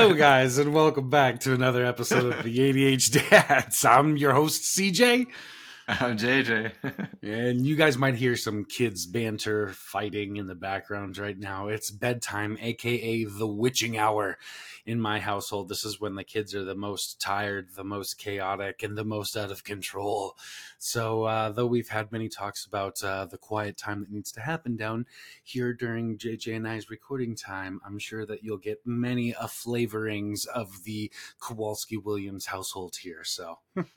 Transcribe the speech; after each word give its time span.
Hello, 0.00 0.14
guys, 0.14 0.58
and 0.58 0.72
welcome 0.72 1.10
back 1.10 1.40
to 1.40 1.52
another 1.52 1.84
episode 1.84 2.32
of 2.32 2.44
the 2.44 2.56
ADHDads. 2.56 3.84
I'm 3.84 4.16
your 4.16 4.32
host, 4.32 4.62
CJ. 4.62 5.26
I'm 6.00 6.18
JJ. 6.18 6.72
and 7.22 7.66
you 7.66 7.74
guys 7.74 7.96
might 7.96 8.16
hear 8.16 8.36
some 8.36 8.66
kids 8.66 9.06
banter 9.06 9.68
fighting 9.68 10.36
in 10.36 10.46
the 10.46 10.54
background 10.54 11.16
right 11.16 11.38
now. 11.38 11.68
It's 11.68 11.90
bedtime, 11.90 12.58
aka 12.60 13.24
the 13.24 13.46
witching 13.46 13.96
hour 13.96 14.36
in 14.84 15.00
my 15.00 15.18
household. 15.18 15.70
This 15.70 15.86
is 15.86 15.98
when 15.98 16.14
the 16.14 16.24
kids 16.24 16.54
are 16.54 16.62
the 16.62 16.74
most 16.74 17.22
tired, 17.22 17.70
the 17.74 17.84
most 17.84 18.18
chaotic, 18.18 18.82
and 18.82 18.98
the 18.98 19.04
most 19.04 19.34
out 19.34 19.50
of 19.50 19.64
control. 19.64 20.36
So, 20.78 21.22
uh, 21.22 21.52
though 21.52 21.64
we've 21.64 21.88
had 21.88 22.12
many 22.12 22.28
talks 22.28 22.66
about 22.66 23.02
uh, 23.02 23.24
the 23.24 23.38
quiet 23.38 23.78
time 23.78 24.00
that 24.00 24.12
needs 24.12 24.30
to 24.32 24.42
happen 24.42 24.76
down 24.76 25.06
here 25.42 25.72
during 25.72 26.18
JJ 26.18 26.54
and 26.54 26.68
I's 26.68 26.90
recording 26.90 27.34
time, 27.34 27.80
I'm 27.82 27.98
sure 27.98 28.26
that 28.26 28.44
you'll 28.44 28.58
get 28.58 28.82
many 28.84 29.30
a 29.30 29.46
flavorings 29.46 30.46
of 30.48 30.84
the 30.84 31.10
Kowalski 31.40 31.96
Williams 31.96 32.44
household 32.44 32.96
here. 32.96 33.24
So. 33.24 33.60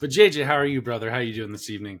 But 0.00 0.10
JJ, 0.10 0.44
how 0.44 0.54
are 0.54 0.66
you, 0.66 0.82
brother? 0.82 1.10
How 1.10 1.16
are 1.16 1.22
you 1.22 1.34
doing 1.34 1.52
this 1.52 1.70
evening? 1.70 2.00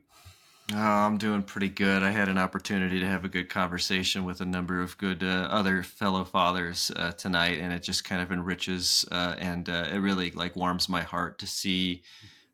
Oh, 0.72 0.76
I'm 0.76 1.18
doing 1.18 1.42
pretty 1.42 1.68
good. 1.68 2.02
I 2.02 2.10
had 2.10 2.28
an 2.28 2.38
opportunity 2.38 2.98
to 3.00 3.06
have 3.06 3.24
a 3.24 3.28
good 3.28 3.50
conversation 3.50 4.24
with 4.24 4.40
a 4.40 4.46
number 4.46 4.80
of 4.80 4.96
good 4.96 5.22
uh, 5.22 5.48
other 5.50 5.82
fellow 5.82 6.24
fathers 6.24 6.90
uh, 6.96 7.12
tonight, 7.12 7.58
and 7.58 7.70
it 7.72 7.82
just 7.82 8.04
kind 8.04 8.22
of 8.22 8.32
enriches 8.32 9.04
uh, 9.12 9.34
and 9.38 9.68
uh, 9.68 9.88
it 9.92 9.98
really 9.98 10.30
like 10.30 10.56
warms 10.56 10.88
my 10.88 11.02
heart 11.02 11.38
to 11.40 11.46
see 11.46 12.02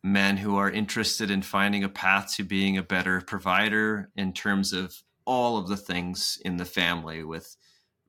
men 0.03 0.39
who 0.39 0.57
are 0.57 0.71
interested 0.71 1.31
in 1.31 1.43
finding 1.43 1.85
a 1.85 1.89
path 1.89 2.35
to 2.35 2.43
being 2.43 2.77
a 2.77 2.83
better 2.83 3.21
provider 3.21 4.11
in 4.17 4.33
terms 4.33 4.73
of 4.73 5.03
all 5.25 5.57
of 5.57 5.69
the 5.69 5.77
things 5.77 6.41
in 6.45 6.57
the 6.57 6.65
family 6.65 7.23
with 7.23 7.57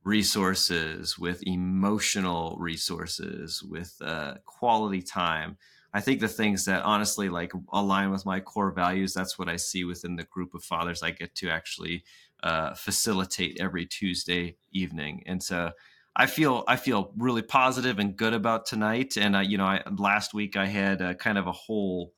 resources, 0.03 1.19
with 1.19 1.45
emotional 1.45 2.57
resources, 2.59 3.61
with 3.61 3.95
uh, 4.01 4.33
quality 4.45 5.01
time 5.01 5.57
I 5.93 6.01
think 6.01 6.19
the 6.19 6.27
things 6.27 6.65
that 6.65 6.83
honestly 6.83 7.29
like 7.29 7.51
align 7.71 8.11
with 8.11 8.25
my 8.25 8.39
core 8.39 8.71
values, 8.71 9.13
that's 9.13 9.37
what 9.37 9.49
I 9.49 9.57
see 9.57 9.83
within 9.83 10.15
the 10.15 10.23
group 10.23 10.53
of 10.53 10.63
fathers 10.63 11.03
I 11.03 11.11
get 11.11 11.35
to 11.35 11.49
actually 11.49 12.03
uh, 12.43 12.73
facilitate 12.73 13.59
every 13.59 13.85
Tuesday 13.85 14.55
evening. 14.71 15.23
And 15.25 15.43
so 15.43 15.71
I 16.15 16.25
feel 16.25 16.63
I 16.67 16.75
feel 16.75 17.13
really 17.17 17.41
positive 17.41 17.99
and 17.99 18.15
good 18.15 18.33
about 18.33 18.65
tonight. 18.65 19.17
And 19.17 19.35
uh, 19.35 19.39
you 19.39 19.57
know, 19.57 19.65
I, 19.65 19.83
last 19.97 20.33
week 20.33 20.57
I 20.57 20.65
had 20.65 21.01
uh, 21.01 21.13
kind 21.13 21.37
of 21.37 21.47
a 21.47 21.51
whole 21.51 22.13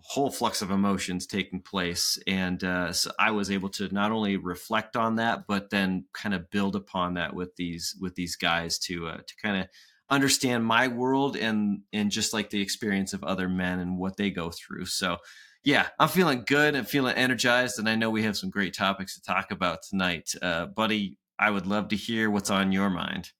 whole 0.00 0.30
flux 0.30 0.62
of 0.62 0.70
emotions 0.70 1.26
taking 1.26 1.60
place, 1.60 2.18
and 2.26 2.64
uh, 2.64 2.92
so 2.92 3.10
I 3.18 3.30
was 3.32 3.50
able 3.50 3.68
to 3.70 3.92
not 3.92 4.10
only 4.10 4.38
reflect 4.38 4.96
on 4.96 5.16
that, 5.16 5.46
but 5.46 5.68
then 5.68 6.06
kind 6.14 6.34
of 6.34 6.48
build 6.50 6.74
upon 6.76 7.14
that 7.14 7.34
with 7.34 7.56
these 7.56 7.94
with 8.00 8.14
these 8.14 8.36
guys 8.36 8.78
to 8.80 9.08
uh, 9.08 9.18
to 9.18 9.36
kind 9.42 9.60
of 9.60 9.68
understand 10.10 10.64
my 10.64 10.88
world 10.88 11.36
and 11.36 11.82
and 11.92 12.10
just 12.10 12.32
like 12.32 12.50
the 12.50 12.60
experience 12.60 13.12
of 13.12 13.24
other 13.24 13.48
men 13.48 13.78
and 13.78 13.98
what 13.98 14.16
they 14.16 14.30
go 14.30 14.50
through. 14.50 14.86
So 14.86 15.18
yeah, 15.64 15.88
I'm 15.98 16.08
feeling 16.08 16.44
good. 16.46 16.76
I'm 16.76 16.84
feeling 16.84 17.16
energized, 17.16 17.78
and 17.78 17.88
I 17.88 17.96
know 17.96 18.10
we 18.10 18.22
have 18.22 18.36
some 18.36 18.50
great 18.50 18.74
topics 18.74 19.14
to 19.14 19.22
talk 19.22 19.50
about 19.50 19.82
tonight, 19.82 20.32
uh, 20.40 20.66
buddy. 20.66 21.18
I 21.38 21.50
would 21.50 21.66
love 21.66 21.88
to 21.88 21.96
hear 21.96 22.30
what's 22.30 22.50
on 22.50 22.72
your 22.72 22.90
mind. 22.90 23.30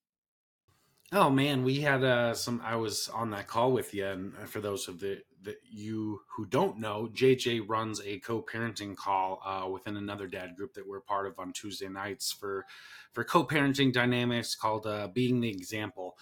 Oh 1.10 1.30
man, 1.30 1.64
we 1.64 1.80
had 1.80 2.04
uh, 2.04 2.34
some. 2.34 2.60
I 2.62 2.76
was 2.76 3.08
on 3.08 3.30
that 3.30 3.46
call 3.46 3.72
with 3.72 3.94
you, 3.94 4.06
and 4.06 4.34
for 4.48 4.60
those 4.60 4.88
of 4.88 5.00
the 5.00 5.22
that 5.42 5.56
you 5.70 6.20
who 6.36 6.44
don't 6.44 6.78
know, 6.78 7.08
JJ 7.12 7.68
runs 7.68 8.00
a 8.04 8.18
co-parenting 8.18 8.96
call 8.96 9.40
uh, 9.44 9.68
within 9.68 9.96
another 9.96 10.26
dad 10.26 10.56
group 10.56 10.74
that 10.74 10.86
we're 10.86 11.00
part 11.00 11.26
of 11.26 11.38
on 11.38 11.52
Tuesday 11.52 11.88
nights 11.88 12.32
for 12.32 12.66
for 13.12 13.24
co-parenting 13.24 13.92
dynamics 13.92 14.54
called 14.54 14.86
uh, 14.86 15.08
"Being 15.08 15.40
the 15.40 15.48
Example." 15.48 16.18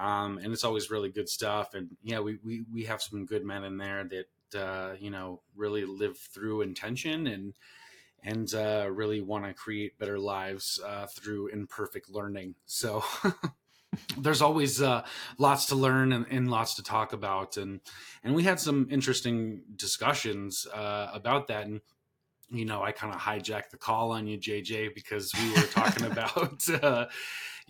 Um, 0.00 0.38
and 0.38 0.52
it's 0.52 0.64
always 0.64 0.90
really 0.90 1.10
good 1.10 1.28
stuff. 1.28 1.74
And 1.74 1.96
yeah, 2.02 2.20
we 2.20 2.38
we 2.42 2.64
we 2.72 2.84
have 2.84 3.02
some 3.02 3.26
good 3.26 3.44
men 3.44 3.64
in 3.64 3.76
there 3.76 4.04
that 4.04 4.58
uh, 4.58 4.94
you 4.98 5.10
know 5.10 5.42
really 5.54 5.84
live 5.84 6.18
through 6.18 6.62
intention 6.62 7.26
and 7.26 7.54
and 8.22 8.52
uh, 8.54 8.88
really 8.90 9.20
want 9.20 9.44
to 9.44 9.54
create 9.54 9.98
better 9.98 10.18
lives 10.18 10.80
uh, 10.84 11.06
through 11.06 11.48
imperfect 11.48 12.10
learning. 12.10 12.54
So. 12.66 13.04
there's 14.16 14.40
always 14.40 14.80
uh, 14.80 15.04
lots 15.36 15.66
to 15.66 15.74
learn 15.74 16.12
and, 16.12 16.24
and, 16.30 16.48
lots 16.48 16.76
to 16.76 16.82
talk 16.82 17.12
about 17.12 17.56
and 17.56 17.80
and 18.22 18.36
we 18.36 18.44
had 18.44 18.60
some 18.60 18.86
interesting 18.88 19.62
discussions 19.74 20.64
uh, 20.72 21.10
about 21.12 21.48
that 21.48 21.66
and 21.66 21.80
you 22.50 22.64
know 22.64 22.84
i 22.84 22.92
kind 22.92 23.12
of 23.12 23.20
hijacked 23.20 23.70
the 23.70 23.76
call 23.76 24.12
on 24.12 24.28
you 24.28 24.38
jj 24.38 24.94
because 24.94 25.32
we 25.34 25.50
were 25.54 25.66
talking 25.66 26.04
about 26.12 26.68
uh, 26.82 27.06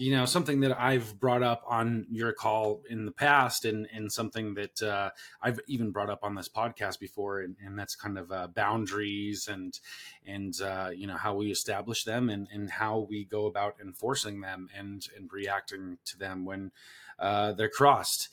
you 0.01 0.17
know 0.17 0.25
something 0.25 0.61
that 0.61 0.81
I've 0.81 1.21
brought 1.21 1.43
up 1.43 1.63
on 1.69 2.07
your 2.11 2.33
call 2.33 2.83
in 2.89 3.05
the 3.05 3.13
past, 3.13 3.67
and 3.67 3.87
and 3.93 4.11
something 4.11 4.55
that 4.55 4.83
uh, 4.83 5.11
I've 5.43 5.61
even 5.67 5.91
brought 5.91 6.09
up 6.09 6.25
on 6.25 6.35
this 6.35 6.49
podcast 6.49 6.99
before, 6.99 7.41
and, 7.41 7.55
and 7.63 7.79
that's 7.79 7.95
kind 7.95 8.17
of 8.17 8.33
uh, 8.33 8.47
boundaries 8.47 9.47
and 9.47 9.79
and 10.27 10.59
uh, 10.63 10.91
you 10.95 11.07
know 11.07 11.19
how 11.19 11.35
we 11.35 11.51
establish 11.51 12.05
them 12.05 12.31
and 12.31 12.49
and 12.51 12.71
how 12.71 13.07
we 13.11 13.27
go 13.27 13.45
about 13.45 13.77
enforcing 13.83 14.41
them 14.41 14.71
and 14.75 15.07
and 15.17 15.31
reacting 15.31 15.99
to 16.07 16.19
them 16.19 16.47
when 16.47 16.73
uh, 17.19 17.53
they're 17.53 17.69
crossed 17.69 18.31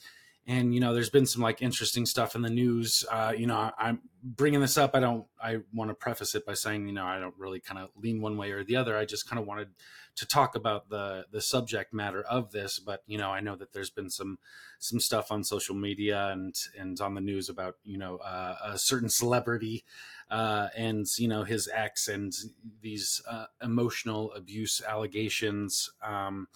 and 0.48 0.74
you 0.74 0.80
know 0.80 0.94
there's 0.94 1.10
been 1.10 1.26
some 1.26 1.42
like 1.42 1.60
interesting 1.60 2.06
stuff 2.06 2.34
in 2.34 2.42
the 2.42 2.50
news. 2.50 3.04
Uh, 3.10 3.32
you 3.36 3.46
know 3.46 3.70
i'm 3.78 4.00
bringing 4.24 4.60
this 4.60 4.76
up. 4.76 4.96
I 4.96 5.00
don't 5.00 5.26
i 5.40 5.58
want 5.72 5.90
to 5.90 5.94
preface 5.94 6.34
it 6.34 6.44
by 6.44 6.54
saying 6.54 6.88
you 6.88 6.94
know 6.94 7.04
i 7.04 7.20
don't 7.20 7.34
really 7.38 7.60
kind 7.60 7.78
of 7.78 7.90
lean 7.94 8.20
one 8.20 8.36
way 8.36 8.50
or 8.50 8.64
the 8.64 8.74
other. 8.74 8.96
I 8.96 9.04
just 9.04 9.28
kind 9.28 9.38
of 9.38 9.46
wanted 9.46 9.68
to 10.16 10.26
talk 10.26 10.56
about 10.56 10.88
the 10.88 11.26
the 11.30 11.42
subject 11.42 11.92
matter 11.92 12.22
of 12.22 12.50
this. 12.50 12.78
But 12.78 13.02
you 13.06 13.18
know 13.18 13.30
i 13.30 13.40
know 13.40 13.54
that 13.56 13.72
there's 13.72 13.90
been 13.90 14.10
some 14.10 14.38
some 14.78 14.98
stuff 14.98 15.30
on 15.30 15.44
social 15.44 15.74
media 15.74 16.28
and 16.28 16.54
and 16.78 16.98
on 17.00 17.14
the 17.14 17.20
news 17.20 17.48
about 17.48 17.76
you 17.84 17.98
know 17.98 18.16
uh, 18.16 18.56
a 18.64 18.78
certain 18.78 19.10
celebrity 19.10 19.84
uh, 20.30 20.68
and 20.76 21.06
you 21.18 21.28
know 21.28 21.44
his 21.44 21.68
ex 21.72 22.08
and 22.08 22.32
these 22.80 23.20
uh, 23.30 23.46
emotional 23.62 24.32
abuse 24.32 24.80
allegations. 24.86 25.90
Um, 26.02 26.48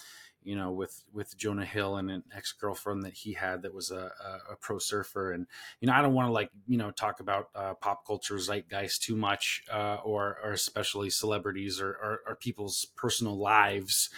you 0.44 0.56
know, 0.56 0.70
with 0.70 1.04
with 1.12 1.36
Jonah 1.36 1.64
Hill 1.64 1.96
and 1.96 2.10
an 2.10 2.24
ex 2.34 2.52
girlfriend 2.52 3.02
that 3.04 3.14
he 3.14 3.32
had 3.32 3.62
that 3.62 3.74
was 3.74 3.90
a, 3.90 4.10
a, 4.24 4.52
a, 4.52 4.56
pro 4.60 4.78
surfer, 4.78 5.32
and 5.32 5.46
you 5.80 5.86
know, 5.86 5.94
I 5.94 6.02
don't 6.02 6.14
want 6.14 6.28
to 6.28 6.32
like 6.32 6.50
you 6.66 6.78
know 6.78 6.90
talk 6.90 7.20
about 7.20 7.48
uh, 7.54 7.74
pop 7.74 8.06
culture 8.06 8.38
zeitgeist 8.38 9.02
too 9.02 9.16
much, 9.16 9.62
uh, 9.72 9.98
or 10.04 10.38
or 10.42 10.52
especially 10.52 11.10
celebrities 11.10 11.80
or, 11.80 11.90
or, 11.90 12.20
or 12.26 12.36
people's 12.36 12.86
personal 12.96 13.38
lives. 13.38 14.10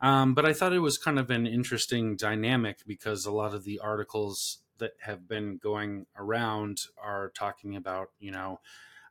Um, 0.00 0.34
but 0.34 0.44
I 0.44 0.52
thought 0.52 0.72
it 0.72 0.80
was 0.80 0.98
kind 0.98 1.18
of 1.18 1.30
an 1.30 1.46
interesting 1.46 2.16
dynamic 2.16 2.80
because 2.86 3.24
a 3.24 3.32
lot 3.32 3.54
of 3.54 3.64
the 3.64 3.78
articles 3.78 4.58
that 4.78 4.92
have 5.00 5.26
been 5.26 5.56
going 5.56 6.06
around 6.18 6.82
are 7.02 7.30
talking 7.30 7.76
about 7.76 8.08
you 8.18 8.30
know 8.30 8.60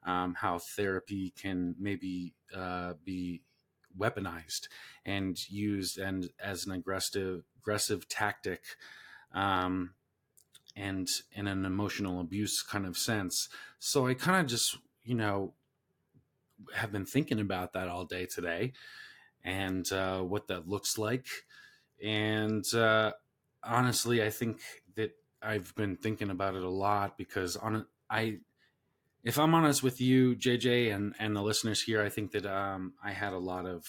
um, 0.05 0.35
how 0.35 0.59
therapy 0.59 1.33
can 1.35 1.75
maybe 1.79 2.33
uh, 2.55 2.93
be 3.03 3.41
weaponized 3.97 4.67
and 5.05 5.49
used 5.49 5.97
and 5.97 6.29
as 6.39 6.65
an 6.65 6.71
aggressive 6.71 7.43
aggressive 7.57 8.07
tactic 8.07 8.63
um, 9.33 9.93
and 10.75 11.09
in 11.33 11.47
an 11.47 11.65
emotional 11.65 12.19
abuse 12.19 12.61
kind 12.61 12.85
of 12.85 12.97
sense. 12.97 13.49
So 13.79 14.07
i 14.07 14.13
kind 14.13 14.41
of 14.41 14.47
just 14.47 14.77
you 15.03 15.15
know 15.15 15.53
have 16.73 16.91
been 16.91 17.05
thinking 17.05 17.39
about 17.39 17.73
that 17.73 17.87
all 17.87 18.05
day 18.05 18.25
today 18.25 18.73
and 19.43 19.91
uh, 19.91 20.21
what 20.21 20.47
that 20.47 20.67
looks 20.67 20.97
like. 20.97 21.27
And 22.03 22.65
uh, 22.73 23.11
honestly 23.65 24.23
i 24.23 24.29
think 24.29 24.61
that 24.95 25.11
i've 25.41 25.73
been 25.75 25.95
thinking 25.95 26.29
about 26.29 26.55
it 26.55 26.63
a 26.63 26.69
lot 26.69 27.17
because 27.17 27.55
on 27.55 27.85
i 28.09 28.37
if 29.25 29.39
I'm 29.39 29.55
honest 29.55 29.81
with 29.81 29.99
you, 29.99 30.35
JJ, 30.35 30.95
and 30.95 31.15
and 31.19 31.35
the 31.35 31.41
listeners 31.41 31.81
here, 31.81 32.01
I 32.01 32.09
think 32.09 32.31
that 32.31 32.45
um, 32.45 32.93
I 33.03 33.11
had 33.11 33.33
a 33.33 33.39
lot 33.39 33.65
of 33.65 33.85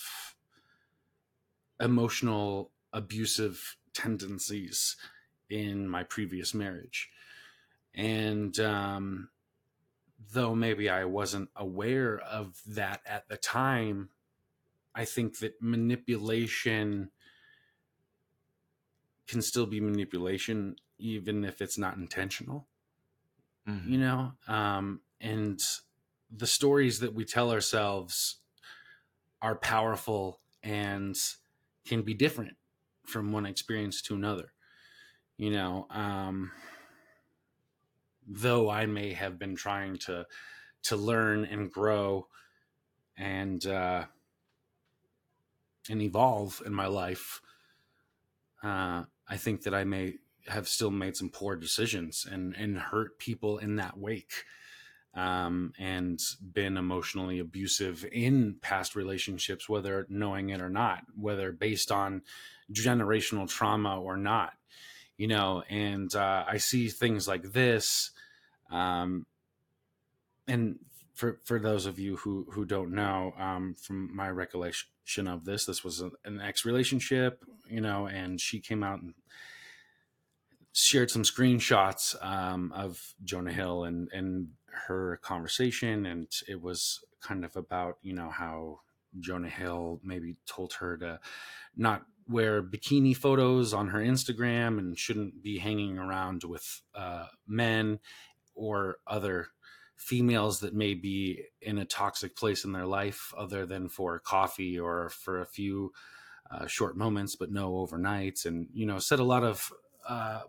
emotional 1.79 2.73
abusive 2.93 3.77
tendencies 3.93 4.97
in 5.51 5.89
my 5.89 6.03
previous 6.03 6.55
marriage, 6.55 7.11
and 7.95 8.59
um, 8.59 9.29
though 10.33 10.55
maybe 10.55 10.89
I 10.89 11.05
wasn't 11.05 11.51
aware 11.55 12.19
of 12.19 12.59
that 12.69 13.03
at 13.05 13.29
the 13.29 13.37
time, 13.37 14.09
I 14.95 15.05
think 15.05 15.41
that 15.41 15.61
manipulation 15.61 17.11
can 19.29 19.43
still 19.43 19.67
be 19.67 19.81
manipulation 19.81 20.77
even 20.99 21.45
if 21.45 21.61
it's 21.61 21.77
not 21.77 21.99
intentional. 21.99 22.67
Mm-hmm. 23.69 23.93
You 23.93 23.99
know, 23.99 24.33
um, 24.49 25.01
and 25.21 25.61
the 26.31 26.47
stories 26.47 27.01
that 27.01 27.15
we 27.15 27.25
tell 27.25 27.51
ourselves 27.51 28.37
are 29.41 29.57
powerful 29.57 30.41
and 30.63 31.17
can 31.87 32.03
be 32.03 32.15
different 32.15 32.57
from 33.07 33.33
one 33.33 33.47
experience 33.47 34.03
to 34.03 34.15
another. 34.15 34.53
You 35.37 35.51
know 35.51 35.87
um 35.91 36.51
though 38.27 38.69
i 38.71 38.87
may 38.87 39.13
have 39.13 39.39
been 39.39 39.55
trying 39.55 39.97
to 39.97 40.27
to 40.83 40.97
learn 40.97 41.45
and 41.45 41.71
grow 41.71 42.27
and 43.17 43.65
uh 43.67 44.05
and 45.89 46.03
evolve 46.03 46.63
in 46.67 46.75
my 46.75 46.87
life 46.87 47.41
uh, 48.63 49.05
I 49.29 49.37
think 49.37 49.63
that 49.63 49.75
I 49.75 49.85
may 49.85 50.15
have 50.49 50.69
still 50.69 50.91
made 50.91 51.17
some 51.17 51.29
poor 51.29 51.57
decisions 51.57 52.27
and 52.31 52.55
and 52.57 52.79
hurt 52.79 53.19
people 53.19 53.59
in 53.59 53.77
that 53.77 53.99
wake 53.99 54.45
um, 55.17 55.73
and 55.79 56.21
been 56.53 56.77
emotionally 56.77 57.39
abusive 57.39 58.07
in 58.13 58.57
past 58.61 58.95
relationships, 58.95 59.69
whether 59.69 60.07
knowing 60.11 60.51
it 60.51 60.61
or 60.61 60.69
not, 60.69 61.05
whether 61.19 61.53
based 61.53 61.91
on 61.91 62.23
generational 62.71 63.49
trauma 63.49 63.99
or 63.99 64.19
not, 64.19 64.53
you 65.17 65.27
know. 65.27 65.63
And 65.71 66.15
uh, 66.15 66.45
I 66.47 66.59
see 66.59 66.89
things 66.89 67.27
like 67.27 67.53
this, 67.53 68.11
um, 68.71 69.25
and 70.47 70.79
for 71.15 71.41
for 71.45 71.59
those 71.59 71.87
of 71.87 71.99
you 71.99 72.17
who 72.17 72.47
who 72.51 72.67
don't 72.67 72.93
know, 72.93 73.33
um, 73.39 73.75
from 73.81 74.15
my 74.15 74.29
recollection 74.29 75.27
of 75.27 75.47
this, 75.47 75.65
this 75.65 75.83
was 75.83 76.01
an 76.01 76.41
ex 76.43 76.67
relationship, 76.67 77.43
you 77.71 77.81
know, 77.81 78.07
and 78.07 78.39
she 78.39 78.61
came 78.61 78.83
out 78.83 79.01
and 79.01 79.15
shared 80.75 81.11
some 81.11 81.23
screenshots 81.23 82.23
um, 82.23 82.71
of 82.77 83.15
Jonah 83.25 83.53
Hill 83.53 83.85
and 83.85 84.11
and 84.13 84.49
her 84.87 85.19
conversation, 85.23 86.07
and 86.07 86.29
it 86.49 86.61
was 86.61 87.01
kind 87.21 87.45
of 87.45 87.57
about 87.57 87.99
you 88.03 88.13
know 88.13 88.31
how 88.31 88.81
Jonah 89.19 89.49
Hill 89.49 90.01
maybe 90.03 90.37
told 90.47 90.75
her 90.75 90.97
to 90.99 91.21
not 91.77 92.05
wear 92.29 92.63
bikini 92.63 93.17
photos 93.17 93.73
on 93.73 93.89
her 93.89 94.01
Instagram 94.01 94.79
and 94.79 94.99
shouldn't 94.99 95.43
be 95.43 95.59
hanging 95.59 95.99
around 95.99 96.43
with 96.45 96.83
uh, 96.95 97.27
men 97.47 98.01
or 98.55 98.97
other 99.07 99.49
females 99.97 100.61
that 100.61 100.75
may 100.75 100.93
be 100.95 101.45
in 101.63 101.79
a 101.79 101.85
toxic 101.85 102.37
place 102.37 102.65
in 102.65 102.73
their 102.73 102.87
life 102.87 103.33
other 103.37 103.65
than 103.65 103.89
for 103.89 104.19
coffee 104.19 104.79
or 104.79 105.09
for 105.09 105.41
a 105.41 105.47
few 105.47 105.93
uh, 106.51 106.67
short 106.67 106.97
moments 106.97 107.37
but 107.37 107.51
no 107.51 107.73
overnights 107.73 108.45
and 108.45 108.69
you 108.73 108.85
know 108.85 108.99
set 108.99 109.21
a 109.21 109.25
lot 109.25 109.43
of 109.43 109.73
uh, 110.09 110.41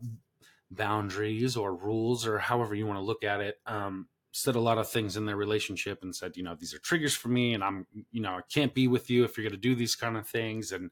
boundaries 0.71 1.56
or 1.56 1.75
rules 1.75 2.25
or 2.25 2.39
however 2.39 2.75
you 2.75 2.85
want 2.85 2.97
to 2.97 3.03
look 3.03 3.24
at 3.24 3.41
it. 3.41 3.59
Um, 3.65 4.07
said 4.38 4.56
a 4.56 4.60
lot 4.60 4.78
of 4.78 4.89
things 4.89 5.18
in 5.18 5.25
their 5.25 5.36
relationship 5.36 6.04
and 6.04 6.16
said, 6.16 6.38
you 6.38 6.44
know, 6.44 6.56
these 6.56 6.74
are 6.74 6.80
triggers 6.80 7.16
for 7.16 7.30
me 7.30 7.54
and 7.54 7.63
I'm, 7.63 7.88
you 8.12 8.22
know, 8.22 8.34
I 8.34 8.42
can't 8.54 8.74
be 8.74 8.88
with 8.88 9.10
you 9.10 9.24
if 9.24 9.38
you're 9.38 9.44
going 9.44 9.60
to 9.60 9.69
do 9.69 9.75
these 9.75 9.95
kind 9.95 10.16
of 10.16 10.28
things. 10.28 10.72
And 10.72 10.92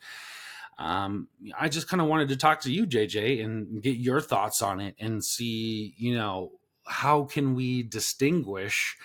um, 0.79 1.27
I 1.57 1.69
just 1.69 1.87
kind 1.87 2.01
of 2.01 2.07
wanted 2.07 2.29
to 2.29 2.37
talk 2.37 2.61
to 2.61 2.71
you, 2.71 2.87
JJ, 2.87 3.43
and 3.45 3.83
get 3.83 3.97
your 3.97 4.19
thoughts 4.19 4.61
on 4.61 4.79
it 4.79 4.95
and 4.99 5.23
see, 5.23 5.93
you 5.97 6.15
know, 6.15 6.53
how 6.87 7.23
can 7.25 7.53
we 7.55 7.83
distinguish 7.83 8.97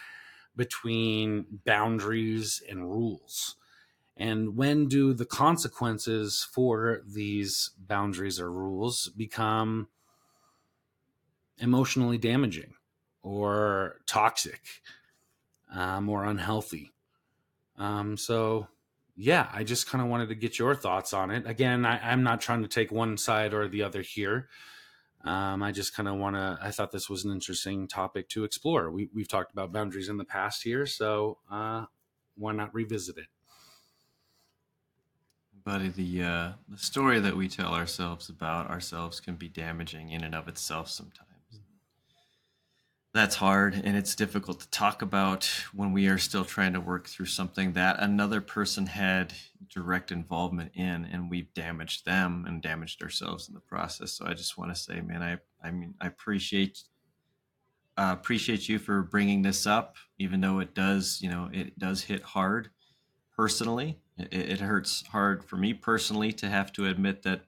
between 0.57 1.45
boundaries 1.65 2.63
and 2.69 2.91
rules? 2.91 3.57
And 4.17 4.57
when 4.57 4.89
do 4.89 5.13
the 5.13 5.25
consequences 5.25 6.47
for 6.53 7.03
these 7.07 7.71
boundaries 7.79 8.41
or 8.41 8.51
rules 8.51 9.09
become 9.09 9.89
emotionally 11.59 12.19
damaging? 12.19 12.75
Or 13.23 14.01
toxic 14.07 14.61
um, 15.73 16.09
or 16.09 16.25
unhealthy. 16.25 16.93
Um, 17.79 18.17
so, 18.17 18.69
yeah, 19.17 19.49
I 19.53 19.65
just 19.65 19.89
kind 19.89 20.03
of 20.03 20.09
wanted 20.09 20.29
to 20.29 20.35
get 20.35 20.59
your 20.59 20.75
thoughts 20.75 21.13
on 21.13 21.31
it. 21.31 21.47
Again, 21.47 21.85
I, 21.85 22.13
am 22.13 22.23
not 22.23 22.41
trying 22.41 22.63
to 22.63 22.69
take 22.69 22.91
one 22.91 23.17
side 23.17 23.55
or 23.55 23.69
the 23.69 23.83
other 23.83 24.03
here. 24.03 24.49
Um, 25.25 25.63
I 25.63 25.73
just 25.73 25.95
kind 25.95 26.09
of 26.09 26.17
want 26.17 26.37
to. 26.37 26.59
I 26.63 26.71
thought 26.71 26.93
this 26.93 27.11
was 27.11 27.25
an 27.25 27.33
interesting 27.33 27.87
topic 27.87 28.29
to 28.31 28.45
explore. 28.45 28.91
We, 28.91 29.11
we've 29.15 29.29
talked 29.29 29.53
about 29.53 29.73
boundaries 29.73 30.09
in 30.09 30.17
the 30.17 30.25
past 30.25 30.63
here, 30.63 30.87
so 30.87 31.39
uh, 31.51 31.85
why 32.37 32.53
not 32.53 32.75
revisit 32.75 33.19
it? 33.19 33.27
Buddy, 35.63 35.91
the 35.91 36.23
uh, 36.23 36.53
the 36.71 36.79
story 36.79 37.21
that 37.21 37.37
we 37.37 37.49
tell 37.49 37.75
ourselves 37.75 38.31
about 38.31 38.71
ourselves 38.71 39.21
can 39.21 39.35
be 39.35 39.51
damaging 39.51 40.09
in 40.09 40.25
and 40.25 40.35
of 40.35 40.49
itself 40.49 40.89
sometimes 40.89 41.30
that's 43.13 43.37
hard 43.37 43.75
and 43.75 43.97
it's 43.97 44.15
difficult 44.15 44.61
to 44.61 44.71
talk 44.71 45.03
about 45.03 45.51
when 45.75 45.93
we 45.93 46.07
are 46.07 46.19
still 46.19 46.45
trying 46.45 46.73
to 46.73 46.81
work 46.81 47.09
through 47.09 47.27
something 47.27 47.73
that 47.73 47.99
another 47.99 48.41
person 48.41 48.87
had 48.87 49.33
direct 49.69 50.13
involvement 50.13 50.71
in 50.75 51.05
and 51.07 51.29
we've 51.29 51.53
damaged 51.55 52.05
them 52.05 52.45
and 52.47 52.63
damaged 52.63 53.03
ourselves 53.03 53.49
in 53.49 53.55
the 53.55 53.61
process. 53.61 54.13
So 54.13 54.27
i 54.27 54.35
just 54.35 54.57
want 54.57 54.75
to 54.75 54.81
say 54.81 55.01
man 55.01 55.23
i 55.23 55.39
i 55.67 55.71
mean 55.71 55.95
i 56.01 56.07
appreciate 56.07 56.83
uh, 57.97 58.15
appreciate 58.19 58.69
you 58.69 58.79
for 58.79 59.03
bringing 59.03 59.43
this 59.43 59.67
up 59.67 59.97
even 60.19 60.41
though 60.41 60.61
it 60.61 60.75
does 60.75 61.19
you 61.21 61.29
know 61.29 61.51
it 61.53 61.79
does 61.79 62.03
hit 62.03 62.23
hard 62.23 62.71
personally. 63.37 63.99
It, 64.19 64.35
it 64.35 64.61
hurts 64.61 65.05
hard 65.07 65.43
for 65.43 65.57
me 65.57 65.73
personally 65.75 66.31
to 66.35 66.49
have 66.49 66.73
to 66.75 66.87
admit 66.87 67.23
that 67.23 67.43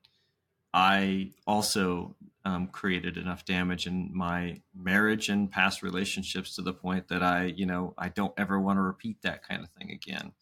i 0.75 1.31
also 1.47 2.17
um, 2.45 2.67
created 2.69 3.17
enough 3.17 3.45
damage 3.45 3.87
in 3.87 4.11
my 4.13 4.61
marriage 4.75 5.29
and 5.29 5.51
past 5.51 5.83
relationships 5.83 6.55
to 6.57 6.63
the 6.63 6.73
point 6.73 7.09
that 7.09 7.23
I, 7.23 7.45
you 7.45 7.67
know, 7.67 7.95
I 7.97 8.09
don't 8.09 8.35
ever 8.37 8.59
want 8.59 8.79
to 8.79 8.83
repeat 8.83 9.23
that 9.23 9.47
kind 9.47 9.63
of 9.63 9.71
thing 9.71 9.91
again. 9.91 10.33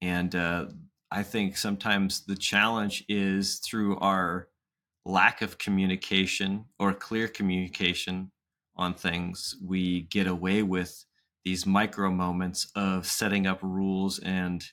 And 0.00 0.34
uh, 0.34 0.66
I 1.10 1.22
think 1.22 1.56
sometimes 1.56 2.24
the 2.24 2.36
challenge 2.36 3.04
is 3.08 3.58
through 3.58 3.98
our 3.98 4.48
lack 5.04 5.42
of 5.42 5.58
communication 5.58 6.66
or 6.78 6.94
clear 6.94 7.28
communication 7.28 8.30
on 8.76 8.94
things, 8.94 9.56
we 9.62 10.02
get 10.02 10.26
away 10.26 10.62
with 10.62 11.04
these 11.44 11.66
micro 11.66 12.10
moments 12.10 12.70
of 12.74 13.06
setting 13.06 13.46
up 13.46 13.58
rules 13.62 14.18
and 14.20 14.64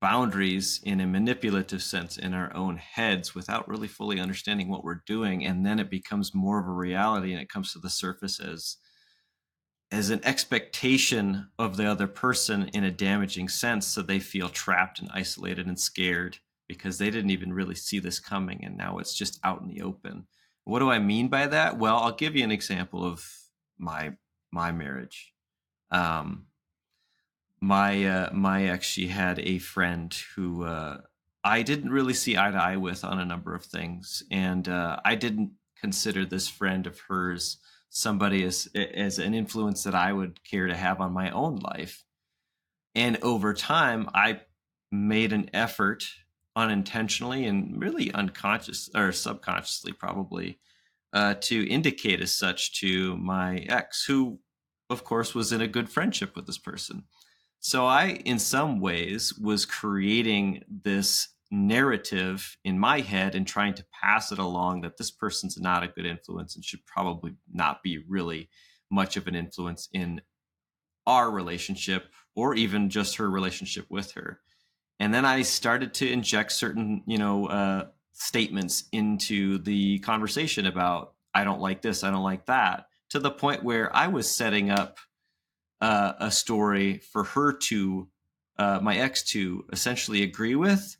boundaries 0.00 0.80
in 0.84 1.00
a 1.00 1.06
manipulative 1.06 1.82
sense 1.82 2.16
in 2.16 2.32
our 2.32 2.54
own 2.56 2.76
heads 2.76 3.34
without 3.34 3.68
really 3.68 3.88
fully 3.88 4.18
understanding 4.18 4.68
what 4.68 4.82
we're 4.82 5.02
doing 5.06 5.44
and 5.44 5.64
then 5.64 5.78
it 5.78 5.90
becomes 5.90 6.34
more 6.34 6.58
of 6.58 6.66
a 6.66 6.72
reality 6.72 7.32
and 7.32 7.40
it 7.40 7.50
comes 7.50 7.72
to 7.72 7.78
the 7.78 7.90
surface 7.90 8.40
as 8.40 8.78
as 9.92 10.10
an 10.10 10.20
expectation 10.24 11.48
of 11.58 11.76
the 11.76 11.84
other 11.84 12.06
person 12.06 12.68
in 12.68 12.84
a 12.84 12.90
damaging 12.90 13.48
sense 13.48 13.86
so 13.86 14.00
they 14.00 14.20
feel 14.20 14.48
trapped 14.48 15.00
and 15.00 15.10
isolated 15.12 15.66
and 15.66 15.78
scared 15.78 16.38
because 16.66 16.96
they 16.96 17.10
didn't 17.10 17.30
even 17.30 17.52
really 17.52 17.74
see 17.74 17.98
this 17.98 18.20
coming 18.20 18.64
and 18.64 18.76
now 18.76 18.98
it's 18.98 19.14
just 19.14 19.40
out 19.44 19.60
in 19.60 19.68
the 19.68 19.82
open. 19.82 20.26
What 20.64 20.78
do 20.78 20.90
i 20.90 20.98
mean 20.98 21.28
by 21.28 21.46
that? 21.48 21.78
Well 21.78 21.96
i'll 21.96 22.14
give 22.14 22.36
you 22.36 22.44
an 22.44 22.52
example 22.52 23.04
of 23.04 23.26
my 23.78 24.12
my 24.52 24.72
marriage. 24.72 25.32
Um, 25.90 26.46
my 27.60 28.04
uh, 28.04 28.30
my 28.32 28.64
ex 28.64 28.86
she 28.86 29.08
had 29.08 29.38
a 29.40 29.58
friend 29.58 30.14
who 30.34 30.64
uh, 30.64 30.98
I 31.44 31.62
didn't 31.62 31.90
really 31.90 32.14
see 32.14 32.36
eye 32.36 32.50
to 32.50 32.56
eye 32.56 32.76
with 32.76 33.04
on 33.04 33.18
a 33.18 33.24
number 33.24 33.54
of 33.54 33.64
things, 33.64 34.22
and 34.30 34.68
uh, 34.68 35.00
I 35.04 35.14
didn't 35.14 35.52
consider 35.78 36.24
this 36.24 36.48
friend 36.48 36.86
of 36.86 36.98
hers 37.08 37.58
somebody 37.90 38.44
as 38.44 38.68
as 38.74 39.18
an 39.18 39.34
influence 39.34 39.82
that 39.84 39.94
I 39.94 40.12
would 40.12 40.42
care 40.44 40.66
to 40.66 40.76
have 40.76 41.00
on 41.00 41.12
my 41.12 41.30
own 41.30 41.56
life. 41.56 42.04
And 42.94 43.18
over 43.22 43.54
time, 43.54 44.08
I 44.14 44.40
made 44.90 45.32
an 45.32 45.50
effort 45.52 46.04
unintentionally 46.56 47.46
and 47.46 47.80
really 47.80 48.12
unconscious 48.12 48.90
or 48.94 49.12
subconsciously 49.12 49.92
probably 49.92 50.58
uh, 51.12 51.34
to 51.40 51.68
indicate 51.68 52.20
as 52.20 52.34
such 52.34 52.80
to 52.80 53.16
my 53.16 53.58
ex, 53.68 54.04
who 54.04 54.40
of 54.88 55.04
course 55.04 55.34
was 55.34 55.52
in 55.52 55.60
a 55.60 55.68
good 55.68 55.88
friendship 55.88 56.34
with 56.34 56.46
this 56.46 56.58
person. 56.58 57.04
So 57.60 57.86
I, 57.86 58.20
in 58.24 58.38
some 58.38 58.80
ways, 58.80 59.34
was 59.38 59.66
creating 59.66 60.64
this 60.68 61.28
narrative 61.50 62.56
in 62.64 62.78
my 62.78 63.00
head 63.00 63.34
and 63.34 63.46
trying 63.46 63.74
to 63.74 63.84
pass 64.02 64.32
it 64.32 64.38
along 64.38 64.80
that 64.80 64.96
this 64.96 65.10
person's 65.10 65.60
not 65.60 65.82
a 65.82 65.88
good 65.88 66.06
influence 66.06 66.56
and 66.56 66.64
should 66.64 66.84
probably 66.86 67.34
not 67.52 67.82
be 67.82 68.02
really 68.08 68.48
much 68.90 69.16
of 69.16 69.26
an 69.26 69.34
influence 69.34 69.88
in 69.92 70.20
our 71.06 71.30
relationship 71.30 72.06
or 72.34 72.54
even 72.54 72.88
just 72.88 73.16
her 73.16 73.28
relationship 73.28 73.84
with 73.90 74.12
her. 74.12 74.40
And 74.98 75.12
then 75.12 75.24
I 75.24 75.42
started 75.42 75.92
to 75.94 76.10
inject 76.10 76.52
certain, 76.52 77.02
you 77.06 77.18
know, 77.18 77.46
uh, 77.46 77.86
statements 78.12 78.84
into 78.92 79.58
the 79.58 79.98
conversation 80.00 80.66
about 80.66 81.14
I 81.34 81.44
don't 81.44 81.60
like 81.60 81.82
this, 81.82 82.04
I 82.04 82.10
don't 82.10 82.22
like 82.22 82.46
that, 82.46 82.86
to 83.10 83.18
the 83.18 83.30
point 83.30 83.64
where 83.64 83.94
I 83.94 84.08
was 84.08 84.30
setting 84.30 84.70
up 84.70 84.98
uh, 85.80 86.12
a 86.18 86.30
story 86.30 86.98
for 86.98 87.24
her 87.24 87.52
to 87.52 88.08
uh, 88.58 88.78
my 88.82 88.96
ex 88.96 89.22
to 89.22 89.64
essentially 89.72 90.22
agree 90.22 90.54
with 90.54 90.96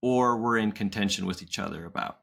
or 0.00 0.38
were 0.38 0.56
in 0.56 0.72
contention 0.72 1.26
with 1.26 1.42
each 1.42 1.58
other 1.58 1.84
about. 1.84 2.18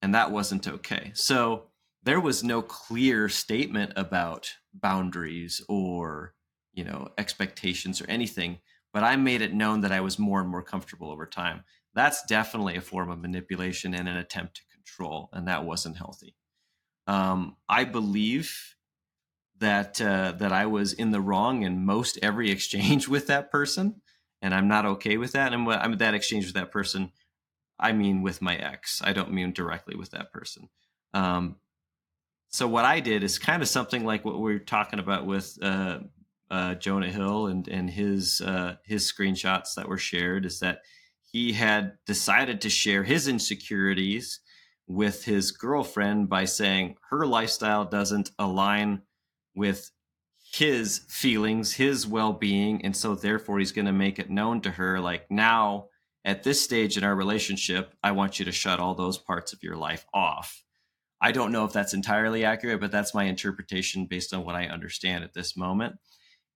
And 0.00 0.14
that 0.14 0.30
wasn't 0.30 0.66
okay. 0.66 1.12
So 1.14 1.68
there 2.02 2.20
was 2.20 2.42
no 2.42 2.62
clear 2.62 3.28
statement 3.28 3.92
about 3.96 4.50
boundaries 4.74 5.62
or 5.68 6.34
you 6.72 6.84
know 6.84 7.08
expectations 7.18 8.00
or 8.00 8.08
anything 8.08 8.58
but 8.92 9.04
i 9.04 9.16
made 9.16 9.42
it 9.42 9.54
known 9.54 9.82
that 9.82 9.92
i 9.92 10.00
was 10.00 10.18
more 10.18 10.40
and 10.40 10.48
more 10.48 10.62
comfortable 10.62 11.10
over 11.10 11.26
time. 11.26 11.64
That's 11.94 12.24
definitely 12.24 12.76
a 12.76 12.80
form 12.80 13.10
of 13.10 13.20
manipulation 13.20 13.92
and 13.94 14.08
an 14.08 14.16
attempt 14.16 14.56
to 14.56 14.62
control 14.74 15.28
and 15.34 15.46
that 15.46 15.64
wasn't 15.64 15.98
healthy. 15.98 16.34
Um, 17.06 17.56
i 17.68 17.84
believe 17.84 18.74
that 19.62 20.00
uh, 20.00 20.32
that 20.32 20.52
I 20.52 20.66
was 20.66 20.92
in 20.92 21.12
the 21.12 21.20
wrong 21.20 21.62
in 21.62 21.86
most 21.86 22.18
every 22.22 22.50
exchange 22.50 23.08
with 23.14 23.28
that 23.28 23.50
person, 23.50 24.02
and 24.42 24.54
I'm 24.54 24.68
not 24.68 24.84
okay 24.84 25.16
with 25.16 25.32
that. 25.32 25.52
And 25.52 25.68
I'm 25.72 25.96
that 25.98 26.14
exchange 26.14 26.44
with 26.44 26.54
that 26.54 26.70
person, 26.70 27.12
I 27.78 27.92
mean 27.92 28.22
with 28.22 28.42
my 28.42 28.56
ex. 28.56 29.00
I 29.02 29.12
don't 29.12 29.32
mean 29.32 29.52
directly 29.52 29.96
with 29.96 30.10
that 30.10 30.32
person. 30.32 30.68
Um, 31.14 31.56
so 32.48 32.68
what 32.68 32.84
I 32.84 33.00
did 33.00 33.22
is 33.22 33.38
kind 33.38 33.62
of 33.62 33.68
something 33.68 34.04
like 34.04 34.24
what 34.24 34.38
we 34.38 34.54
are 34.54 34.58
talking 34.58 34.98
about 34.98 35.26
with 35.26 35.56
uh, 35.62 36.00
uh, 36.50 36.74
Jonah 36.74 37.10
Hill 37.10 37.46
and 37.46 37.66
and 37.68 37.88
his 37.88 38.40
uh, 38.40 38.76
his 38.84 39.10
screenshots 39.10 39.74
that 39.76 39.88
were 39.88 39.98
shared. 39.98 40.44
Is 40.44 40.60
that 40.60 40.80
he 41.22 41.52
had 41.52 41.92
decided 42.04 42.60
to 42.60 42.70
share 42.70 43.04
his 43.04 43.28
insecurities 43.28 44.40
with 44.86 45.24
his 45.24 45.52
girlfriend 45.52 46.28
by 46.28 46.44
saying 46.44 46.96
her 47.10 47.24
lifestyle 47.24 47.84
doesn't 47.84 48.32
align 48.38 49.00
with 49.54 49.90
his 50.52 51.00
feelings, 51.08 51.74
his 51.74 52.06
well 52.06 52.32
being. 52.32 52.84
And 52.84 52.96
so, 52.96 53.14
therefore, 53.14 53.58
he's 53.58 53.72
going 53.72 53.86
to 53.86 53.92
make 53.92 54.18
it 54.18 54.30
known 54.30 54.60
to 54.62 54.70
her 54.70 55.00
like, 55.00 55.30
now 55.30 55.86
at 56.24 56.42
this 56.42 56.62
stage 56.62 56.96
in 56.96 57.04
our 57.04 57.14
relationship, 57.14 57.94
I 58.02 58.12
want 58.12 58.38
you 58.38 58.44
to 58.44 58.52
shut 58.52 58.78
all 58.78 58.94
those 58.94 59.18
parts 59.18 59.52
of 59.52 59.62
your 59.62 59.76
life 59.76 60.06
off. 60.14 60.62
I 61.20 61.32
don't 61.32 61.52
know 61.52 61.64
if 61.64 61.72
that's 61.72 61.94
entirely 61.94 62.44
accurate, 62.44 62.80
but 62.80 62.90
that's 62.90 63.14
my 63.14 63.24
interpretation 63.24 64.06
based 64.06 64.34
on 64.34 64.44
what 64.44 64.54
I 64.54 64.66
understand 64.66 65.24
at 65.24 65.34
this 65.34 65.56
moment. 65.56 65.96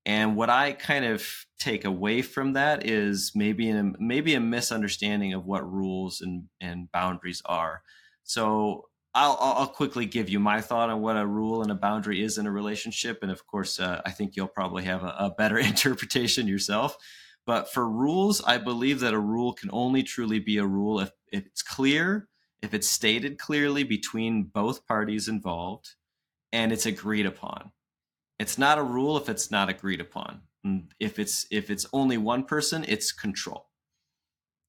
And 0.05 0.37
what 0.37 0.51
I 0.51 0.73
kind 0.73 1.05
of 1.05 1.27
take 1.59 1.85
away 1.85 2.23
from 2.23 2.53
that 2.53 2.87
is 2.87 3.33
maybe 3.35 3.71
a, 3.71 3.93
maybe 3.99 4.35
a 4.35 4.41
misunderstanding 4.41 5.35
of 5.35 5.47
what 5.47 5.69
rules 5.69 6.21
and, 6.21 6.45
and 6.61 6.91
boundaries 6.93 7.43
are. 7.45 7.83
So 8.23 8.89
I'll, 9.17 9.39
I'll 9.41 9.67
quickly 9.67 10.05
give 10.05 10.29
you 10.29 10.39
my 10.39 10.61
thought 10.61 10.91
on 10.91 11.01
what 11.01 11.17
a 11.17 11.27
rule 11.27 11.63
and 11.63 11.71
a 11.71 11.75
boundary 11.75 12.23
is 12.23 12.37
in 12.37 12.47
a 12.47 12.51
relationship. 12.51 13.21
And 13.23 13.31
of 13.33 13.47
course, 13.47 13.81
uh, 13.81 14.03
I 14.05 14.11
think 14.11 14.37
you'll 14.37 14.47
probably 14.47 14.85
have 14.85 15.03
a, 15.03 15.15
a 15.19 15.31
better 15.31 15.59
interpretation 15.73 16.47
yourself. 16.47 16.99
But 17.47 17.73
for 17.73 17.89
rules, 17.89 18.43
I 18.45 18.59
believe 18.59 19.01
that 19.01 19.15
a 19.15 19.19
rule 19.19 19.55
can 19.55 19.71
only 19.73 20.03
truly 20.03 20.39
be 20.39 20.59
a 20.59 20.67
rule 20.67 21.01
if, 21.01 21.13
if 21.33 21.47
it's 21.47 21.63
clear, 21.63 22.29
if 22.61 22.75
it's 22.75 22.89
stated 22.89 23.39
clearly 23.39 23.85
between 23.85 24.45
both 24.45 24.87
parties 24.87 25.29
involved, 25.29 25.95
and 26.53 26.71
it's 26.71 26.87
agreed 26.87 27.25
upon. 27.25 27.73
It's 28.39 28.59
not 28.59 28.79
a 28.79 28.83
rule 28.83 29.17
if 29.17 29.31
it's 29.31 29.51
not 29.51 29.71
agreed 29.71 30.01
upon. 30.01 30.43
And 30.63 30.93
if 31.01 31.19
it's 31.19 31.47
if 31.51 31.71
it's 31.71 31.87
only 31.93 32.19
one 32.19 32.45
person, 32.45 32.85
it's 32.87 33.13
control 33.13 33.71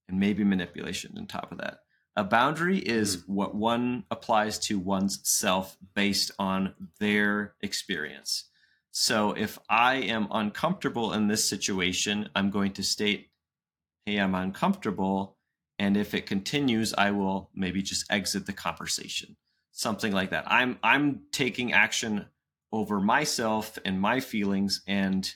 and 0.08 0.20
maybe 0.20 0.44
manipulation 0.44 1.16
on 1.18 1.28
top 1.28 1.52
of 1.52 1.58
that. 1.58 1.80
A 2.18 2.24
boundary 2.24 2.80
is 2.80 3.18
mm. 3.18 3.30
what 3.30 3.54
one 3.56 4.04
applies 4.10 4.58
to 4.60 4.80
one's 4.80 5.20
self 5.24 5.78
based 5.94 6.32
on 6.40 6.74
their 7.00 7.54
experience. 7.62 8.46
So 8.92 9.34
if 9.34 9.60
I 9.70 9.98
am 9.98 10.28
uncomfortable 10.32 11.14
in 11.14 11.28
this 11.28 11.48
situation, 11.48 12.30
I'm 12.36 12.50
going 12.50 12.74
to 12.74 12.84
state, 12.84 13.30
hey, 14.08 14.18
I'm 14.18 14.34
uncomfortable. 14.34 15.38
And 15.78 15.96
if 15.96 16.16
it 16.16 16.26
continues, 16.26 16.96
I 16.98 17.12
will 17.12 17.52
maybe 17.54 17.84
just 17.84 18.12
exit 18.12 18.48
the 18.48 18.54
conversation. 18.54 19.38
Something 19.72 20.12
like 20.12 20.32
that. 20.32 20.46
I'm 20.48 20.80
I'm 20.82 21.22
taking 21.32 21.72
action 21.72 22.26
over 22.72 23.00
myself 23.00 23.78
and 23.86 24.02
my 24.02 24.20
feelings, 24.20 24.82
and 24.88 25.32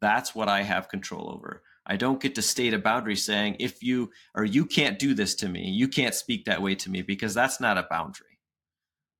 that's 0.00 0.34
what 0.34 0.48
I 0.48 0.62
have 0.62 0.88
control 0.88 1.30
over. 1.32 1.62
I 1.86 1.96
don't 1.96 2.20
get 2.20 2.34
to 2.36 2.42
state 2.42 2.74
a 2.74 2.78
boundary 2.78 3.16
saying, 3.16 3.56
if 3.60 3.82
you 3.82 4.10
or 4.34 4.44
you 4.44 4.64
can't 4.64 4.98
do 4.98 5.14
this 5.14 5.34
to 5.36 5.48
me, 5.48 5.68
you 5.68 5.88
can't 5.88 6.14
speak 6.14 6.44
that 6.44 6.62
way 6.62 6.74
to 6.76 6.90
me, 6.90 7.02
because 7.02 7.34
that's 7.34 7.60
not 7.60 7.78
a 7.78 7.86
boundary. 7.90 8.38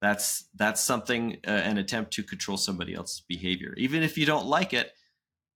That's 0.00 0.48
that's 0.54 0.80
something 0.80 1.38
uh, 1.46 1.50
an 1.50 1.78
attempt 1.78 2.12
to 2.12 2.22
control 2.22 2.56
somebody 2.56 2.94
else's 2.94 3.20
behavior. 3.20 3.74
Even 3.76 4.02
if 4.02 4.18
you 4.18 4.26
don't 4.26 4.46
like 4.46 4.72
it, 4.72 4.92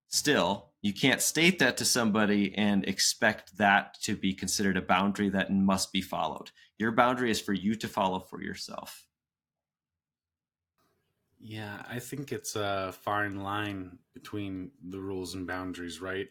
still 0.08 0.70
you 0.80 0.92
can't 0.94 1.20
state 1.20 1.58
that 1.58 1.76
to 1.78 1.84
somebody 1.84 2.54
and 2.56 2.86
expect 2.86 3.58
that 3.58 4.00
to 4.02 4.16
be 4.16 4.32
considered 4.32 4.76
a 4.76 4.82
boundary 4.82 5.28
that 5.28 5.52
must 5.52 5.92
be 5.92 6.00
followed. 6.00 6.50
Your 6.78 6.92
boundary 6.92 7.30
is 7.30 7.40
for 7.40 7.52
you 7.52 7.74
to 7.74 7.88
follow 7.88 8.20
for 8.20 8.40
yourself. 8.40 9.06
Yeah, 11.40 11.82
I 11.88 11.98
think 11.98 12.32
it's 12.32 12.56
a 12.56 12.94
fine 13.02 13.42
line 13.42 13.98
between 14.14 14.70
the 14.88 15.00
rules 15.00 15.34
and 15.34 15.46
boundaries, 15.46 16.00
right? 16.00 16.28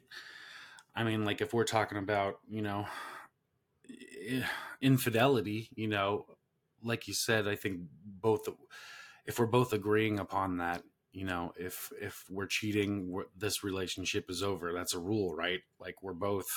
I 0.98 1.04
mean, 1.04 1.26
like 1.26 1.42
if 1.42 1.54
we're 1.54 1.64
talking 1.64 2.00
about, 2.00 2.40
you 2.50 2.64
know, 2.64 2.88
infidelity, 4.82 5.70
you 5.76 5.88
know, 5.88 6.26
like 6.84 7.08
you 7.08 7.14
said, 7.14 7.48
I 7.48 7.56
think 7.56 7.82
both 8.04 8.42
if 9.28 9.38
we're 9.38 9.46
both 9.46 9.74
agreeing 9.74 10.18
upon 10.18 10.58
that, 10.58 10.82
you 11.12 11.24
know, 11.24 11.54
if 11.56 11.92
if 12.02 12.24
we're 12.32 12.48
cheating, 12.48 13.12
we're, 13.12 13.26
this 13.38 13.64
relationship 13.64 14.26
is 14.28 14.42
over. 14.42 14.74
That's 14.74 14.96
a 14.96 15.00
rule, 15.00 15.36
right? 15.36 15.60
Like 15.80 16.02
we're 16.02 16.14
both 16.14 16.48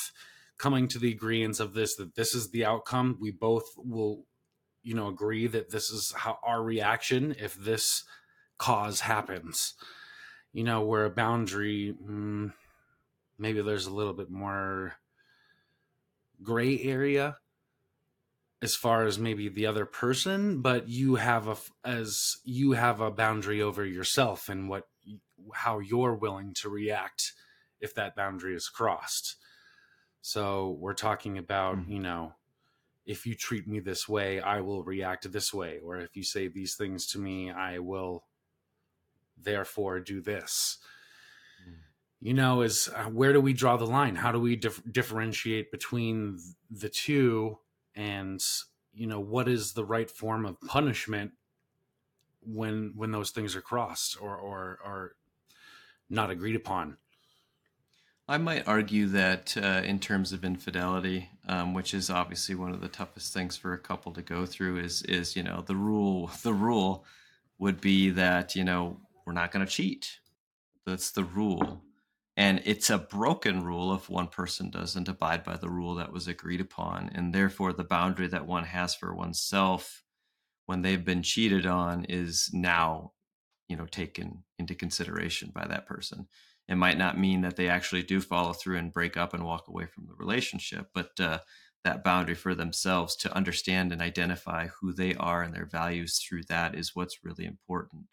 coming 0.57 0.89
to 0.89 0.99
the 0.99 1.13
agreements 1.13 1.61
of 1.61 1.75
this 1.75 1.95
that 1.97 2.15
this 2.15 2.35
is 2.35 2.51
the 2.51 2.65
outcome. 2.65 3.19
We 3.21 3.33
both 3.33 3.65
will, 3.77 4.25
you 4.83 4.95
know, 4.95 5.09
agree 5.09 5.49
that 5.49 5.71
this 5.71 5.91
is 5.91 6.15
how 6.17 6.39
our 6.43 6.63
reaction 6.63 7.37
if 7.39 7.57
this 7.57 8.05
cause 8.57 9.01
happens. 9.01 9.75
You 10.55 10.65
know, 10.65 10.81
where 10.81 11.05
a 11.05 11.11
boundary. 11.11 11.95
Mm, 12.03 12.55
maybe 13.41 13.63
there's 13.63 13.87
a 13.87 13.95
little 13.95 14.13
bit 14.13 14.31
more 14.31 14.95
gray 16.43 16.79
area 16.83 17.37
as 18.63 18.77
far 18.77 19.07
as 19.07 19.19
maybe 19.19 19.49
the 19.49 19.67
other 19.67 19.87
person 19.87 20.61
but 20.61 20.89
you 20.89 21.17
have 21.17 21.49
a 21.49 21.57
as 21.85 22.37
you 22.45 22.73
have 22.73 23.01
a 23.01 23.11
boundary 23.11 23.61
over 23.61 23.85
yourself 23.85 24.49
and 24.49 24.69
what 24.69 24.87
how 25.55 25.79
you're 25.79 26.15
willing 26.15 26.53
to 26.55 26.69
react 26.69 27.33
if 27.81 27.95
that 27.95 28.15
boundary 28.15 28.55
is 28.55 28.69
crossed 28.69 29.37
so 30.21 30.77
we're 30.79 30.93
talking 30.93 31.39
about 31.39 31.77
mm-hmm. 31.77 31.93
you 31.93 31.99
know 32.01 32.35
if 33.07 33.27
you 33.27 33.35
treat 33.35 33.67
me 33.67 33.81
this 33.81 34.09
way 34.09 34.41
i 34.41 34.61
will 34.61 34.85
react 34.85 35.31
this 35.33 35.53
way 35.53 35.79
or 35.83 35.97
if 35.97 36.15
you 36.15 36.23
say 36.23 36.47
these 36.47 36.75
things 36.75 37.07
to 37.07 37.19
me 37.19 37.51
i 37.51 37.79
will 37.79 38.25
therefore 39.43 40.01
do 40.01 40.21
this 40.21 40.79
you 42.21 42.35
know 42.35 42.63
is 42.63 42.89
uh, 42.95 43.05
where 43.05 43.33
do 43.33 43.41
we 43.41 43.53
draw 43.53 43.77
the 43.77 43.87
line? 43.87 44.17
How 44.17 44.33
do 44.33 44.41
we 44.41 44.57
dif- 44.57 44.83
differentiate 44.91 45.71
between 45.71 46.39
the 46.71 46.89
two? 46.89 47.59
And 47.95 48.43
you 48.93 49.07
know 49.07 49.21
what 49.21 49.49
is 49.49 49.73
the 49.73 49.85
right 49.85 50.11
form 50.11 50.47
of 50.47 50.61
punishment 50.61 51.33
when 52.43 52.93
when 52.97 53.13
those 53.13 53.31
things 53.31 53.57
are 53.57 53.61
crossed 53.61 54.21
or 54.21 54.37
or 54.37 54.79
are 54.85 55.13
not 56.09 56.31
agreed 56.31 56.57
upon? 56.57 56.97
I 58.29 58.39
might 58.39 58.69
argue 58.69 59.07
that 59.09 59.57
uh, 59.57 59.83
in 59.85 59.99
terms 59.99 60.33
of 60.33 60.45
infidelity 60.45 61.31
um, 61.51 61.75
which 61.75 61.95
is 61.95 62.11
obviously 62.11 62.55
one 62.55 62.71
of 62.71 62.81
the 62.81 62.89
toughest 62.89 63.33
things 63.33 63.57
for 63.57 63.73
a 63.73 63.79
couple 63.79 64.13
to 64.13 64.23
go 64.23 64.47
through 64.47 64.79
is 64.79 65.03
is 65.03 65.35
you 65.35 65.43
know 65.43 65.63
the 65.67 65.75
rule 65.75 66.31
the 66.43 66.55
rule 66.55 67.05
would 67.59 67.81
be 67.81 68.11
that 68.11 68.55
you 68.55 68.65
know 68.65 68.97
we're 69.27 69.33
not 69.33 69.51
going 69.51 69.65
to 69.65 69.71
cheat. 69.71 70.21
That's 70.87 71.11
the 71.11 71.25
rule 71.25 71.83
and 72.41 72.63
it's 72.65 72.89
a 72.89 72.97
broken 72.97 73.63
rule 73.63 73.93
if 73.95 74.09
one 74.09 74.29
person 74.29 74.71
doesn't 74.71 75.11
abide 75.11 75.45
by 75.45 75.59
the 75.59 75.69
rule 75.69 75.97
that 75.97 76.11
was 76.11 76.27
agreed 76.27 76.63
upon. 76.63 77.11
And 77.15 77.35
therefore 77.35 77.75
the 77.75 77.85
boundary 77.85 78.29
that 78.29 78.47
one 78.47 78.65
has 78.65 78.95
for 78.95 79.15
oneself 79.15 80.03
when 80.67 80.81
they've 80.83 81.05
been 81.05 81.23
cheated 81.23 81.67
on 81.67 82.07
is 82.07 82.49
now 82.55 83.13
you 83.69 83.77
know 83.77 83.87
taken 83.87 84.45
into 84.59 84.75
consideration 84.75 85.53
by 85.55 85.67
that 85.69 85.87
person. 85.87 86.27
It 86.67 86.77
might 86.77 86.97
not 86.97 87.19
mean 87.19 87.43
that 87.43 87.57
they 87.57 87.69
actually 87.69 88.05
do 88.05 88.23
follow 88.23 88.55
through 88.55 88.79
and 88.79 88.93
break 88.93 89.19
up 89.19 89.35
and 89.35 89.45
walk 89.45 89.69
away 89.69 89.87
from 89.87 90.07
the 90.07 90.15
relationship 90.15 90.87
but 90.95 91.11
uh, 91.21 91.41
that 91.85 92.05
boundary 92.05 92.37
for 92.37 92.55
themselves 92.55 93.17
to 93.17 93.37
understand 93.37 93.93
and 93.93 94.01
identify 94.01 94.69
who 94.81 94.95
they 94.95 95.15
are 95.17 95.43
and 95.43 95.55
their 95.55 95.67
values 95.67 96.19
through 96.19 96.45
that 96.49 96.75
is 96.75 96.97
what's 96.97 97.25
really 97.25 97.45
important. 97.45 98.05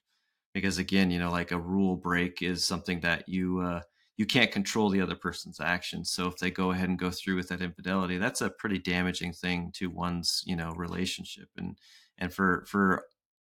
Because 0.53 0.79
again 0.79 1.11
you 1.11 1.19
know 1.19 1.31
like 1.31 1.51
a 1.53 1.59
rule 1.59 1.95
break 1.95 2.41
is 2.41 2.65
something 2.65 3.01
that 3.01 3.29
you 3.29 3.59
uh, 3.59 3.81
you 4.17 4.25
can't 4.25 4.51
control 4.51 4.89
the 4.89 5.01
other 5.01 5.15
person's 5.15 5.59
actions. 5.59 6.11
So 6.11 6.27
if 6.27 6.37
they 6.37 6.51
go 6.51 6.71
ahead 6.71 6.89
and 6.89 6.99
go 6.99 7.11
through 7.11 7.35
with 7.35 7.49
that 7.49 7.61
infidelity, 7.61 8.17
that's 8.17 8.41
a 8.41 8.49
pretty 8.49 8.79
damaging 8.79 9.31
thing 9.33 9.71
to 9.75 9.89
one's, 9.89 10.43
you 10.45 10.55
know, 10.55 10.71
relationship. 10.71 11.49
And 11.57 11.77
and 12.17 12.33
for 12.33 12.65
for 12.67 13.05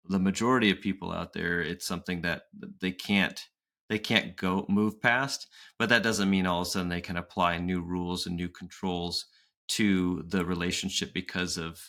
the 0.07 0.19
majority 0.19 0.71
of 0.71 0.81
people 0.81 1.11
out 1.11 1.33
there, 1.33 1.61
it's 1.61 1.85
something 1.85 2.21
that 2.21 2.43
they 2.79 2.91
can't 2.91 3.43
they 3.89 3.99
can't 3.99 4.35
go 4.35 4.65
move 4.69 5.01
past. 5.01 5.47
But 5.79 5.89
that 5.89 6.03
doesn't 6.03 6.29
mean 6.29 6.45
all 6.45 6.61
of 6.61 6.67
a 6.67 6.69
sudden 6.69 6.89
they 6.89 7.01
can 7.01 7.17
apply 7.17 7.57
new 7.57 7.81
rules 7.81 8.27
and 8.27 8.35
new 8.35 8.49
controls 8.49 9.25
to 9.69 10.23
the 10.27 10.45
relationship 10.45 11.13
because 11.13 11.57
of 11.57 11.81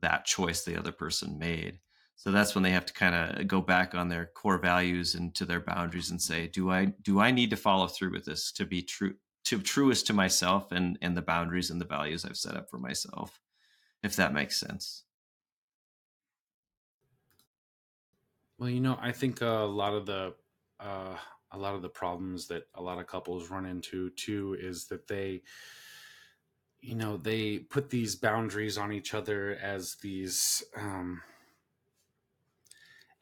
that 0.00 0.24
choice 0.24 0.64
the 0.64 0.78
other 0.78 0.92
person 0.92 1.38
made. 1.38 1.80
So 2.22 2.30
that's 2.30 2.54
when 2.54 2.62
they 2.62 2.70
have 2.70 2.86
to 2.86 2.92
kind 2.92 3.16
of 3.16 3.48
go 3.48 3.60
back 3.60 3.96
on 3.96 4.08
their 4.08 4.26
core 4.26 4.58
values 4.58 5.16
and 5.16 5.34
to 5.34 5.44
their 5.44 5.58
boundaries 5.58 6.12
and 6.12 6.22
say, 6.22 6.46
do 6.46 6.70
I 6.70 6.84
do 7.02 7.18
I 7.18 7.32
need 7.32 7.50
to 7.50 7.56
follow 7.56 7.88
through 7.88 8.12
with 8.12 8.24
this 8.24 8.52
to 8.52 8.64
be 8.64 8.80
true 8.80 9.14
to 9.46 9.58
truest 9.58 10.06
to 10.06 10.12
myself 10.12 10.70
and 10.70 10.96
and 11.02 11.16
the 11.16 11.22
boundaries 11.22 11.68
and 11.68 11.80
the 11.80 11.84
values 11.84 12.24
I've 12.24 12.36
set 12.36 12.56
up 12.56 12.70
for 12.70 12.78
myself, 12.78 13.40
if 14.04 14.14
that 14.14 14.32
makes 14.32 14.60
sense. 14.60 15.02
Well, 18.56 18.70
you 18.70 18.78
know, 18.78 18.96
I 19.02 19.10
think 19.10 19.40
a 19.40 19.66
lot 19.66 19.92
of 19.92 20.06
the 20.06 20.34
uh, 20.78 21.16
a 21.50 21.58
lot 21.58 21.74
of 21.74 21.82
the 21.82 21.88
problems 21.88 22.46
that 22.46 22.68
a 22.76 22.82
lot 22.82 23.00
of 23.00 23.08
couples 23.08 23.50
run 23.50 23.66
into 23.66 24.10
too 24.10 24.56
is 24.60 24.86
that 24.86 25.08
they 25.08 25.42
you 26.80 26.94
know 26.94 27.16
they 27.16 27.58
put 27.58 27.90
these 27.90 28.14
boundaries 28.14 28.78
on 28.78 28.92
each 28.92 29.12
other 29.12 29.58
as 29.60 29.96
these 29.96 30.62
um, 30.76 31.20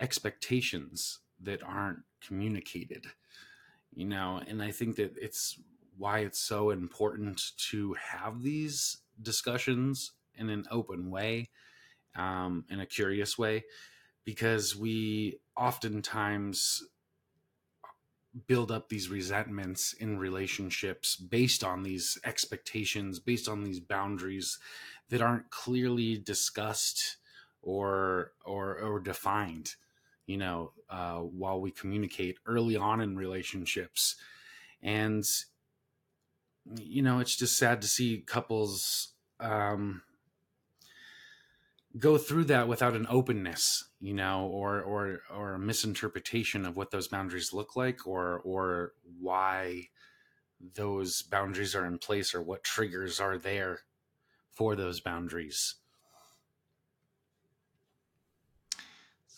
expectations 0.01 1.21
that 1.41 1.63
aren't 1.63 2.01
communicated 2.21 3.07
you 3.95 4.07
know? 4.07 4.41
And 4.47 4.63
i 4.63 4.71
think 4.71 4.97
that 4.97 5.15
it's 5.21 5.59
why 5.97 6.21
it's 6.21 6.41
so 6.41 6.71
important 6.71 7.43
to 7.71 7.95
have 7.95 8.43
these 8.43 8.99
discussions 9.21 10.13
in 10.35 10.49
an 10.49 10.65
open 10.71 11.11
way 11.11 11.51
um, 12.17 12.65
in 12.71 12.81
a 12.81 12.87
curious 12.87 13.37
way 13.37 13.65
because 14.25 14.75
we 14.75 15.39
oftentimes 15.57 16.83
build 18.47 18.71
up 18.71 18.89
these 18.89 19.11
resentments 19.11 19.93
in 19.93 20.19
relationships 20.19 21.17
based 21.17 21.63
on 21.63 21.83
these 21.83 22.17
expectations 22.25 23.19
based 23.19 23.49
on 23.49 23.65
these 23.65 23.81
boundaries 23.81 24.59
that 25.11 25.21
aren't 25.21 25.51
clearly 25.51 26.17
discussed 26.17 27.17
or 27.61 28.33
or 28.45 28.79
or 28.79 29.01
defined 29.01 29.75
you 30.31 30.37
know 30.37 30.73
uh, 30.89 31.19
while 31.19 31.61
we 31.61 31.73
communicate 31.73 32.39
early 32.47 32.77
on 32.77 33.01
in 33.01 33.17
relationships. 33.17 34.15
And 34.81 35.25
you 36.77 37.03
know 37.03 37.19
it's 37.19 37.35
just 37.35 37.59
sad 37.59 37.83
to 37.83 37.89
see 37.89 38.23
couples 38.25 39.15
um, 39.41 40.03
go 41.99 42.17
through 42.17 42.45
that 42.45 42.69
without 42.69 42.95
an 42.95 43.07
openness 43.11 43.89
you 44.01 44.15
know 44.15 44.47
or 44.47 44.81
or 44.81 45.21
or 45.35 45.55
a 45.55 45.59
misinterpretation 45.59 46.65
of 46.65 46.77
what 46.77 46.93
those 46.93 47.09
boundaries 47.09 47.53
look 47.53 47.75
like 47.75 48.07
or 48.07 48.41
or 48.45 48.93
why 49.19 49.89
those 50.75 51.23
boundaries 51.23 51.75
are 51.75 51.87
in 51.87 51.99
place 51.99 52.35
or 52.35 52.41
what 52.43 52.63
triggers 52.63 53.19
are 53.19 53.37
there 53.37 53.81
for 54.53 54.77
those 54.77 55.01
boundaries 55.01 55.77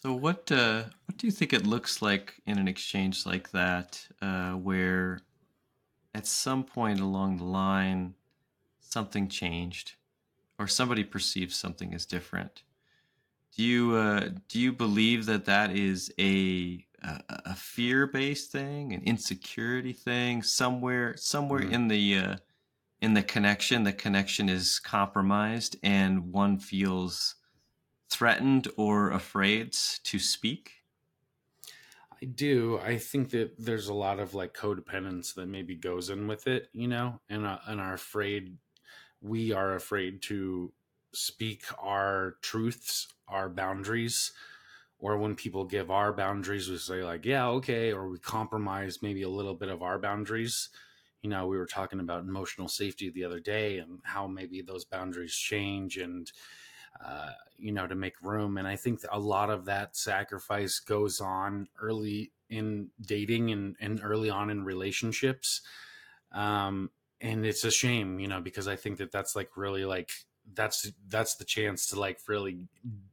so 0.02 0.12
what 0.14 0.50
uh, 0.50 0.84
what 1.06 1.16
do 1.16 1.26
you 1.26 1.32
think 1.32 1.52
it 1.52 1.66
looks 1.66 2.02
like 2.02 2.34
in 2.46 2.58
an 2.58 2.68
exchange 2.68 3.24
like 3.24 3.50
that 3.52 4.06
uh, 4.20 4.52
where 4.52 5.20
at 6.14 6.26
some 6.26 6.64
point 6.64 7.00
along 7.00 7.36
the 7.36 7.44
line 7.44 8.14
something 8.80 9.28
changed 9.28 9.92
or 10.58 10.66
somebody 10.66 11.02
perceives 11.02 11.56
something 11.56 11.94
as 11.94 12.06
different. 12.06 12.62
Do 13.56 13.62
you 13.62 13.96
uh, 13.96 14.30
do 14.48 14.60
you 14.60 14.72
believe 14.72 15.26
that 15.26 15.44
that 15.46 15.76
is 15.76 16.12
a 16.18 16.86
a, 17.02 17.20
a 17.46 17.54
fear 17.54 18.06
based 18.06 18.52
thing, 18.52 18.92
an 18.92 19.02
insecurity 19.04 19.92
thing, 19.92 20.42
somewhere 20.42 21.16
somewhere 21.16 21.60
mm-hmm. 21.60 21.74
in 21.74 21.88
the 21.88 22.18
uh, 22.18 22.36
in 23.00 23.14
the 23.14 23.22
connection, 23.22 23.82
the 23.82 23.92
connection 23.92 24.48
is 24.48 24.78
compromised, 24.78 25.76
and 25.82 26.32
one 26.32 26.58
feels 26.58 27.34
threatened 28.14 28.68
or 28.76 29.10
afraid 29.10 29.72
to 29.72 30.18
speak? 30.18 30.84
I 32.20 32.24
do. 32.26 32.78
I 32.78 32.98
think 32.98 33.30
that 33.30 33.54
there's 33.58 33.88
a 33.88 33.94
lot 33.94 34.20
of 34.20 34.34
like 34.34 34.54
codependence 34.54 35.34
that 35.34 35.46
maybe 35.46 35.74
goes 35.74 36.08
in 36.10 36.26
with 36.26 36.46
it, 36.46 36.68
you 36.72 36.86
know, 36.88 37.20
and 37.28 37.44
uh, 37.46 37.58
and 37.66 37.80
are 37.80 37.94
afraid 37.94 38.58
we 39.20 39.52
are 39.52 39.74
afraid 39.74 40.22
to 40.24 40.74
speak 41.14 41.64
our 41.82 42.38
truths, 42.42 43.08
our 43.28 43.48
boundaries, 43.50 44.32
or 44.98 45.18
when 45.18 45.36
people 45.36 45.64
give 45.66 45.90
our 45.90 46.12
boundaries, 46.12 46.70
we 46.70 46.78
say, 46.78 47.04
like, 47.04 47.24
yeah, 47.26 47.48
okay, 47.48 47.92
or 47.92 48.08
we 48.08 48.18
compromise 48.18 49.02
maybe 49.02 49.22
a 49.22 49.28
little 49.30 49.54
bit 49.54 49.68
of 49.70 49.82
our 49.82 49.98
boundaries. 49.98 50.70
You 51.22 51.30
know, 51.30 51.46
we 51.48 51.58
were 51.58 51.66
talking 51.66 52.00
about 52.00 52.24
emotional 52.24 52.68
safety 52.68 53.10
the 53.10 53.24
other 53.24 53.40
day 53.40 53.78
and 53.78 54.00
how 54.04 54.26
maybe 54.28 54.62
those 54.62 54.84
boundaries 54.84 55.34
change 55.36 55.98
and, 55.98 56.32
uh, 57.04 57.30
you 57.56 57.72
know, 57.72 57.86
to 57.86 57.94
make 57.94 58.20
room. 58.22 58.58
And 58.58 58.66
I 58.66 58.76
think 58.76 59.00
a 59.10 59.18
lot 59.18 59.50
of 59.50 59.64
that 59.66 59.96
sacrifice 59.96 60.78
goes 60.80 61.20
on 61.20 61.68
early 61.80 62.32
in 62.50 62.88
dating 63.00 63.50
and, 63.50 63.76
and 63.80 64.00
early 64.02 64.30
on 64.30 64.50
in 64.50 64.64
relationships. 64.64 65.62
Um, 66.32 66.90
and 67.22 67.46
it's 67.46 67.64
a 67.64 67.70
shame 67.70 68.18
you 68.18 68.28
know 68.28 68.40
because 68.40 68.68
i 68.68 68.76
think 68.76 68.98
that 68.98 69.12
that's 69.12 69.34
like 69.34 69.56
really 69.56 69.84
like 69.84 70.10
that's 70.54 70.90
that's 71.08 71.36
the 71.36 71.44
chance 71.44 71.86
to 71.86 71.98
like 71.98 72.18
really 72.28 72.68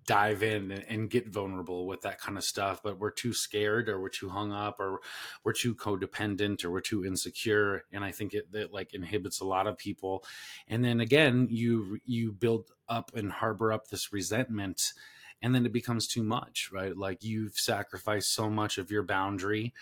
dive 0.06 0.44
in 0.44 0.72
and, 0.72 0.86
and, 0.90 1.10
get 1.10 1.30
vulnerable 1.30 1.88
with 1.88 2.02
that 2.02 2.20
kind 2.20 2.38
of 2.38 2.44
stuff 2.44 2.82
but 2.84 3.00
we're 3.00 3.12
too 3.12 3.32
scared 3.32 3.88
or 3.88 4.02
we're 4.02 4.10
too 4.10 4.28
hung 4.28 4.52
up 4.52 4.80
or 4.80 5.00
we're 5.44 5.54
too 5.54 5.74
codependent 5.74 6.66
or 6.66 6.72
we're 6.72 6.82
too 6.82 7.06
insecure 7.06 7.84
and 7.94 8.04
i 8.04 8.12
think 8.12 8.34
it 8.34 8.52
that 8.52 8.74
like 8.74 8.94
inhibits 8.94 9.40
a 9.40 9.46
lot 9.46 9.68
of 9.68 9.78
people. 9.78 10.24
And 10.68 10.84
then 10.84 11.00
again 11.00 11.48
you 11.50 12.00
you 12.06 12.32
build 12.32 12.72
up 12.88 13.12
and 13.16 13.32
harbor 13.32 13.72
up 13.72 13.88
this 13.88 14.12
resentment 14.12 14.94
and 15.42 15.56
then 15.56 15.66
it 15.66 15.74
becomes 15.74 16.08
too 16.08 16.24
much 16.24 16.70
right? 16.72 16.96
Like 16.96 17.24
you've 17.24 17.56
sacrificed 17.56 18.34
so 18.34 18.50
much 18.50 18.78
of 18.78 18.92
your 18.92 19.04
boundary 19.04 19.74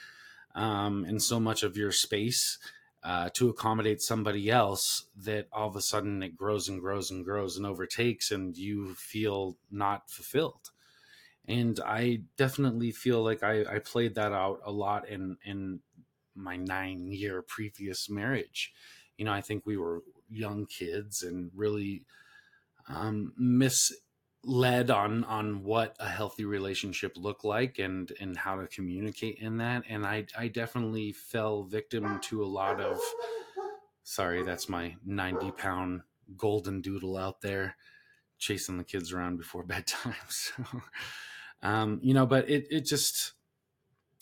um, 0.55 1.05
and 1.05 1.21
so 1.21 1.39
much 1.39 1.63
of 1.63 1.77
your 1.77 1.91
space 1.91 2.57
uh, 3.03 3.29
to 3.33 3.49
accommodate 3.49 4.01
somebody 4.01 4.49
else 4.49 5.05
that 5.15 5.47
all 5.51 5.67
of 5.69 5.75
a 5.75 5.81
sudden 5.81 6.23
it 6.23 6.35
grows 6.35 6.67
and 6.67 6.81
grows 6.81 7.11
and 7.11 7.23
grows 7.23 7.57
and 7.57 7.65
overtakes 7.65 8.31
and 8.31 8.57
you 8.57 8.93
feel 8.95 9.57
not 9.71 10.09
fulfilled. 10.09 10.71
And 11.47 11.79
i 11.85 12.21
definitely 12.37 12.91
feel 12.91 13.23
like 13.23 13.41
i, 13.43 13.63
I 13.75 13.79
played 13.79 14.15
that 14.15 14.33
out 14.33 14.59
a 14.65 14.71
lot 14.71 15.07
in 15.07 15.37
in 15.45 15.79
my 16.35 16.57
nine 16.57 17.11
year 17.11 17.41
previous 17.41 18.09
marriage. 18.09 18.73
You 19.17 19.25
know 19.25 19.33
i 19.33 19.41
think 19.41 19.65
we 19.65 19.77
were 19.77 20.03
young 20.29 20.65
kids 20.65 21.23
and 21.23 21.51
really 21.55 22.03
um, 22.89 23.33
miss 23.37 23.93
led 24.47 24.89
on 24.89 25.25
on 25.25 25.61
what 25.63 25.93
a 25.99 26.07
healthy 26.07 26.45
relationship 26.45 27.17
looked 27.17 27.43
like 27.43 27.79
and 27.79 28.13
and 28.21 28.37
how 28.37 28.55
to 28.55 28.65
communicate 28.67 29.37
in 29.39 29.57
that. 29.57 29.83
And 29.89 30.05
i 30.05 30.25
i 30.37 30.47
definitely 30.47 31.11
fell 31.11 31.63
victim 31.63 32.19
to 32.21 32.43
a 32.43 32.47
lot 32.47 32.79
of 32.79 32.97
sorry 34.03 34.43
that's 34.43 34.69
my 34.69 34.95
90 35.05 35.51
pound 35.51 36.01
golden 36.37 36.79
doodle 36.79 37.17
out 37.17 37.41
there 37.41 37.75
chasing 38.39 38.77
the 38.77 38.85
kids 38.85 39.11
around 39.11 39.37
before 39.37 39.63
bedtime. 39.65 40.15
So 40.29 40.63
um 41.61 41.99
you 42.01 42.13
know 42.13 42.25
but 42.25 42.49
it 42.49 42.67
it 42.71 42.85
just 42.85 43.33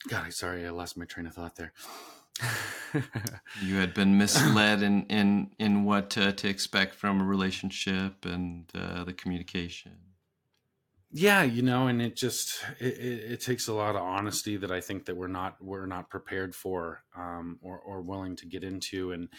god 0.07 0.33
sorry 0.33 0.65
i 0.65 0.71
lost 0.71 0.97
my 0.97 1.05
train 1.05 1.27
of 1.27 1.35
thought 1.35 1.55
there. 1.55 1.71
You 3.61 3.75
had 3.75 3.93
been 3.93 4.17
misled 4.17 4.81
in 4.81 5.05
in 5.07 5.51
in 5.59 5.83
what 5.83 6.17
uh, 6.17 6.31
to 6.31 6.47
expect 6.47 6.95
from 6.95 7.19
a 7.19 7.25
relationship 7.25 8.23
and 8.23 8.71
uh, 8.73 9.03
the 9.03 9.11
communication 9.11 10.14
yeah 11.17 11.43
you 11.43 11.61
know 11.61 11.87
and 11.87 12.01
it 12.01 12.13
just 12.13 12.61
it, 12.77 12.97
it, 12.97 13.31
it, 13.31 13.41
takes 13.41 13.69
a 13.69 13.73
lot 13.73 13.95
of 13.95 14.01
honesty 14.01 14.57
that 14.57 14.69
i 14.69 14.81
think 14.81 15.05
that 15.05 15.15
we're 15.15 15.29
not 15.29 15.55
we're 15.61 15.85
not 15.85 16.09
prepared 16.09 16.53
for 16.53 17.05
um, 17.15 17.57
or, 17.61 17.79
or 17.79 18.01
willing 18.01 18.35
to 18.35 18.45
get 18.45 18.65
into 18.65 19.13
and 19.13 19.29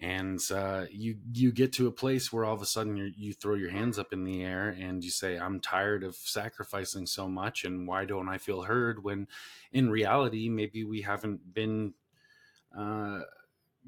and 0.00 0.40
uh, 0.50 0.86
you 0.90 1.16
you 1.34 1.52
get 1.52 1.70
to 1.70 1.86
a 1.86 1.92
place 1.92 2.32
where 2.32 2.46
all 2.46 2.54
of 2.54 2.62
a 2.62 2.66
sudden 2.66 2.96
you 2.96 3.12
you 3.14 3.34
throw 3.34 3.56
your 3.56 3.70
hands 3.70 3.98
up 3.98 4.10
in 4.14 4.24
the 4.24 4.42
air 4.42 4.74
and 4.80 5.04
you 5.04 5.10
say 5.10 5.38
i'm 5.38 5.60
tired 5.60 6.02
of 6.02 6.16
sacrificing 6.16 7.06
so 7.06 7.28
much 7.28 7.62
and 7.62 7.86
why 7.86 8.06
don't 8.06 8.30
i 8.30 8.38
feel 8.38 8.62
heard? 8.62 9.04
when 9.04 9.28
in 9.70 9.90
reality 9.90 10.48
maybe 10.48 10.82
we 10.82 11.02
haven't 11.02 11.52
been 11.52 11.92
uh, 12.74 13.20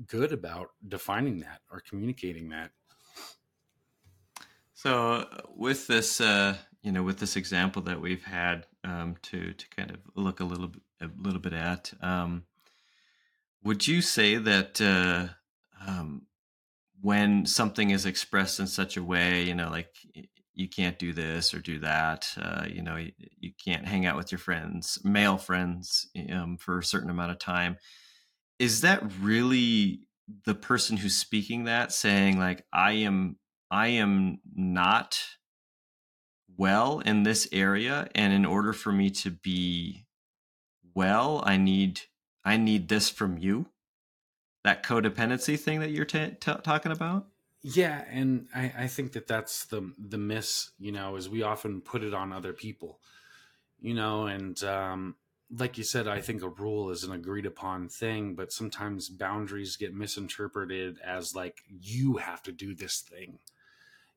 good 0.07 0.33
about 0.33 0.69
defining 0.87 1.41
that 1.41 1.61
or 1.71 1.81
communicating 1.81 2.51
that. 2.51 2.71
So 4.75 5.27
with 5.55 5.87
this 5.87 6.21
uh 6.21 6.57
you 6.83 6.93
know, 6.93 7.03
with 7.03 7.19
this 7.19 7.37
example 7.37 7.83
that 7.83 8.01
we've 8.01 8.25
had 8.25 8.67
um, 8.85 9.17
to 9.23 9.53
to 9.53 9.69
kind 9.71 9.91
of 9.91 9.99
look 10.15 10.41
a 10.41 10.45
little 10.45 10.73
a 11.01 11.09
little 11.19 11.41
bit 11.41 11.53
at, 11.53 11.93
um, 12.01 12.45
would 13.63 13.87
you 13.87 14.01
say 14.01 14.37
that 14.37 14.81
uh, 14.81 15.29
um, 15.87 16.23
when 17.01 17.47
something 17.47 17.91
is 17.91 18.07
expressed 18.07 18.61
in 18.61 18.67
such 18.67 18.97
a 18.97 19.05
way, 19.05 19.43
you 19.43 19.55
know, 19.55 19.71
like 19.71 19.95
you 20.55 20.69
can't 20.69 20.99
do 20.99 21.13
this 21.13 21.55
or 21.55 21.61
do 21.61 21.79
that, 21.81 22.29
uh, 22.41 22.65
you 22.69 22.83
know, 22.83 22.97
you, 22.97 23.13
you, 23.39 23.53
can't 23.65 23.87
hang 23.87 24.05
out 24.05 24.17
with 24.17 24.31
your 24.31 24.39
friends, 24.39 24.99
male 25.05 25.39
friends, 25.39 26.09
um, 26.31 26.57
for 26.59 26.79
a 26.79 26.85
certain 26.85 27.11
amount 27.11 27.31
of 27.31 27.39
time, 27.39 27.77
is 28.59 28.83
that 28.83 29.03
really 29.21 30.01
the 30.45 30.55
person 30.55 30.99
who's 30.99 31.17
speaking 31.17 31.65
that 31.65 31.93
saying 31.93 32.39
like, 32.39 32.65
I 32.73 32.93
am, 32.93 33.37
I 33.71 33.89
am 33.89 34.41
not 34.55 35.19
well 36.61 37.01
in 37.01 37.23
this 37.23 37.49
area 37.53 38.07
and 38.15 38.35
in 38.35 38.45
order 38.45 38.75
for 38.75 38.93
me 38.93 39.09
to 39.09 39.31
be 39.31 40.05
well 40.95 41.43
i 41.47 41.57
need 41.57 42.03
i 42.45 42.57
need 42.57 42.89
this 42.89 43.09
from 43.09 43.39
you. 43.39 43.67
That 44.63 44.83
codependency 44.83 45.59
thing 45.59 45.81
that 45.81 45.91
you're 45.91 46.05
t- 46.05 46.37
t- 46.39 46.63
talking 46.63 46.93
about? 46.93 47.29
Yeah 47.63 48.05
and 48.11 48.47
I, 48.55 48.73
I 48.81 48.87
think 48.89 49.13
that 49.13 49.27
that's 49.27 49.65
the 49.65 49.91
the 49.99 50.19
miss 50.19 50.71
you 50.79 50.93
know 50.93 51.17
is 51.17 51.31
we 51.31 51.43
often 51.43 51.81
put 51.81 52.05
it 52.05 52.13
on 52.13 52.31
other 52.31 52.53
people 52.53 53.01
you 53.81 53.95
know 53.95 54.27
and 54.27 54.63
um 54.63 55.15
like 55.53 55.77
you 55.77 55.85
said, 55.85 56.07
I 56.07 56.21
think 56.21 56.43
a 56.43 56.49
rule 56.49 56.91
is 56.91 57.03
an 57.03 57.13
agreed 57.13 57.47
upon 57.47 57.89
thing, 57.89 58.37
but 58.37 58.53
sometimes 58.53 59.09
boundaries 59.09 59.77
get 59.77 59.93
misinterpreted 59.93 60.99
as 61.05 61.35
like 61.35 61.57
you 61.67 62.19
have 62.19 62.43
to 62.45 62.53
do 62.53 62.75
this 62.75 63.01
thing, 63.01 63.41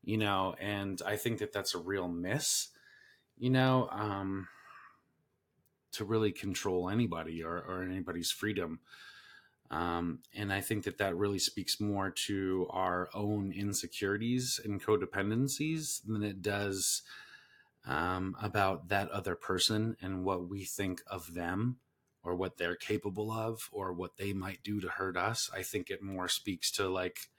you 0.03 0.17
know, 0.17 0.55
and 0.59 1.01
I 1.05 1.15
think 1.15 1.39
that 1.39 1.53
that's 1.53 1.75
a 1.75 1.79
real 1.79 2.07
miss, 2.07 2.69
you 3.37 3.49
know, 3.49 3.87
um, 3.91 4.47
to 5.93 6.05
really 6.05 6.31
control 6.31 6.89
anybody 6.89 7.43
or, 7.43 7.57
or 7.57 7.83
anybody's 7.83 8.31
freedom. 8.31 8.79
Um, 9.71 10.19
and 10.35 10.51
I 10.53 10.61
think 10.61 10.83
that 10.83 10.97
that 10.99 11.15
really 11.15 11.39
speaks 11.39 11.79
more 11.79 12.11
to 12.27 12.67
our 12.69 13.09
own 13.13 13.51
insecurities 13.51 14.59
and 14.63 14.83
codependencies 14.83 16.01
than 16.05 16.21
it 16.21 16.41
does 16.41 17.01
um, 17.85 18.35
about 18.41 18.89
that 18.89 19.09
other 19.09 19.35
person 19.35 19.95
and 20.01 20.23
what 20.23 20.47
we 20.47 20.63
think 20.63 21.01
of 21.07 21.33
them 21.33 21.77
or 22.23 22.35
what 22.35 22.57
they're 22.57 22.75
capable 22.75 23.31
of 23.31 23.69
or 23.71 23.93
what 23.93 24.17
they 24.17 24.31
might 24.31 24.63
do 24.63 24.79
to 24.79 24.87
hurt 24.89 25.17
us. 25.17 25.49
I 25.53 25.63
think 25.63 25.89
it 25.89 26.01
more 26.01 26.27
speaks 26.27 26.71
to 26.73 26.87
like 26.87 27.29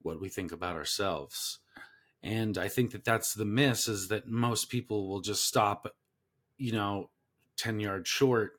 what 0.00 0.20
we 0.20 0.28
think 0.28 0.52
about 0.52 0.76
ourselves. 0.76 1.58
And 2.22 2.56
I 2.56 2.68
think 2.68 2.92
that 2.92 3.04
that's 3.04 3.34
the 3.34 3.44
miss 3.44 3.88
is 3.88 4.08
that 4.08 4.28
most 4.28 4.70
people 4.70 5.08
will 5.08 5.20
just 5.20 5.44
stop, 5.44 5.92
you 6.56 6.72
know, 6.72 7.10
10 7.56 7.80
yards 7.80 8.08
short 8.08 8.52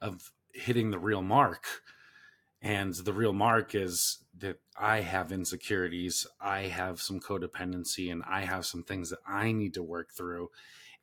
of 0.00 0.32
hitting 0.52 0.90
the 0.90 0.98
real 0.98 1.22
mark. 1.22 1.64
And 2.60 2.94
the 2.94 3.12
real 3.12 3.32
mark 3.32 3.74
is 3.74 4.18
that 4.36 4.60
I 4.76 5.00
have 5.00 5.30
insecurities, 5.30 6.26
I 6.40 6.62
have 6.62 7.00
some 7.00 7.20
codependency, 7.20 8.10
and 8.10 8.22
I 8.28 8.42
have 8.42 8.66
some 8.66 8.82
things 8.82 9.10
that 9.10 9.20
I 9.26 9.52
need 9.52 9.74
to 9.74 9.82
work 9.82 10.12
through. 10.12 10.50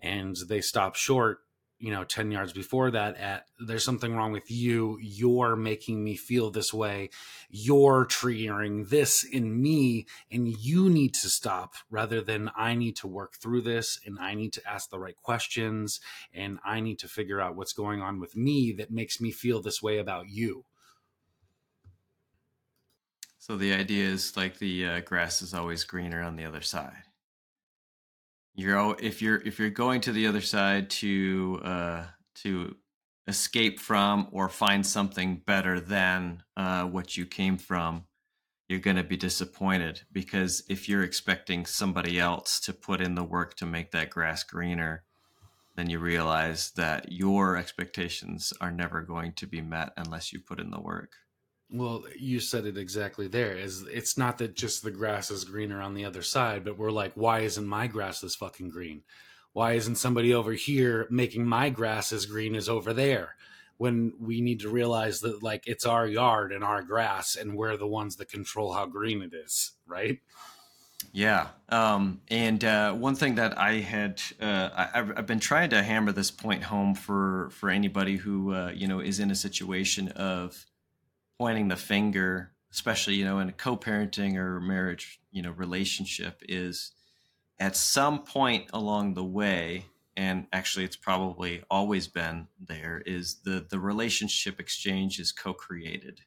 And 0.01 0.35
they 0.47 0.61
stop 0.61 0.95
short, 0.95 1.39
you 1.79 1.91
know, 1.91 2.03
10 2.03 2.31
yards 2.31 2.53
before 2.53 2.91
that 2.91 3.17
at 3.17 3.45
there's 3.59 3.83
something 3.83 4.15
wrong 4.15 4.31
with 4.31 4.49
you. 4.49 4.97
You're 5.01 5.55
making 5.55 6.03
me 6.03 6.15
feel 6.15 6.49
this 6.49 6.73
way. 6.73 7.09
You're 7.49 8.05
triggering 8.05 8.89
this 8.89 9.23
in 9.23 9.61
me, 9.61 10.05
and 10.31 10.47
you 10.47 10.89
need 10.89 11.13
to 11.15 11.29
stop 11.29 11.75
rather 11.89 12.21
than 12.21 12.51
I 12.55 12.75
need 12.75 12.95
to 12.97 13.07
work 13.07 13.35
through 13.35 13.61
this 13.61 13.99
and 14.05 14.17
I 14.19 14.33
need 14.33 14.53
to 14.53 14.61
ask 14.69 14.89
the 14.89 14.99
right 14.99 15.15
questions 15.15 15.99
and 16.33 16.59
I 16.65 16.79
need 16.79 16.99
to 16.99 17.07
figure 17.07 17.41
out 17.41 17.55
what's 17.55 17.73
going 17.73 18.01
on 18.01 18.19
with 18.19 18.35
me 18.35 18.71
that 18.73 18.91
makes 18.91 19.19
me 19.19 19.31
feel 19.31 19.61
this 19.61 19.81
way 19.81 19.97
about 19.97 20.29
you 20.29 20.65
so 23.45 23.55
the 23.57 23.73
idea 23.73 24.07
is 24.07 24.35
like 24.35 24.57
the 24.57 24.87
uh, 24.87 24.99
grass 25.01 25.43
is 25.43 25.53
always 25.53 25.83
greener 25.83 26.23
on 26.23 26.35
the 26.35 26.45
other 26.45 26.61
side. 26.61 27.03
You're 28.55 28.95
if 28.99 29.21
you're 29.21 29.41
if 29.45 29.59
you're 29.59 29.69
going 29.69 30.01
to 30.01 30.11
the 30.11 30.27
other 30.27 30.41
side 30.41 30.89
to 30.91 31.59
uh, 31.63 32.03
to 32.35 32.75
escape 33.27 33.79
from 33.79 34.27
or 34.31 34.49
find 34.49 34.85
something 34.85 35.41
better 35.45 35.79
than 35.79 36.43
uh, 36.55 36.83
what 36.83 37.17
you 37.17 37.25
came 37.25 37.57
from, 37.57 38.05
you're 38.69 38.79
going 38.79 38.97
to 38.97 39.03
be 39.03 39.17
disappointed 39.17 40.01
because 40.11 40.63
if 40.69 40.87
you're 40.87 41.03
expecting 41.03 41.65
somebody 41.65 42.19
else 42.19 42.59
to 42.61 42.73
put 42.73 43.01
in 43.01 43.15
the 43.15 43.23
work 43.23 43.55
to 43.55 43.65
make 43.65 43.91
that 43.91 44.09
grass 44.09 44.43
greener, 44.43 45.03
then 45.75 45.89
you 45.89 45.99
realize 45.99 46.71
that 46.71 47.11
your 47.11 47.57
expectations 47.57 48.53
are 48.61 48.71
never 48.71 49.01
going 49.01 49.33
to 49.33 49.47
be 49.47 49.61
met 49.61 49.91
unless 49.97 50.31
you 50.31 50.39
put 50.39 50.59
in 50.59 50.71
the 50.71 50.79
work. 50.79 51.13
Well, 51.77 52.05
you 52.17 52.39
said 52.39 52.65
it 52.65 52.77
exactly 52.77 53.27
there. 53.27 53.57
Is 53.57 53.85
it's 53.91 54.17
not 54.17 54.37
that 54.37 54.55
just 54.55 54.81
the 54.83 54.91
grass 54.91 55.29
is 55.29 55.43
greener 55.43 55.81
on 55.81 55.93
the 55.93 56.05
other 56.05 56.21
side, 56.21 56.63
but 56.63 56.77
we're 56.77 56.91
like, 56.91 57.13
why 57.15 57.39
isn't 57.39 57.67
my 57.67 57.87
grass 57.87 58.21
this 58.21 58.35
fucking 58.35 58.69
green? 58.69 59.03
Why 59.51 59.73
isn't 59.73 59.95
somebody 59.95 60.33
over 60.33 60.53
here 60.53 61.07
making 61.09 61.45
my 61.45 61.69
grass 61.69 62.13
as 62.13 62.25
green 62.25 62.55
as 62.55 62.69
over 62.69 62.93
there? 62.93 63.35
When 63.77 64.13
we 64.19 64.39
need 64.39 64.61
to 64.61 64.69
realize 64.69 65.19
that 65.21 65.43
like 65.43 65.67
it's 65.67 65.85
our 65.85 66.07
yard 66.07 66.53
and 66.53 66.63
our 66.63 66.81
grass, 66.81 67.35
and 67.35 67.57
we're 67.57 67.75
the 67.75 67.87
ones 67.87 68.15
that 68.17 68.29
control 68.29 68.73
how 68.73 68.85
green 68.85 69.21
it 69.21 69.33
is, 69.33 69.73
right? 69.85 70.19
Yeah. 71.11 71.47
Um, 71.69 72.21
and 72.29 72.63
uh, 72.63 72.93
one 72.93 73.15
thing 73.15 73.35
that 73.35 73.57
I 73.57 73.75
had, 73.79 74.21
uh, 74.41 74.69
I, 74.73 74.89
have 74.93 75.13
I've 75.17 75.25
been 75.25 75.39
trying 75.39 75.71
to 75.71 75.83
hammer 75.83 76.11
this 76.11 76.31
point 76.31 76.63
home 76.63 76.95
for 76.95 77.49
for 77.51 77.69
anybody 77.69 78.15
who 78.15 78.53
uh, 78.53 78.71
you 78.73 78.87
know 78.87 78.99
is 78.99 79.19
in 79.19 79.31
a 79.31 79.35
situation 79.35 80.09
of 80.09 80.65
pointing 81.37 81.67
the 81.67 81.75
finger, 81.75 82.51
especially 82.71 83.15
you 83.15 83.25
know 83.25 83.39
in 83.39 83.49
a 83.49 83.53
co-parenting 83.53 84.35
or 84.35 84.59
marriage 84.59 85.19
you 85.31 85.41
know 85.41 85.51
relationship, 85.51 86.41
is 86.47 86.91
at 87.59 87.75
some 87.75 88.23
point 88.23 88.69
along 88.73 89.13
the 89.13 89.23
way, 89.23 89.85
and 90.15 90.47
actually 90.53 90.85
it's 90.85 90.95
probably 90.95 91.63
always 91.69 92.07
been 92.07 92.47
there, 92.59 93.01
is 93.05 93.41
the 93.43 93.65
the 93.69 93.79
relationship 93.79 94.59
exchange 94.59 95.19
is 95.19 95.31
co-created. 95.31 96.21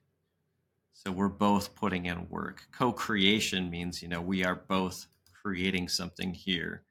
So 0.92 1.12
we're 1.12 1.28
both 1.28 1.76
putting 1.76 2.06
in 2.06 2.28
work. 2.28 2.66
Co-creation 2.72 3.70
means 3.70 4.02
you 4.02 4.08
know 4.08 4.20
we 4.20 4.44
are 4.44 4.56
both 4.56 5.06
creating 5.42 5.88
something 5.88 6.34
here. 6.34 6.82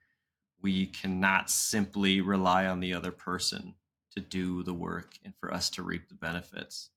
We 0.62 0.88
cannot 0.88 1.51
simply 1.51 2.19
rely 2.21 2.65
on 2.65 2.80
the 2.80 2.93
other 2.93 3.12
person 3.12 3.75
to 4.15 4.19
do 4.19 4.63
the 4.63 4.73
work 4.73 5.13
and 5.23 5.34
for 5.39 5.53
us 5.53 5.69
to 5.71 5.84
reap 5.84 6.10
the 6.10 6.15
benefits 6.15 6.89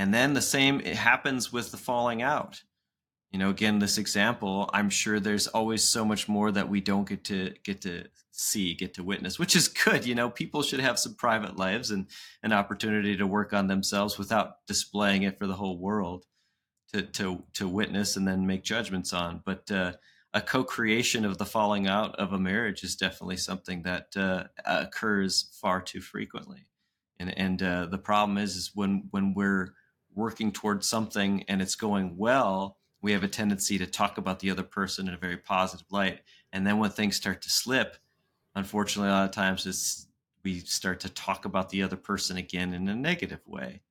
and 0.00 0.14
then 0.14 0.32
the 0.32 0.40
same 0.40 0.80
it 0.80 0.96
happens 0.96 1.52
with 1.52 1.72
the 1.72 1.76
falling 1.76 2.22
out. 2.22 2.62
You 3.32 3.38
know, 3.38 3.50
again, 3.50 3.80
this 3.80 3.98
example, 3.98 4.70
I'm 4.72 4.88
sure 4.88 5.20
there's 5.20 5.46
always 5.46 5.84
so 5.84 6.06
much 6.06 6.26
more 6.26 6.50
that 6.50 6.70
we 6.70 6.80
don't 6.80 7.06
get 7.06 7.24
to 7.24 7.52
get 7.64 7.82
to 7.82 8.04
see, 8.30 8.72
get 8.72 8.94
to 8.94 9.04
witness, 9.04 9.38
which 9.38 9.54
is 9.54 9.68
good. 9.68 10.06
You 10.06 10.14
know, 10.14 10.30
people 10.30 10.62
should 10.62 10.80
have 10.80 10.98
some 10.98 11.16
private 11.16 11.58
lives 11.58 11.90
and 11.90 12.06
an 12.42 12.54
opportunity 12.54 13.14
to 13.18 13.26
work 13.26 13.52
on 13.52 13.66
themselves 13.66 14.16
without 14.16 14.66
displaying 14.66 15.24
it 15.24 15.38
for 15.38 15.46
the 15.46 15.56
whole 15.56 15.78
world 15.78 16.24
to 16.94 17.02
to 17.02 17.44
to 17.52 17.68
witness 17.68 18.16
and 18.16 18.26
then 18.26 18.46
make 18.46 18.64
judgments 18.64 19.12
on. 19.12 19.42
But 19.44 19.70
uh, 19.70 19.92
a 20.32 20.40
co-creation 20.40 21.26
of 21.26 21.36
the 21.36 21.44
falling 21.44 21.88
out 21.88 22.16
of 22.16 22.32
a 22.32 22.38
marriage 22.38 22.84
is 22.84 22.96
definitely 22.96 23.36
something 23.36 23.82
that 23.82 24.16
uh, 24.16 24.44
occurs 24.64 25.50
far 25.60 25.82
too 25.82 26.00
frequently. 26.00 26.68
And 27.18 27.36
and 27.38 27.62
uh, 27.62 27.86
the 27.90 27.98
problem 27.98 28.38
is, 28.38 28.56
is 28.56 28.70
when 28.74 29.08
when 29.10 29.34
we're 29.34 29.74
working 30.14 30.52
towards 30.52 30.86
something 30.86 31.44
and 31.48 31.62
it's 31.62 31.74
going 31.74 32.16
well, 32.16 32.78
we 33.02 33.12
have 33.12 33.24
a 33.24 33.28
tendency 33.28 33.78
to 33.78 33.86
talk 33.86 34.18
about 34.18 34.40
the 34.40 34.50
other 34.50 34.62
person 34.62 35.08
in 35.08 35.14
a 35.14 35.18
very 35.18 35.36
positive 35.36 35.86
light. 35.90 36.20
And 36.52 36.66
then 36.66 36.78
when 36.78 36.90
things 36.90 37.16
start 37.16 37.42
to 37.42 37.50
slip, 37.50 37.96
unfortunately, 38.54 39.10
a 39.10 39.12
lot 39.12 39.24
of 39.24 39.30
times 39.30 39.66
it's 39.66 40.06
we 40.42 40.60
start 40.60 41.00
to 41.00 41.08
talk 41.10 41.44
about 41.44 41.68
the 41.68 41.82
other 41.82 41.96
person 41.96 42.36
again 42.36 42.72
in 42.72 42.88
a 42.88 42.94
negative 42.94 43.40
way. 43.46 43.82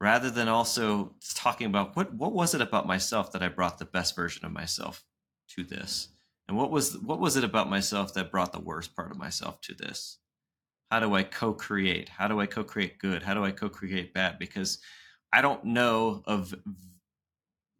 Rather 0.00 0.30
than 0.30 0.48
also 0.48 1.14
talking 1.34 1.66
about 1.66 1.96
what 1.96 2.12
what 2.14 2.32
was 2.32 2.54
it 2.54 2.60
about 2.60 2.86
myself 2.86 3.32
that 3.32 3.42
I 3.42 3.48
brought 3.48 3.78
the 3.78 3.84
best 3.84 4.16
version 4.16 4.44
of 4.44 4.52
myself 4.52 5.04
to 5.50 5.64
this? 5.64 6.08
And 6.48 6.56
what 6.56 6.70
was 6.70 6.98
what 6.98 7.20
was 7.20 7.36
it 7.36 7.44
about 7.44 7.70
myself 7.70 8.12
that 8.14 8.30
brought 8.30 8.52
the 8.52 8.60
worst 8.60 8.94
part 8.94 9.10
of 9.10 9.18
myself 9.18 9.60
to 9.62 9.74
this? 9.74 10.18
How 10.90 11.00
do 11.00 11.14
I 11.14 11.22
co-create? 11.22 12.08
How 12.08 12.28
do 12.28 12.40
I 12.40 12.46
co-create 12.46 12.98
good? 12.98 13.22
How 13.22 13.34
do 13.34 13.44
I 13.44 13.50
co-create 13.50 14.12
bad? 14.12 14.38
Because 14.38 14.78
I 15.34 15.42
don't 15.42 15.64
know 15.64 16.22
of 16.26 16.54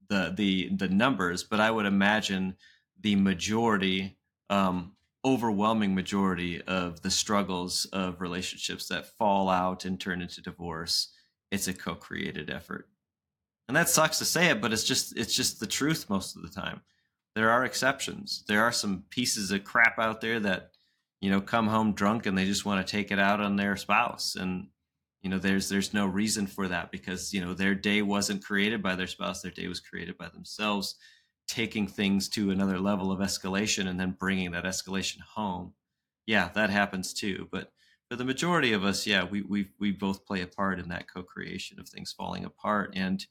the 0.08 0.34
the 0.36 0.70
the 0.70 0.88
numbers, 0.88 1.44
but 1.44 1.60
I 1.60 1.70
would 1.70 1.86
imagine 1.86 2.56
the 3.00 3.14
majority, 3.14 4.18
um, 4.50 4.92
overwhelming 5.24 5.94
majority 5.94 6.60
of 6.62 7.00
the 7.02 7.10
struggles 7.10 7.86
of 7.92 8.20
relationships 8.20 8.88
that 8.88 9.16
fall 9.18 9.48
out 9.48 9.84
and 9.84 10.00
turn 10.00 10.20
into 10.20 10.42
divorce, 10.42 11.12
it's 11.52 11.68
a 11.68 11.72
co-created 11.72 12.50
effort. 12.50 12.88
And 13.68 13.76
that 13.76 13.88
sucks 13.88 14.18
to 14.18 14.24
say 14.24 14.48
it, 14.50 14.60
but 14.60 14.72
it's 14.72 14.84
just 14.84 15.16
it's 15.16 15.34
just 15.34 15.60
the 15.60 15.66
truth 15.66 16.10
most 16.10 16.36
of 16.36 16.42
the 16.42 16.48
time. 16.48 16.80
There 17.36 17.50
are 17.50 17.64
exceptions. 17.64 18.44
There 18.48 18.62
are 18.64 18.72
some 18.72 19.04
pieces 19.10 19.52
of 19.52 19.62
crap 19.62 19.98
out 19.98 20.20
there 20.20 20.40
that, 20.40 20.72
you 21.20 21.30
know, 21.30 21.40
come 21.40 21.68
home 21.68 21.92
drunk 21.92 22.26
and 22.26 22.36
they 22.36 22.46
just 22.46 22.64
want 22.64 22.84
to 22.84 22.90
take 22.90 23.12
it 23.12 23.18
out 23.20 23.40
on 23.40 23.56
their 23.56 23.76
spouse. 23.76 24.34
And 24.34 24.68
you 25.24 25.30
know 25.30 25.38
there's 25.38 25.68
there's 25.70 25.94
no 25.94 26.06
reason 26.06 26.46
for 26.46 26.68
that 26.68 26.92
because 26.92 27.32
you 27.32 27.40
know 27.40 27.54
their 27.54 27.74
day 27.74 28.02
wasn't 28.02 28.44
created 28.44 28.82
by 28.82 28.94
their 28.94 29.06
spouse 29.06 29.40
their 29.40 29.50
day 29.50 29.66
was 29.66 29.80
created 29.80 30.16
by 30.18 30.28
themselves 30.28 30.96
taking 31.48 31.86
things 31.86 32.28
to 32.28 32.50
another 32.50 32.78
level 32.78 33.10
of 33.10 33.20
escalation 33.20 33.88
and 33.88 33.98
then 33.98 34.16
bringing 34.18 34.50
that 34.52 34.64
escalation 34.64 35.20
home. 35.20 35.72
Yeah 36.26 36.50
that 36.54 36.70
happens 36.70 37.14
too 37.14 37.48
but 37.50 37.72
for 38.10 38.16
the 38.16 38.24
majority 38.24 38.74
of 38.74 38.84
us 38.84 39.06
yeah 39.06 39.24
we 39.24 39.42
we 39.42 39.68
we 39.80 39.90
both 39.92 40.26
play 40.26 40.42
a 40.42 40.46
part 40.46 40.78
in 40.78 40.88
that 40.90 41.10
co-creation 41.12 41.80
of 41.80 41.88
things 41.88 42.12
falling 42.12 42.44
apart 42.44 42.92
and 42.94 43.26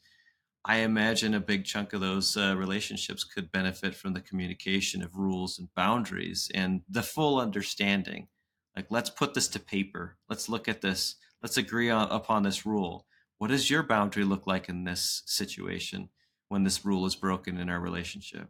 i 0.65 0.77
imagine 0.77 1.35
a 1.35 1.39
big 1.39 1.63
chunk 1.63 1.93
of 1.93 2.01
those 2.01 2.35
uh, 2.37 2.55
relationships 2.57 3.23
could 3.23 3.51
benefit 3.51 3.93
from 3.93 4.13
the 4.13 4.21
communication 4.21 5.03
of 5.03 5.15
rules 5.15 5.59
and 5.59 5.67
boundaries 5.75 6.49
and 6.55 6.81
the 6.89 7.03
full 7.03 7.39
understanding. 7.39 8.27
Like 8.75 8.87
let's 8.89 9.09
put 9.09 9.33
this 9.35 9.47
to 9.49 9.59
paper. 9.59 10.17
Let's 10.29 10.49
look 10.49 10.67
at 10.67 10.81
this 10.81 11.15
let's 11.43 11.57
agree 11.57 11.89
on, 11.89 12.09
upon 12.09 12.43
this 12.43 12.65
rule. 12.65 13.05
What 13.37 13.49
does 13.49 13.69
your 13.69 13.83
boundary 13.83 14.23
look 14.23 14.47
like 14.47 14.69
in 14.69 14.85
this 14.85 15.21
situation 15.25 16.09
when 16.47 16.63
this 16.63 16.85
rule 16.85 17.05
is 17.05 17.15
broken 17.15 17.57
in 17.57 17.69
our 17.69 17.79
relationship? 17.79 18.47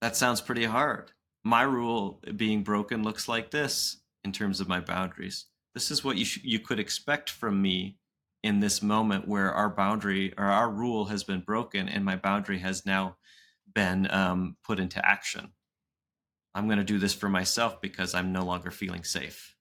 That 0.00 0.16
sounds 0.16 0.40
pretty 0.40 0.64
hard. 0.64 1.12
My 1.44 1.62
rule 1.62 2.22
being 2.36 2.62
broken 2.62 3.02
looks 3.02 3.28
like 3.28 3.50
this 3.50 3.98
in 4.24 4.32
terms 4.32 4.60
of 4.60 4.68
my 4.68 4.80
boundaries. 4.80 5.46
this 5.74 5.90
is 5.90 6.04
what 6.04 6.16
you 6.16 6.24
sh- 6.24 6.40
you 6.44 6.60
could 6.60 6.78
expect 6.78 7.28
from 7.28 7.60
me 7.60 7.98
in 8.44 8.60
this 8.60 8.80
moment 8.80 9.26
where 9.26 9.52
our 9.52 9.68
boundary 9.68 10.32
or 10.38 10.44
our 10.44 10.70
rule 10.70 11.06
has 11.06 11.24
been 11.24 11.40
broken 11.40 11.88
and 11.88 12.04
my 12.04 12.14
boundary 12.16 12.58
has 12.58 12.86
now 12.86 13.16
been 13.74 14.08
um, 14.10 14.56
put 14.62 14.78
into 14.78 15.04
action. 15.04 15.52
I'm 16.54 16.66
going 16.66 16.78
to 16.78 16.84
do 16.84 16.98
this 16.98 17.14
for 17.14 17.28
myself 17.28 17.80
because 17.80 18.14
I'm 18.14 18.32
no 18.32 18.44
longer 18.44 18.70
feeling 18.70 19.02
safe. 19.02 19.53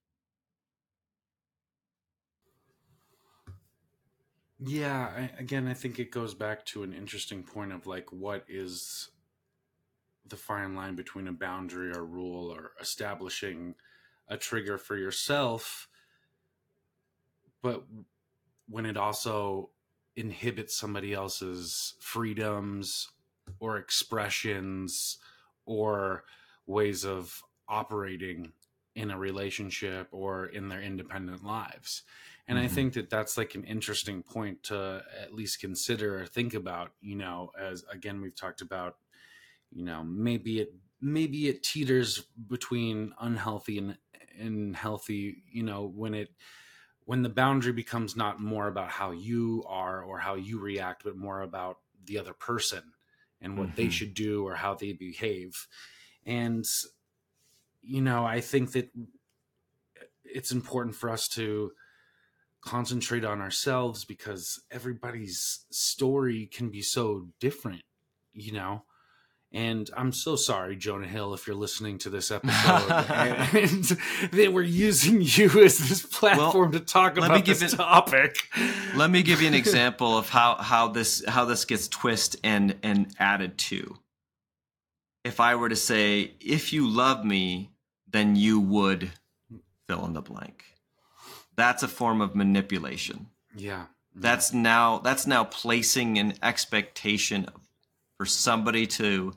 Yeah, 4.66 5.12
I, 5.14 5.30
again, 5.40 5.68
I 5.68 5.74
think 5.74 6.00
it 6.00 6.10
goes 6.10 6.34
back 6.34 6.66
to 6.68 6.84
an 6.84 6.94
interesting 6.94 7.44
point 7.44 7.74
of 7.74 7.86
like, 7.86 8.12
what 8.14 8.46
is 8.48 9.10
the 10.26 10.38
fine 10.38 10.74
line 10.74 10.96
between 10.96 11.28
a 11.28 11.34
boundary 11.34 11.92
or 11.92 12.06
rule 12.06 12.50
or 12.50 12.72
establishing 12.80 13.76
a 14.30 14.38
trigger 14.38 14.78
for 14.78 14.96
yourself, 14.96 15.90
but 17.62 17.84
when 18.70 18.86
it 18.86 18.96
also 18.96 19.70
inhibits 20.16 20.78
somebody 20.78 21.14
else's 21.14 21.96
freedoms 22.00 23.10
or 23.60 23.78
expressions 23.78 25.18
or 25.66 26.24
ways 26.68 27.04
of 27.04 27.42
operating 27.68 28.54
in 28.96 29.12
a 29.12 29.18
relationship 29.18 30.08
or 30.12 30.46
in 30.46 30.70
their 30.70 30.82
independent 30.82 31.44
lives. 31.44 32.04
And 32.48 32.58
mm-hmm. 32.58 32.66
I 32.66 32.68
think 32.68 32.94
that 32.94 33.10
that's 33.10 33.38
like 33.38 33.56
an 33.56 33.64
interesting 33.64 34.22
point 34.22 34.64
to 34.64 35.04
at 35.22 35.34
least 35.34 35.62
consider 35.62 36.22
or 36.22 36.26
think 36.26 36.54
about, 36.54 36.92
you 37.02 37.16
know, 37.16 37.52
as 37.60 37.86
again, 37.92 38.22
we've 38.22 38.36
talked 38.36 38.62
about, 38.62 38.98
you 39.72 39.84
know, 39.86 40.04
maybe 40.04 40.60
it, 40.60 40.74
maybe 41.02 41.48
it 41.48 41.64
teeters 41.64 42.24
between 42.50 43.14
unhealthy 43.20 43.78
and, 43.78 43.98
and 44.40 44.76
healthy, 44.76 45.44
you 45.52 45.64
know, 45.64 45.86
when 45.86 46.14
it, 46.14 46.30
when 47.06 47.22
the 47.22 47.30
boundary 47.30 47.74
becomes 47.74 48.16
not 48.16 48.40
more 48.40 48.68
about 48.68 48.90
how 48.90 49.12
you 49.12 49.64
are 49.68 50.02
or 50.02 50.20
how 50.20 50.36
you 50.36 50.60
react, 50.60 51.04
but 51.04 51.18
more 51.18 51.42
about 51.42 51.78
the 52.06 52.18
other 52.18 52.34
person 52.34 52.84
and 53.42 53.58
what 53.58 53.68
mm-hmm. 53.68 53.76
they 53.76 53.90
should 53.90 54.14
do 54.14 54.46
or 54.48 54.56
how 54.56 54.74
they 54.74 54.94
behave. 54.94 55.68
And, 56.26 56.66
you 57.82 58.02
know, 58.02 58.26
I 58.26 58.40
think 58.40 58.72
that 58.74 58.90
it's 60.24 60.52
important 60.52 60.96
for 60.96 61.10
us 61.10 61.28
to 61.30 61.72
concentrate 62.64 63.26
on 63.26 63.42
ourselves 63.42 64.06
because 64.06 64.62
everybody's 64.72 65.66
story 65.70 66.50
can 66.52 66.70
be 66.70 66.82
so 66.82 67.28
different, 67.40 67.84
you 68.34 68.54
know? 68.54 68.84
And 69.52 69.88
I'm 69.96 70.12
so 70.12 70.36
sorry, 70.36 70.76
Jonah 70.76 71.08
Hill, 71.08 71.36
if 71.36 71.46
you're 71.46 71.56
listening 71.56 72.00
to 72.00 72.10
this 72.10 72.32
episode, 72.32 72.92
and 73.12 73.84
they 74.32 74.48
were 74.48 74.64
using 74.64 75.20
you 75.22 75.64
as 75.64 75.78
this 75.78 76.04
platform 76.04 76.72
well, 76.72 76.80
to 76.80 76.86
talk 76.86 77.18
about 77.18 77.46
this 77.46 77.62
it, 77.62 77.76
topic. 77.76 78.36
Let 78.96 79.12
me 79.12 79.22
give 79.22 79.44
you 79.44 79.48
an 79.48 79.54
example 79.54 80.18
of 80.18 80.30
how 80.30 80.56
how 80.56 80.88
this 80.88 81.24
how 81.28 81.46
this 81.46 81.66
gets 81.66 81.88
twisted 81.88 82.40
and 82.44 82.76
and 82.82 83.14
added 83.20 83.60
to. 83.60 84.00
If 85.24 85.40
I 85.40 85.54
were 85.54 85.70
to 85.70 85.76
say, 85.76 86.34
if 86.40 86.74
you 86.74 86.90
love 86.90 87.24
me, 87.24 87.70
then 88.10 88.36
you 88.36 88.60
would 88.60 89.12
fill 89.88 90.04
in 90.06 90.14
the 90.14 90.22
blank. 90.22 90.73
That's 91.56 91.84
a 91.84 91.88
form 91.88 92.22
of 92.22 92.36
manipulation. 92.36 93.28
Yeah. 93.56 93.86
That's 94.16 94.54
now 94.54 95.00
that's 95.00 95.26
now 95.26 95.44
placing 95.44 96.20
an 96.20 96.36
expectation 96.44 97.48
for 98.18 98.26
somebody 98.26 98.86
to 98.88 99.34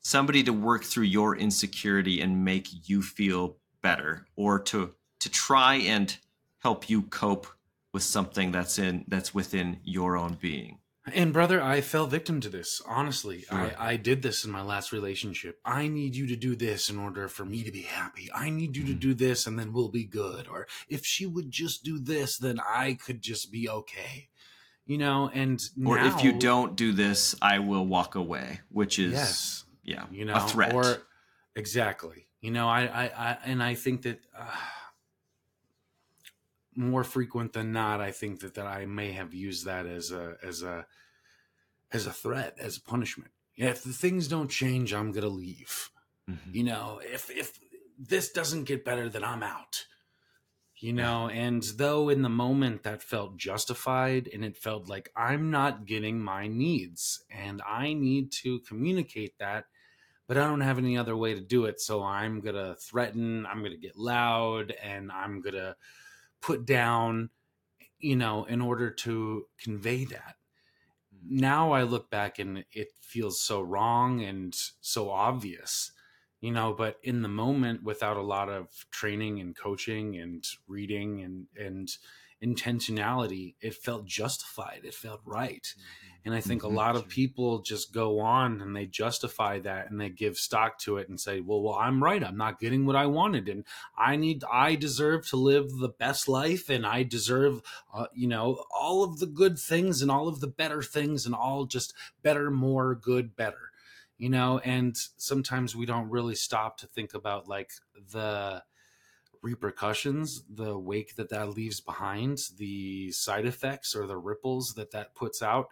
somebody 0.00 0.42
to 0.42 0.52
work 0.52 0.84
through 0.84 1.04
your 1.04 1.36
insecurity 1.36 2.20
and 2.20 2.44
make 2.44 2.88
you 2.88 3.02
feel 3.02 3.56
better 3.82 4.26
or 4.36 4.58
to 4.58 4.94
to 5.20 5.30
try 5.30 5.76
and 5.76 6.16
help 6.58 6.90
you 6.90 7.02
cope 7.02 7.46
with 7.92 8.02
something 8.02 8.52
that's 8.52 8.78
in 8.78 9.04
that's 9.08 9.34
within 9.34 9.78
your 9.84 10.16
own 10.16 10.36
being 10.40 10.78
and 11.14 11.32
brother 11.32 11.62
i 11.62 11.80
fell 11.80 12.06
victim 12.06 12.40
to 12.40 12.48
this 12.48 12.80
honestly. 12.86 13.44
I, 13.50 13.72
I 13.78 13.96
did 13.96 14.22
this 14.22 14.44
in 14.44 14.50
my 14.50 14.62
last 14.62 14.92
relationship. 14.92 15.58
I 15.64 15.88
need 15.88 16.16
you 16.16 16.26
to 16.28 16.36
do 16.36 16.54
this 16.54 16.90
in 16.90 16.98
order 16.98 17.28
for 17.28 17.44
me 17.44 17.62
to 17.62 17.72
be 17.72 17.82
happy. 17.82 18.28
I 18.34 18.50
need 18.50 18.76
you 18.76 18.84
to 18.86 18.92
mm. 18.92 19.00
do 19.00 19.14
this 19.14 19.46
and 19.46 19.58
then 19.58 19.72
we'll 19.72 19.88
be 19.88 20.04
good. 20.04 20.48
Or 20.48 20.66
if 20.88 21.04
she 21.04 21.26
would 21.26 21.50
just 21.50 21.84
do 21.84 21.98
this 21.98 22.38
then 22.38 22.60
i 22.60 22.94
could 22.94 23.22
just 23.22 23.50
be 23.52 23.68
okay. 23.68 24.28
You 24.86 24.98
know 24.98 25.30
and 25.32 25.62
or 25.86 25.96
now, 25.96 26.06
if 26.06 26.24
you 26.24 26.32
don't 26.32 26.76
do 26.76 26.92
this 26.92 27.34
i 27.40 27.58
will 27.58 27.86
walk 27.86 28.14
away 28.14 28.60
which 28.70 28.98
is 28.98 29.12
yes. 29.12 29.64
yeah 29.84 30.04
you 30.10 30.24
know 30.24 30.34
a 30.34 30.40
threat. 30.40 30.74
or 30.74 31.02
exactly. 31.54 32.26
You 32.40 32.50
know 32.50 32.68
i 32.68 32.82
i, 32.82 33.04
I 33.04 33.38
and 33.44 33.62
i 33.62 33.74
think 33.74 34.02
that 34.02 34.20
uh, 34.36 34.44
more 36.80 37.04
frequent 37.04 37.52
than 37.52 37.72
not 37.72 38.00
i 38.00 38.10
think 38.10 38.40
that 38.40 38.54
that 38.54 38.66
i 38.66 38.86
may 38.86 39.12
have 39.12 39.34
used 39.34 39.66
that 39.66 39.86
as 39.86 40.10
a 40.10 40.36
as 40.42 40.62
a 40.62 40.86
as 41.92 42.06
a 42.06 42.12
threat 42.12 42.56
as 42.60 42.76
a 42.76 42.82
punishment. 42.82 43.30
Yeah, 43.56 43.70
if 43.70 43.82
the 43.82 43.92
things 43.92 44.28
don't 44.28 44.50
change 44.50 44.92
i'm 44.92 45.12
gonna 45.12 45.28
leave. 45.28 45.90
Mm-hmm. 46.28 46.54
you 46.54 46.64
know 46.64 47.00
if 47.02 47.30
if 47.30 47.58
this 47.98 48.30
doesn't 48.30 48.64
get 48.64 48.84
better 48.84 49.08
then 49.08 49.24
i'm 49.24 49.42
out. 49.42 49.86
You 50.76 50.94
know 50.94 51.28
and 51.28 51.62
though 51.76 52.08
in 52.08 52.22
the 52.22 52.30
moment 52.30 52.84
that 52.84 53.02
felt 53.02 53.36
justified 53.36 54.30
and 54.32 54.42
it 54.42 54.56
felt 54.56 54.88
like 54.88 55.12
i'm 55.14 55.50
not 55.50 55.84
getting 55.84 56.18
my 56.20 56.46
needs 56.46 57.22
and 57.30 57.60
i 57.66 57.92
need 57.92 58.32
to 58.44 58.60
communicate 58.60 59.36
that 59.38 59.66
but 60.26 60.38
i 60.38 60.44
don't 60.44 60.62
have 60.62 60.78
any 60.78 60.96
other 60.96 61.14
way 61.14 61.34
to 61.34 61.40
do 61.42 61.66
it 61.66 61.82
so 61.82 62.02
i'm 62.02 62.40
gonna 62.40 62.76
threaten 62.76 63.44
i'm 63.44 63.62
gonna 63.62 63.76
get 63.76 63.98
loud 63.98 64.72
and 64.82 65.12
i'm 65.12 65.42
gonna 65.42 65.76
put 66.40 66.66
down 66.66 67.30
you 67.98 68.16
know 68.16 68.44
in 68.44 68.60
order 68.60 68.90
to 68.90 69.46
convey 69.62 70.04
that. 70.06 70.36
Now 71.28 71.72
i 71.72 71.82
look 71.82 72.10
back 72.10 72.38
and 72.38 72.64
it 72.72 72.88
feels 73.00 73.40
so 73.40 73.60
wrong 73.60 74.22
and 74.22 74.54
so 74.80 75.10
obvious 75.10 75.92
you 76.40 76.50
know 76.50 76.72
but 76.72 76.98
in 77.02 77.22
the 77.22 77.28
moment 77.28 77.82
without 77.82 78.16
a 78.16 78.22
lot 78.22 78.48
of 78.48 78.68
training 78.90 79.40
and 79.40 79.56
coaching 79.56 80.16
and 80.16 80.44
reading 80.66 81.22
and 81.22 81.46
and 81.58 81.90
intentionality 82.42 83.54
it 83.60 83.74
felt 83.74 84.06
justified 84.06 84.80
it 84.84 84.94
felt 84.94 85.20
right. 85.24 85.74
Mm-hmm. 85.76 86.09
And 86.24 86.34
i 86.34 86.40
think 86.40 86.62
mm-hmm. 86.62 86.72
a 86.72 86.76
lot 86.76 86.96
of 86.96 87.08
people 87.08 87.60
just 87.60 87.92
go 87.92 88.20
on 88.20 88.60
and 88.60 88.74
they 88.76 88.86
justify 88.86 89.58
that 89.58 89.90
and 89.90 90.00
they 90.00 90.08
give 90.08 90.36
stock 90.36 90.78
to 90.78 90.96
it 90.96 91.08
and 91.08 91.20
say 91.20 91.40
well 91.40 91.62
well 91.62 91.74
i'm 91.74 92.02
right. 92.02 92.22
I'm 92.22 92.36
not 92.36 92.60
getting 92.60 92.86
what 92.86 92.96
i 92.96 93.06
wanted. 93.06 93.48
And 93.48 93.64
i 93.96 94.16
need 94.16 94.44
i 94.50 94.74
deserve 94.74 95.28
to 95.28 95.36
live 95.36 95.78
the 95.78 95.88
best 95.88 96.28
life 96.28 96.68
and 96.68 96.86
i 96.86 97.02
deserve 97.02 97.62
uh, 97.94 98.06
you 98.14 98.28
know 98.28 98.64
all 98.74 99.04
of 99.04 99.18
the 99.18 99.26
good 99.26 99.58
things 99.58 100.02
and 100.02 100.10
all 100.10 100.28
of 100.28 100.40
the 100.40 100.46
better 100.46 100.82
things 100.82 101.26
and 101.26 101.34
all 101.34 101.64
just 101.66 101.94
better 102.22 102.50
more 102.50 102.94
good 102.94 103.36
better. 103.36 103.70
You 104.18 104.28
know 104.28 104.58
and 104.58 104.96
sometimes 105.16 105.74
we 105.74 105.86
don't 105.86 106.10
really 106.10 106.34
stop 106.34 106.76
to 106.78 106.86
think 106.86 107.14
about 107.14 107.48
like 107.48 107.70
the 108.12 108.62
repercussions 109.42 110.42
the 110.50 110.78
wake 110.78 111.16
that 111.16 111.30
that 111.30 111.48
leaves 111.50 111.80
behind 111.80 112.38
the 112.58 113.10
side 113.12 113.46
effects 113.46 113.96
or 113.96 114.06
the 114.06 114.18
ripples 114.18 114.74
that 114.74 114.90
that 114.90 115.14
puts 115.14 115.42
out 115.42 115.68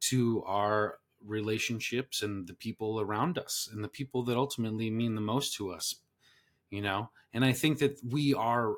to 0.00 0.42
our 0.46 0.98
relationships 1.24 2.22
and 2.22 2.46
the 2.46 2.54
people 2.54 3.00
around 3.00 3.38
us 3.38 3.68
and 3.72 3.84
the 3.84 3.88
people 3.88 4.22
that 4.24 4.36
ultimately 4.36 4.90
mean 4.90 5.14
the 5.14 5.20
most 5.20 5.54
to 5.54 5.70
us 5.70 5.96
you 6.70 6.80
know 6.80 7.10
and 7.34 7.44
i 7.44 7.52
think 7.52 7.78
that 7.78 7.98
we 8.08 8.32
are 8.32 8.74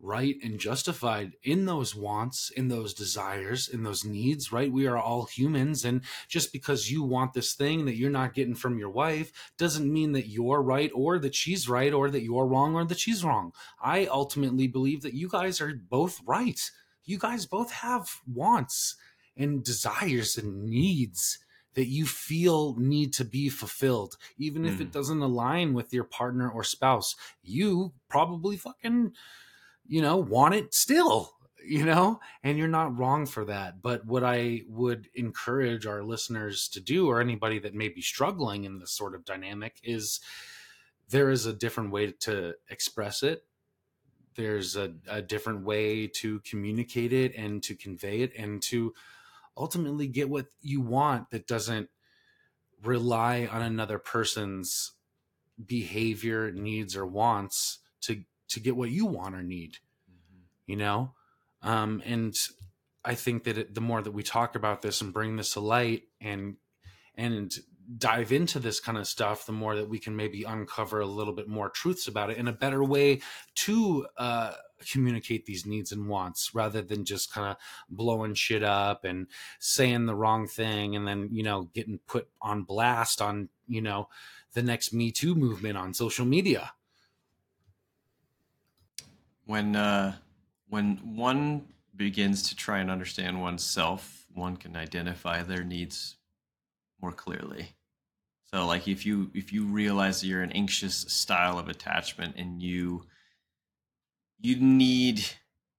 right 0.00 0.36
and 0.42 0.58
justified 0.58 1.32
in 1.42 1.64
those 1.64 1.94
wants, 1.94 2.50
in 2.50 2.68
those 2.68 2.92
desires, 2.92 3.68
in 3.68 3.82
those 3.82 4.04
needs, 4.04 4.52
right? 4.52 4.70
We 4.70 4.86
are 4.86 4.98
all 4.98 5.24
humans. 5.24 5.84
And 5.84 6.02
just 6.28 6.52
because 6.52 6.90
you 6.90 7.02
want 7.02 7.32
this 7.32 7.54
thing 7.54 7.86
that 7.86 7.96
you're 7.96 8.10
not 8.10 8.34
getting 8.34 8.54
from 8.54 8.78
your 8.78 8.90
wife 8.90 9.32
doesn't 9.58 9.90
mean 9.90 10.12
that 10.12 10.28
you're 10.28 10.62
right 10.62 10.90
or 10.94 11.18
that 11.18 11.34
she's 11.34 11.68
right 11.68 11.92
or 11.92 12.10
that 12.10 12.22
you're 12.22 12.46
wrong 12.46 12.74
or 12.74 12.84
that 12.84 12.98
she's 12.98 13.24
wrong. 13.24 13.52
I 13.80 14.06
ultimately 14.06 14.66
believe 14.66 15.02
that 15.02 15.14
you 15.14 15.28
guys 15.28 15.60
are 15.60 15.74
both 15.74 16.20
right. 16.26 16.60
You 17.04 17.18
guys 17.18 17.46
both 17.46 17.72
have 17.72 18.08
wants 18.26 18.96
and 19.36 19.64
desires 19.64 20.36
and 20.36 20.64
needs 20.64 21.38
that 21.74 21.88
you 21.88 22.06
feel 22.06 22.74
need 22.76 23.12
to 23.12 23.24
be 23.24 23.50
fulfilled, 23.50 24.16
even 24.38 24.64
if 24.64 24.80
it 24.80 24.88
mm. 24.88 24.92
doesn't 24.92 25.20
align 25.20 25.74
with 25.74 25.92
your 25.92 26.04
partner 26.04 26.48
or 26.50 26.64
spouse. 26.64 27.14
You 27.42 27.92
probably 28.08 28.56
fucking 28.56 29.12
you 29.88 30.02
know, 30.02 30.16
want 30.16 30.54
it 30.54 30.74
still, 30.74 31.32
you 31.64 31.84
know, 31.84 32.20
and 32.42 32.58
you're 32.58 32.68
not 32.68 32.98
wrong 32.98 33.26
for 33.26 33.44
that. 33.44 33.82
But 33.82 34.06
what 34.06 34.24
I 34.24 34.62
would 34.68 35.08
encourage 35.14 35.86
our 35.86 36.02
listeners 36.02 36.68
to 36.68 36.80
do, 36.80 37.08
or 37.08 37.20
anybody 37.20 37.58
that 37.60 37.74
may 37.74 37.88
be 37.88 38.02
struggling 38.02 38.64
in 38.64 38.78
this 38.78 38.92
sort 38.92 39.14
of 39.14 39.24
dynamic, 39.24 39.76
is 39.82 40.20
there 41.08 41.30
is 41.30 41.46
a 41.46 41.52
different 41.52 41.92
way 41.92 42.12
to 42.20 42.54
express 42.70 43.22
it. 43.22 43.44
There's 44.34 44.76
a, 44.76 44.92
a 45.08 45.22
different 45.22 45.64
way 45.64 46.08
to 46.08 46.40
communicate 46.40 47.12
it 47.12 47.34
and 47.36 47.62
to 47.62 47.74
convey 47.74 48.20
it 48.20 48.32
and 48.36 48.60
to 48.64 48.92
ultimately 49.56 50.06
get 50.06 50.28
what 50.28 50.46
you 50.60 50.80
want 50.80 51.30
that 51.30 51.46
doesn't 51.46 51.88
rely 52.82 53.48
on 53.50 53.62
another 53.62 53.98
person's 53.98 54.92
behavior, 55.64 56.50
needs, 56.52 56.96
or 56.96 57.06
wants 57.06 57.78
to 58.02 58.22
to 58.48 58.60
get 58.60 58.76
what 58.76 58.90
you 58.90 59.06
want 59.06 59.34
or 59.34 59.42
need. 59.42 59.78
Mm-hmm. 60.10 60.70
you 60.70 60.76
know 60.76 61.12
um, 61.62 62.02
and 62.04 62.34
i 63.04 63.14
think 63.14 63.44
that 63.44 63.58
it, 63.58 63.74
the 63.74 63.80
more 63.80 64.02
that 64.02 64.12
we 64.12 64.22
talk 64.22 64.54
about 64.54 64.82
this 64.82 65.00
and 65.00 65.12
bring 65.12 65.36
this 65.36 65.52
to 65.54 65.60
light 65.60 66.04
and 66.20 66.56
and 67.14 67.52
dive 67.98 68.32
into 68.32 68.58
this 68.58 68.80
kind 68.80 68.98
of 68.98 69.06
stuff 69.06 69.46
the 69.46 69.52
more 69.52 69.76
that 69.76 69.88
we 69.88 69.98
can 69.98 70.16
maybe 70.16 70.44
uncover 70.44 71.00
a 71.00 71.06
little 71.06 71.32
bit 71.32 71.48
more 71.48 71.68
truths 71.68 72.08
about 72.08 72.30
it 72.30 72.36
in 72.36 72.48
a 72.48 72.52
better 72.52 72.82
way 72.82 73.20
to 73.54 74.06
uh, 74.16 74.52
communicate 74.90 75.46
these 75.46 75.66
needs 75.66 75.92
and 75.92 76.08
wants 76.08 76.54
rather 76.54 76.82
than 76.82 77.04
just 77.04 77.32
kind 77.32 77.48
of 77.48 77.56
blowing 77.88 78.34
shit 78.34 78.62
up 78.62 79.04
and 79.04 79.26
saying 79.58 80.06
the 80.06 80.14
wrong 80.14 80.46
thing 80.46 80.96
and 80.96 81.06
then 81.06 81.28
you 81.32 81.42
know 81.42 81.70
getting 81.74 81.98
put 82.06 82.28
on 82.40 82.62
blast 82.62 83.22
on 83.22 83.48
you 83.66 83.80
know 83.80 84.08
the 84.52 84.62
next 84.62 84.92
me 84.92 85.10
too 85.10 85.34
movement 85.34 85.76
on 85.76 85.94
social 85.94 86.24
media. 86.24 86.72
When 89.44 89.76
uh 89.76 90.16
when 90.68 90.96
one 91.16 91.66
begins 91.94 92.42
to 92.48 92.56
try 92.56 92.78
and 92.78 92.90
understand 92.90 93.40
oneself 93.40 94.26
one 94.34 94.56
can 94.56 94.76
identify 94.76 95.42
their 95.42 95.64
needs 95.64 96.16
more 97.00 97.12
clearly. 97.12 97.68
So 98.52 98.66
like 98.66 98.86
if 98.86 99.04
you 99.04 99.30
if 99.34 99.52
you 99.52 99.64
realize 99.64 100.20
that 100.20 100.26
you're 100.28 100.42
an 100.42 100.52
anxious 100.52 100.94
style 100.94 101.58
of 101.58 101.68
attachment 101.68 102.36
and 102.36 102.62
you 102.62 103.04
you 104.40 104.56
need 104.56 105.24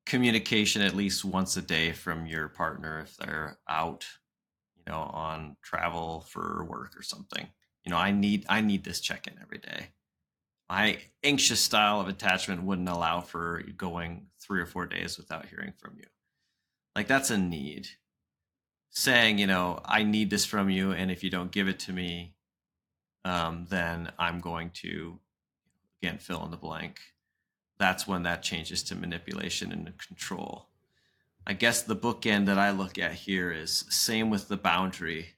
communication 0.06 0.82
at 0.82 0.96
least 0.96 1.26
once 1.26 1.58
a 1.58 1.62
day 1.62 1.92
from 1.92 2.26
your 2.26 2.48
partner 2.48 3.02
if 3.02 3.18
they're 3.18 3.58
out 3.68 4.06
you 4.78 4.84
know 4.92 5.00
on 5.00 5.58
travel 5.62 6.22
for 6.22 6.66
work 6.70 6.94
or 6.98 7.04
something. 7.04 7.48
You 7.84 7.92
know 7.92 7.98
i 7.98 8.12
need 8.12 8.46
i 8.50 8.62
need 8.62 8.84
this 8.84 9.02
check-in 9.02 9.36
every 9.42 9.60
day. 9.60 9.88
My 10.70 11.00
anxious 11.24 11.62
style 11.62 12.02
of 12.02 12.08
attachment 12.08 12.64
wouldn't 12.64 12.90
allow 12.90 13.22
for 13.22 13.64
going 13.78 14.28
three 14.40 14.60
or 14.60 14.66
four 14.66 14.86
days 14.86 15.18
without 15.18 15.46
hearing 15.46 15.74
from 15.78 15.96
you. 15.98 16.06
Like 16.96 17.08
that's 17.08 17.30
a 17.30 17.38
need. 17.38 17.88
Saying 18.90 19.38
you 19.38 19.46
know 19.48 19.80
i 19.86 20.02
need 20.04 20.30
this 20.32 20.46
from 20.46 20.70
you 20.70 20.92
and 20.92 21.12
if 21.12 21.24
you 21.24 21.30
don't 21.30 21.52
give 21.52 21.68
it 21.68 21.80
to 21.80 21.94
me 21.94 22.34
um, 23.26 23.68
then 23.70 24.12
i'm 24.18 24.40
going 24.40 24.72
to 24.72 25.20
again 26.02 26.18
fill 26.18 26.44
in 26.46 26.52
the 26.52 26.58
blank 26.58 27.00
that's 27.80 28.08
when 28.08 28.24
that 28.24 28.44
changes 28.44 28.84
to 28.84 28.96
manipulation 28.96 29.72
and 29.72 29.98
control. 29.98 30.70
I 31.46 31.54
guess 31.54 31.82
the 31.82 31.96
bookend 31.96 32.48
that 32.48 32.60
I 32.60 32.72
look 32.72 32.98
at 32.98 33.14
here 33.14 33.52
is 33.52 33.86
same 33.90 34.30
with 34.30 34.48
the 34.48 34.58
boundary 34.58 35.36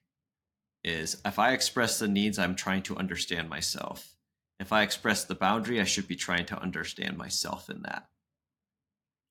is 0.83 1.21
if 1.25 1.37
I 1.37 1.51
express 1.51 1.99
the 1.99 2.07
needs, 2.07 2.39
I'm 2.39 2.55
trying 2.55 2.83
to 2.83 2.97
understand 2.97 3.49
myself. 3.49 4.15
If 4.59 4.73
I 4.73 4.81
express 4.81 5.23
the 5.23 5.35
boundary, 5.35 5.79
I 5.79 5.85
should 5.85 6.07
be 6.07 6.15
trying 6.15 6.45
to 6.47 6.59
understand 6.59 7.17
myself 7.17 7.69
in 7.69 7.81
that. 7.83 8.07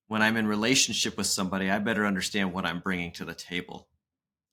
When 0.06 0.22
I'm 0.22 0.36
in 0.36 0.46
relationship 0.46 1.16
with 1.16 1.26
somebody, 1.26 1.70
I 1.70 1.78
better 1.78 2.06
understand 2.06 2.52
what 2.52 2.64
I'm 2.64 2.80
bringing 2.80 3.12
to 3.12 3.24
the 3.24 3.34
table. 3.34 3.88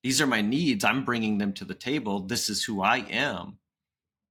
These 0.04 0.22
are 0.22 0.28
my 0.28 0.42
needs. 0.42 0.84
I'm 0.84 1.06
bringing 1.06 1.38
them 1.38 1.54
to 1.54 1.66
the 1.66 1.74
table. 1.74 2.20
This 2.22 2.50
is 2.50 2.64
who 2.64 2.82
I 2.82 2.98
am. 3.10 3.58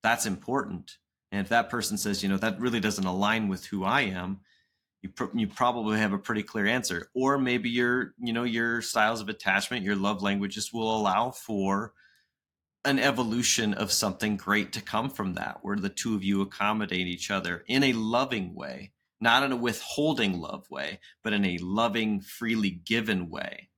That's 0.02 0.26
important. 0.26 0.98
And 1.34 1.40
if 1.40 1.48
that 1.48 1.68
person 1.68 1.98
says, 1.98 2.22
you 2.22 2.28
know, 2.28 2.36
that 2.36 2.60
really 2.60 2.78
doesn't 2.78 3.04
align 3.04 3.48
with 3.48 3.66
who 3.66 3.82
I 3.82 4.02
am, 4.02 4.38
you 5.02 5.08
pr- 5.08 5.36
you 5.36 5.48
probably 5.48 5.98
have 5.98 6.12
a 6.12 6.18
pretty 6.18 6.44
clear 6.44 6.64
answer. 6.64 7.10
Or 7.12 7.38
maybe 7.38 7.68
your, 7.70 8.14
you 8.20 8.32
know, 8.32 8.44
your 8.44 8.80
styles 8.82 9.20
of 9.20 9.28
attachment, 9.28 9.84
your 9.84 9.96
love 9.96 10.22
languages 10.22 10.72
will 10.72 10.96
allow 10.96 11.32
for 11.32 11.92
an 12.84 13.00
evolution 13.00 13.74
of 13.74 13.90
something 13.90 14.36
great 14.36 14.72
to 14.74 14.80
come 14.80 15.10
from 15.10 15.34
that, 15.34 15.58
where 15.62 15.74
the 15.74 15.88
two 15.88 16.14
of 16.14 16.22
you 16.22 16.40
accommodate 16.40 17.08
each 17.08 17.32
other 17.32 17.64
in 17.66 17.82
a 17.82 17.94
loving 17.94 18.54
way, 18.54 18.92
not 19.20 19.42
in 19.42 19.50
a 19.50 19.56
withholding 19.56 20.40
love 20.40 20.70
way, 20.70 21.00
but 21.24 21.32
in 21.32 21.44
a 21.44 21.58
loving, 21.58 22.20
freely 22.20 22.70
given 22.70 23.28
way. 23.28 23.70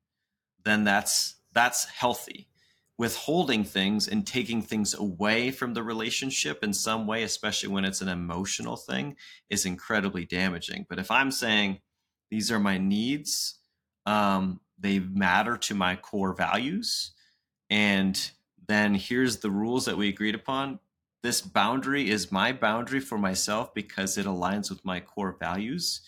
Then 0.62 0.84
that's 0.84 1.36
that's 1.54 1.86
healthy 1.86 2.50
withholding 2.98 3.62
things 3.62 4.08
and 4.08 4.26
taking 4.26 4.62
things 4.62 4.94
away 4.94 5.50
from 5.50 5.74
the 5.74 5.82
relationship 5.82 6.64
in 6.64 6.72
some 6.72 7.06
way, 7.06 7.22
especially 7.22 7.68
when 7.68 7.84
it's 7.84 8.00
an 8.00 8.08
emotional 8.08 8.76
thing, 8.76 9.16
is 9.50 9.66
incredibly 9.66 10.24
damaging. 10.24 10.86
But 10.88 10.98
if 10.98 11.10
I'm 11.10 11.30
saying 11.30 11.80
these 12.30 12.50
are 12.50 12.58
my 12.58 12.78
needs, 12.78 13.58
um, 14.06 14.60
they 14.78 14.98
matter 14.98 15.56
to 15.56 15.74
my 15.74 15.96
core 15.96 16.34
values, 16.34 17.12
and 17.68 18.30
then 18.68 18.94
here's 18.94 19.38
the 19.38 19.50
rules 19.50 19.84
that 19.84 19.96
we 19.96 20.08
agreed 20.08 20.34
upon. 20.34 20.78
This 21.22 21.40
boundary 21.40 22.10
is 22.10 22.32
my 22.32 22.52
boundary 22.52 23.00
for 23.00 23.18
myself 23.18 23.74
because 23.74 24.16
it 24.16 24.26
aligns 24.26 24.70
with 24.70 24.84
my 24.84 25.00
core 25.00 25.36
values 25.38 26.00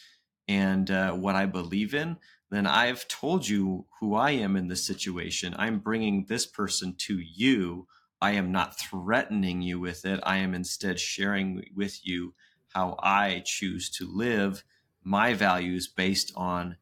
and 0.47 0.91
uh, 0.91 1.13
what 1.13 1.35
I 1.35 1.47
believe 1.47 1.95
in 1.95 2.17
then 2.51 2.67
I've 2.67 3.07
told 3.09 3.47
you 3.47 3.87
who 4.01 4.15
I 4.15 4.31
am 4.31 4.57
in 4.57 4.69
this 4.69 4.87
situation. 4.87 5.55
I'm 5.59 5.79
bringing 5.79 6.25
this 6.25 6.47
person 6.47 6.95
to 6.99 7.19
you. 7.19 7.87
I 8.21 8.33
am 8.33 8.53
not 8.53 8.79
threatening 8.79 9.61
you 9.61 9.79
with 9.79 10.05
it. 10.05 10.21
I 10.23 10.39
am 10.39 10.55
instead 10.55 10.99
sharing 10.99 11.65
with 11.77 12.07
you 12.07 12.35
how 12.75 12.97
I 13.03 13.43
choose 13.45 13.91
to 13.91 14.07
live 14.07 14.65
my 15.05 15.35
values 15.35 15.89
based 15.89 16.33
on 16.37 16.77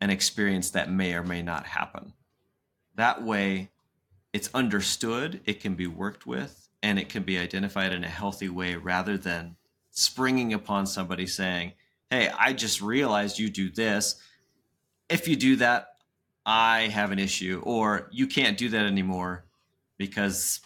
an 0.00 0.10
experience 0.10 0.70
that 0.70 0.90
may 0.90 1.14
or 1.14 1.24
may 1.24 1.42
not 1.42 1.66
happen. 1.66 2.12
That 2.94 3.22
way, 3.22 3.70
it's 4.32 4.50
understood, 4.54 5.40
it 5.44 5.60
can 5.60 5.74
be 5.74 5.86
worked 5.86 6.26
with, 6.26 6.68
and 6.82 6.98
it 6.98 7.08
can 7.08 7.22
be 7.22 7.38
identified 7.38 7.92
in 7.92 8.04
a 8.04 8.08
healthy 8.08 8.48
way 8.48 8.76
rather 8.76 9.16
than 9.16 9.56
springing 9.90 10.52
upon 10.52 10.86
somebody 10.86 11.26
saying, 11.26 11.72
Hey, 12.10 12.28
I 12.28 12.52
just 12.52 12.80
realized 12.80 13.38
you 13.38 13.50
do 13.50 13.70
this 13.70 14.16
if 15.08 15.28
you 15.28 15.36
do 15.36 15.56
that, 15.56 15.88
I 16.44 16.88
have 16.88 17.12
an 17.12 17.18
issue, 17.18 17.62
or 17.64 18.08
you 18.10 18.26
can't 18.26 18.56
do 18.56 18.70
that 18.70 18.86
anymore 18.86 19.44
because, 19.98 20.60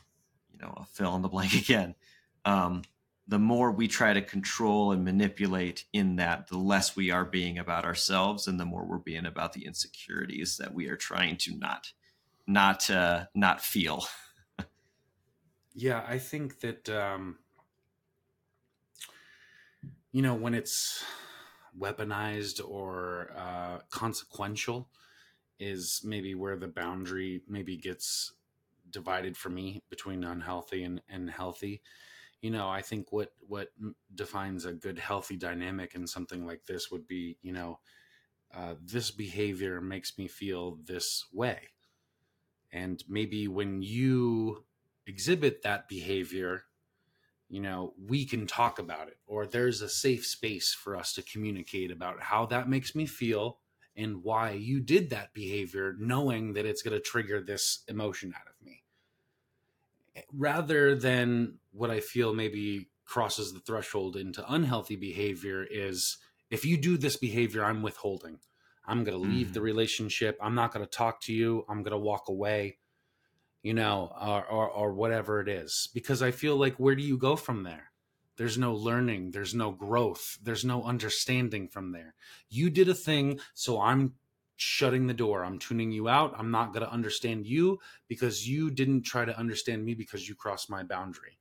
you 0.53 0.59
know, 0.59 0.73
I'll 0.77 0.85
fill 0.93 1.15
in 1.17 1.23
the 1.23 1.29
blank 1.29 1.55
again. 1.61 1.95
Um, 2.45 2.83
the 3.29 3.39
more 3.39 3.71
we 3.71 3.89
try 3.89 4.13
to 4.13 4.21
control 4.21 4.93
and 4.93 5.05
manipulate 5.05 5.85
in 5.93 6.17
that, 6.17 6.49
the 6.49 6.59
less 6.59 6.97
we 6.97 7.11
are 7.11 7.25
being 7.25 7.59
about 7.59 7.85
ourselves, 7.85 8.47
and 8.47 8.59
the 8.59 8.65
more 8.65 8.85
we're 8.85 8.99
being 8.99 9.27
about 9.27 9.53
the 9.53 9.65
insecurities 9.65 10.57
that 10.57 10.75
we 10.75 10.89
are 10.89 10.97
trying 10.97 11.37
to 11.39 11.57
not, 11.57 11.93
not, 12.47 12.91
uh, 12.91 13.27
not 13.35 13.61
feel. 13.61 14.05
yeah, 15.75 16.05
I 16.07 16.19
think 16.19 16.61
that, 16.61 16.89
um, 16.89 17.39
you 20.11 20.21
know, 20.21 20.35
when 20.35 20.55
it's 20.55 21.05
weaponized 21.79 22.61
or 22.67 23.31
uh, 23.37 23.79
consequential 23.91 24.89
is 25.59 26.03
maybe 26.05 26.35
where 26.35 26.57
the 26.57 26.69
boundary 26.69 27.43
maybe 27.49 27.77
gets 27.77 28.33
divided 28.91 29.37
for 29.37 29.49
me 29.51 29.83
between 29.91 30.25
unhealthy 30.25 30.85
and, 30.85 31.01
and 31.09 31.31
healthy. 31.31 31.83
You 32.41 32.51
know 32.51 32.69
i 32.69 32.83
think 32.83 33.13
what 33.13 33.33
what 33.47 33.69
defines 34.15 34.65
a 34.65 34.73
good 34.73 34.99
healthy 34.99 35.37
dynamic 35.37 35.95
in 35.95 36.09
something 36.09 36.45
like 36.45 36.65
this 36.67 36.91
would 36.91 37.07
be 37.07 37.39
you 37.41 37.53
know 37.53 37.79
uh, 38.55 38.75
this 38.85 39.11
behavior 39.11 39.81
makes 39.81 40.19
me 40.19 40.29
feel 40.29 40.79
this 40.85 41.25
way. 41.33 41.69
And 42.71 43.03
maybe 43.09 43.49
when 43.49 43.83
you 43.83 44.65
exhibit 45.07 45.63
that 45.63 45.89
behavior 45.89 46.65
you 47.53 47.61
know, 47.61 47.93
we 48.09 48.25
can 48.25 48.47
talk 48.47 48.79
about 48.79 49.09
it, 49.09 49.19
or 49.27 49.47
there's 49.47 49.83
a 49.83 49.89
safe 49.89 50.25
space 50.25 50.73
for 50.73 50.97
us 50.97 51.13
to 51.13 51.23
communicate 51.23 51.91
about 51.91 52.23
how 52.23 52.47
that 52.47 52.67
makes 52.67 52.95
me 52.95 53.05
feel 53.05 53.59
and 53.95 54.25
why 54.25 54.53
you 54.53 54.81
did 54.81 55.11
that 55.11 55.35
behavior, 55.35 55.95
knowing 55.99 56.55
that 56.55 56.65
it's 56.65 56.81
going 56.81 56.97
to 56.97 57.01
trigger 57.01 57.43
this 57.43 57.85
emotion 57.89 58.33
out 58.35 58.49
of 58.49 58.67
me. 58.67 58.85
Rather 60.33 60.95
than 60.95 61.59
what 61.73 61.91
I 61.91 62.01
feel 62.01 62.33
maybe 62.33 62.89
crosses 63.05 63.53
the 63.53 63.61
threshold 63.61 64.17
into 64.17 64.51
unhealthy 64.51 64.97
behavior 64.97 65.63
is 65.71 66.17
if 66.51 66.65
you 66.65 66.79
do 66.79 66.97
this 66.97 67.19
behavior, 67.19 67.63
I'm 67.63 67.83
withholding. 67.83 68.39
I'm 68.87 69.05
going 69.05 69.23
to 69.23 69.31
leave 69.31 69.49
mm. 69.49 69.53
the 69.53 69.61
relationship. 69.61 70.39
I'm 70.41 70.55
not 70.55 70.73
going 70.73 70.87
to 70.87 70.91
talk 70.91 71.21
to 71.25 71.35
you. 71.35 71.67
I'm 71.69 71.83
going 71.83 71.93
to 71.93 71.99
walk 71.99 72.29
away 72.29 72.79
you 73.63 73.75
know, 73.75 74.13
or, 74.21 74.45
or, 74.45 74.69
or 74.69 74.93
whatever 74.93 75.41
it 75.41 75.49
is. 75.49 75.89
Because 75.95 76.23
I 76.23 76.31
feel 76.31 76.57
like 76.57 76.77
where 76.77 76.97
do 76.97 77.03
you 77.03 77.17
go 77.17 77.37
from 77.37 77.63
there? 77.63 77.93
There's 78.37 78.59
no 78.59 78.75
learning, 78.75 79.31
there's 79.33 79.55
no 79.55 79.71
growth, 79.71 80.39
there's 80.43 80.65
no 80.65 80.83
understanding 80.85 81.69
from 81.69 81.93
there. 81.93 82.15
You 82.49 82.71
did 82.71 82.89
a 82.89 82.95
thing, 82.95 83.39
so 83.55 83.81
I'm 83.81 84.15
shutting 84.57 85.07
the 85.07 85.15
door. 85.15 85.45
I'm 85.45 85.59
tuning 85.59 85.93
you 85.93 86.09
out. 86.09 86.35
I'm 86.39 86.51
not 86.51 86.73
going 86.73 86.85
to 86.85 86.93
understand 86.93 87.47
you 87.47 87.79
because 88.09 88.49
you 88.49 88.71
didn't 88.71 89.03
try 89.03 89.25
to 89.25 89.39
understand 89.39 89.85
me 89.85 89.95
because 89.95 90.29
you 90.29 90.35
crossed 90.35 90.71
my 90.71 90.83
boundary. 90.83 91.39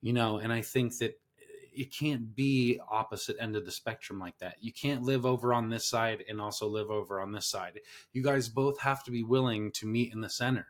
You 0.00 0.12
know, 0.12 0.38
and 0.38 0.52
I 0.52 0.62
think 0.62 0.96
that 0.98 1.10
eh, 1.10 1.82
it 1.82 1.94
can't 1.94 2.34
be 2.34 2.80
opposite 2.90 3.36
end 3.38 3.54
of 3.54 3.66
the 3.66 3.72
spectrum 3.72 4.18
like 4.18 4.38
that. 4.38 4.56
You 4.60 4.72
can't 4.72 5.02
live 5.02 5.26
over 5.26 5.52
on 5.52 5.68
this 5.68 5.86
side 5.86 6.24
and 6.28 6.40
also 6.40 6.66
live 6.68 6.90
over 6.90 7.20
on 7.20 7.32
this 7.32 7.46
side. 7.46 7.80
You 8.12 8.22
guys 8.22 8.48
both 8.48 8.80
have 8.80 9.04
to 9.04 9.10
be 9.10 9.22
willing 9.22 9.72
to 9.72 9.86
meet 9.86 10.12
in 10.12 10.20
the 10.20 10.30
center 10.30 10.68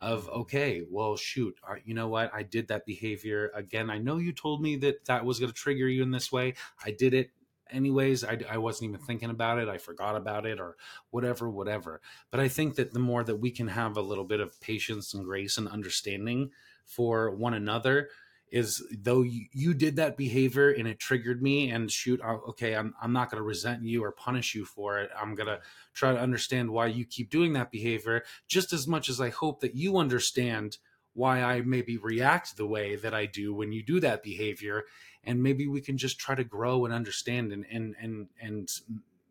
of 0.00 0.28
okay 0.28 0.82
well 0.88 1.16
shoot 1.16 1.58
uh, 1.68 1.74
you 1.84 1.92
know 1.92 2.08
what 2.08 2.32
i 2.32 2.42
did 2.42 2.68
that 2.68 2.86
behavior 2.86 3.50
again 3.54 3.90
i 3.90 3.98
know 3.98 4.16
you 4.16 4.32
told 4.32 4.62
me 4.62 4.76
that 4.76 5.04
that 5.06 5.24
was 5.24 5.40
going 5.40 5.50
to 5.50 5.56
trigger 5.56 5.88
you 5.88 6.02
in 6.02 6.10
this 6.12 6.30
way 6.30 6.54
i 6.84 6.90
did 6.90 7.14
it 7.14 7.30
anyways. 7.70 8.24
I, 8.24 8.38
I 8.48 8.58
wasn't 8.58 8.90
even 8.90 9.04
thinking 9.04 9.30
about 9.30 9.58
it. 9.58 9.68
I 9.68 9.78
forgot 9.78 10.16
about 10.16 10.46
it 10.46 10.60
or 10.60 10.76
whatever, 11.10 11.50
whatever. 11.50 12.00
But 12.30 12.40
I 12.40 12.48
think 12.48 12.76
that 12.76 12.92
the 12.92 12.98
more 12.98 13.24
that 13.24 13.36
we 13.36 13.50
can 13.50 13.68
have 13.68 13.96
a 13.96 14.02
little 14.02 14.24
bit 14.24 14.40
of 14.40 14.60
patience 14.60 15.14
and 15.14 15.24
grace 15.24 15.58
and 15.58 15.68
understanding 15.68 16.50
for 16.84 17.30
one 17.30 17.54
another, 17.54 18.08
is 18.50 18.82
though 19.02 19.22
you, 19.22 19.46
you 19.52 19.74
did 19.74 19.96
that 19.96 20.16
behavior 20.16 20.70
and 20.70 20.88
it 20.88 20.98
triggered 20.98 21.42
me 21.42 21.70
and 21.70 21.90
shoot 21.90 22.20
uh, 22.22 22.38
okay 22.48 22.74
i'm, 22.74 22.94
I'm 23.00 23.12
not 23.12 23.30
going 23.30 23.40
to 23.40 23.46
resent 23.46 23.82
you 23.82 24.02
or 24.04 24.12
punish 24.12 24.54
you 24.54 24.64
for 24.64 24.98
it. 24.98 25.10
I'm 25.18 25.34
going 25.34 25.48
to 25.48 25.60
try 25.94 26.12
to 26.12 26.20
understand 26.20 26.70
why 26.70 26.86
you 26.86 27.04
keep 27.04 27.30
doing 27.30 27.52
that 27.54 27.70
behavior 27.70 28.24
just 28.46 28.72
as 28.72 28.86
much 28.86 29.08
as 29.08 29.20
i 29.20 29.30
hope 29.30 29.60
that 29.60 29.74
you 29.74 29.98
understand 29.98 30.78
why 31.14 31.42
i 31.42 31.60
maybe 31.60 31.96
react 31.96 32.56
the 32.56 32.66
way 32.66 32.96
that 32.96 33.14
i 33.14 33.26
do 33.26 33.52
when 33.52 33.72
you 33.72 33.82
do 33.82 34.00
that 34.00 34.22
behavior. 34.22 34.84
And 35.24 35.42
maybe 35.42 35.66
we 35.66 35.80
can 35.80 35.98
just 35.98 36.18
try 36.18 36.34
to 36.34 36.44
grow 36.44 36.84
and 36.84 36.94
understand 36.94 37.52
and 37.52 37.66
and 37.70 37.96
and, 38.00 38.28
and 38.40 38.70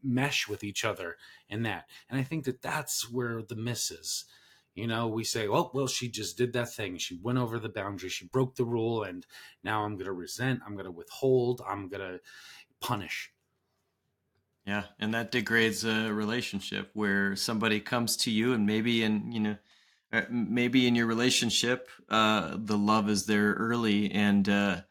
mesh 0.03 0.47
with 0.47 0.63
each 0.63 0.85
other 0.85 1.15
in 1.49 1.63
that. 1.63 1.87
And 2.09 2.19
i 2.19 2.23
think 2.23 2.43
that 2.43 2.61
that's 2.61 3.09
where 3.09 3.41
the 3.41 3.55
miss 3.55 3.89
is 3.89 4.25
you 4.77 4.85
know, 4.85 5.07
we 5.07 5.23
say, 5.23 5.47
oh, 5.47 5.71
well, 5.73 5.87
she 5.87 6.07
just 6.07 6.37
did 6.37 6.53
that 6.53 6.71
thing. 6.71 6.97
She 6.99 7.17
went 7.19 7.39
over 7.39 7.57
the 7.57 7.67
boundary. 7.67 8.09
She 8.09 8.27
broke 8.27 8.55
the 8.55 8.63
rule. 8.63 9.03
And 9.03 9.25
now 9.63 9.83
I'm 9.83 9.95
going 9.95 10.05
to 10.05 10.13
resent. 10.13 10.61
I'm 10.63 10.73
going 10.73 10.85
to 10.85 10.91
withhold. 10.91 11.61
I'm 11.67 11.89
going 11.89 12.01
to 12.01 12.19
punish. 12.79 13.31
Yeah. 14.67 14.83
And 14.99 15.15
that 15.15 15.31
degrades 15.31 15.83
a 15.83 16.13
relationship 16.13 16.91
where 16.93 17.35
somebody 17.35 17.79
comes 17.79 18.17
to 18.17 18.31
you 18.31 18.53
and 18.53 18.67
maybe 18.67 19.01
in, 19.01 19.31
you 19.31 19.39
know, 19.39 19.55
uh, 20.13 20.21
maybe 20.29 20.87
in 20.87 20.93
your 20.93 21.07
relationship, 21.07 21.89
uh, 22.09 22.55
the 22.55 22.77
love 22.77 23.09
is 23.09 23.25
there 23.25 23.53
early 23.53 24.11
and, 24.11 24.47
uh, 24.47 24.81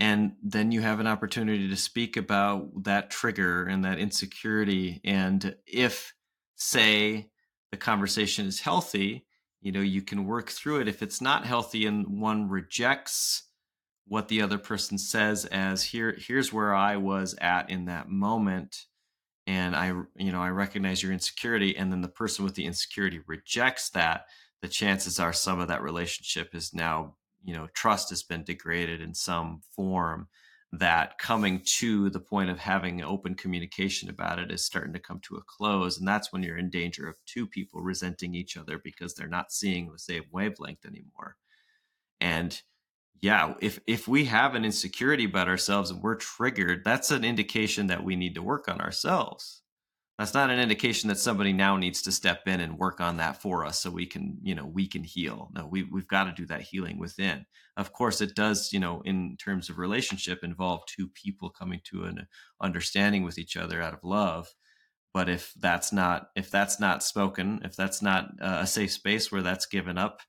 and 0.00 0.32
then 0.42 0.72
you 0.72 0.80
have 0.80 0.98
an 0.98 1.06
opportunity 1.06 1.68
to 1.68 1.76
speak 1.76 2.16
about 2.16 2.82
that 2.84 3.10
trigger 3.10 3.64
and 3.64 3.84
that 3.84 3.98
insecurity. 3.98 5.00
And 5.04 5.54
if, 5.66 6.14
say, 6.56 7.29
the 7.70 7.76
conversation 7.76 8.46
is 8.46 8.60
healthy, 8.60 9.24
you 9.60 9.72
know, 9.72 9.80
you 9.80 10.02
can 10.02 10.24
work 10.24 10.50
through 10.50 10.80
it. 10.80 10.88
If 10.88 11.02
it's 11.02 11.20
not 11.20 11.46
healthy 11.46 11.86
and 11.86 12.20
one 12.20 12.48
rejects 12.48 13.44
what 14.06 14.28
the 14.28 14.42
other 14.42 14.58
person 14.58 14.98
says 14.98 15.44
as 15.46 15.84
here 15.84 16.16
here's 16.18 16.52
where 16.52 16.74
I 16.74 16.96
was 16.96 17.36
at 17.40 17.70
in 17.70 17.84
that 17.84 18.08
moment 18.08 18.86
and 19.46 19.76
I 19.76 19.88
you 20.16 20.32
know, 20.32 20.42
I 20.42 20.48
recognize 20.48 21.02
your 21.02 21.12
insecurity 21.12 21.76
and 21.76 21.92
then 21.92 22.00
the 22.00 22.08
person 22.08 22.44
with 22.44 22.54
the 22.54 22.66
insecurity 22.66 23.20
rejects 23.26 23.90
that, 23.90 24.26
the 24.62 24.68
chances 24.68 25.18
are 25.18 25.32
some 25.32 25.60
of 25.60 25.68
that 25.68 25.82
relationship 25.82 26.54
is 26.54 26.74
now, 26.74 27.14
you 27.44 27.54
know, 27.54 27.68
trust 27.72 28.10
has 28.10 28.22
been 28.22 28.44
degraded 28.44 29.00
in 29.00 29.14
some 29.14 29.62
form 29.74 30.28
that 30.72 31.18
coming 31.18 31.60
to 31.64 32.10
the 32.10 32.20
point 32.20 32.48
of 32.48 32.58
having 32.58 33.02
open 33.02 33.34
communication 33.34 34.08
about 34.08 34.38
it 34.38 34.52
is 34.52 34.64
starting 34.64 34.92
to 34.92 35.00
come 35.00 35.18
to 35.20 35.36
a 35.36 35.42
close 35.42 35.98
and 35.98 36.06
that's 36.06 36.32
when 36.32 36.44
you're 36.44 36.58
in 36.58 36.70
danger 36.70 37.08
of 37.08 37.16
two 37.26 37.46
people 37.46 37.80
resenting 37.80 38.34
each 38.34 38.56
other 38.56 38.78
because 38.78 39.14
they're 39.14 39.26
not 39.26 39.52
seeing 39.52 39.90
the 39.90 39.98
same 39.98 40.22
wavelength 40.30 40.86
anymore. 40.86 41.36
And 42.20 42.60
yeah 43.20 43.54
if 43.60 43.80
if 43.86 44.08
we 44.08 44.24
have 44.24 44.54
an 44.54 44.64
insecurity 44.64 45.24
about 45.24 45.48
ourselves 45.48 45.90
and 45.90 46.02
we're 46.02 46.14
triggered 46.14 46.82
that's 46.84 47.10
an 47.10 47.24
indication 47.24 47.86
that 47.86 48.02
we 48.02 48.16
need 48.16 48.34
to 48.34 48.42
work 48.42 48.68
on 48.68 48.80
ourselves 48.80 49.62
that's 50.20 50.34
not 50.34 50.50
an 50.50 50.60
indication 50.60 51.08
that 51.08 51.18
somebody 51.18 51.50
now 51.50 51.78
needs 51.78 52.02
to 52.02 52.12
step 52.12 52.46
in 52.46 52.60
and 52.60 52.76
work 52.76 53.00
on 53.00 53.16
that 53.16 53.40
for 53.40 53.64
us 53.64 53.80
so 53.80 53.90
we 53.90 54.04
can 54.04 54.36
you 54.42 54.54
know 54.54 54.66
we 54.66 54.86
can 54.86 55.02
heal. 55.02 55.50
No 55.54 55.66
we, 55.66 55.84
we've 55.84 56.06
got 56.06 56.24
to 56.24 56.32
do 56.32 56.44
that 56.46 56.60
healing 56.60 56.98
within. 56.98 57.46
Of 57.78 57.94
course 57.94 58.20
it 58.20 58.34
does 58.34 58.70
you 58.70 58.80
know 58.80 59.00
in 59.06 59.38
terms 59.38 59.70
of 59.70 59.78
relationship 59.78 60.44
involve 60.44 60.84
two 60.84 61.08
people 61.08 61.48
coming 61.48 61.80
to 61.84 62.04
an 62.04 62.26
understanding 62.60 63.22
with 63.22 63.38
each 63.38 63.56
other 63.56 63.80
out 63.80 63.94
of 63.94 64.04
love. 64.04 64.52
But 65.14 65.30
if 65.30 65.54
that's 65.58 65.90
not 65.90 66.26
if 66.36 66.50
that's 66.50 66.78
not 66.78 67.02
spoken 67.02 67.62
if 67.64 67.74
that's 67.74 68.02
not 68.02 68.28
a 68.40 68.66
safe 68.66 68.92
space 68.92 69.32
where 69.32 69.42
that's 69.42 69.64
given 69.64 69.96
up 69.96 70.20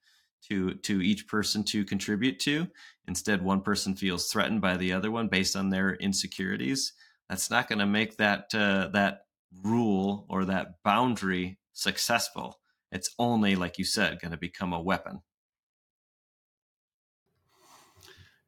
to 0.48 0.76
to 0.76 1.02
each 1.02 1.28
person 1.28 1.66
to 1.66 1.84
contribute 1.84 2.40
to 2.40 2.68
instead 3.10 3.42
one 3.42 3.60
person 3.62 3.96
feels 3.96 4.32
threatened 4.32 4.62
by 4.62 4.78
the 4.78 4.94
other 4.94 5.12
one 5.12 5.28
based 5.28 5.58
on 5.58 5.70
their 5.70 5.96
insecurities 5.96 6.94
that's 7.30 7.50
not 7.50 7.68
going 7.68 7.80
to 7.80 7.86
make 7.86 8.18
that 8.18 8.46
uh, 8.54 8.88
that 8.94 9.22
rule 9.64 10.26
or 10.30 10.46
that 10.46 10.82
boundary 10.84 11.60
successful. 11.74 12.62
It's 12.92 13.14
only, 13.18 13.56
like 13.56 13.78
you 13.78 13.86
said, 13.86 14.20
going 14.20 14.32
to 14.32 14.38
become 14.38 14.74
a 14.74 14.82
weapon. 14.82 15.22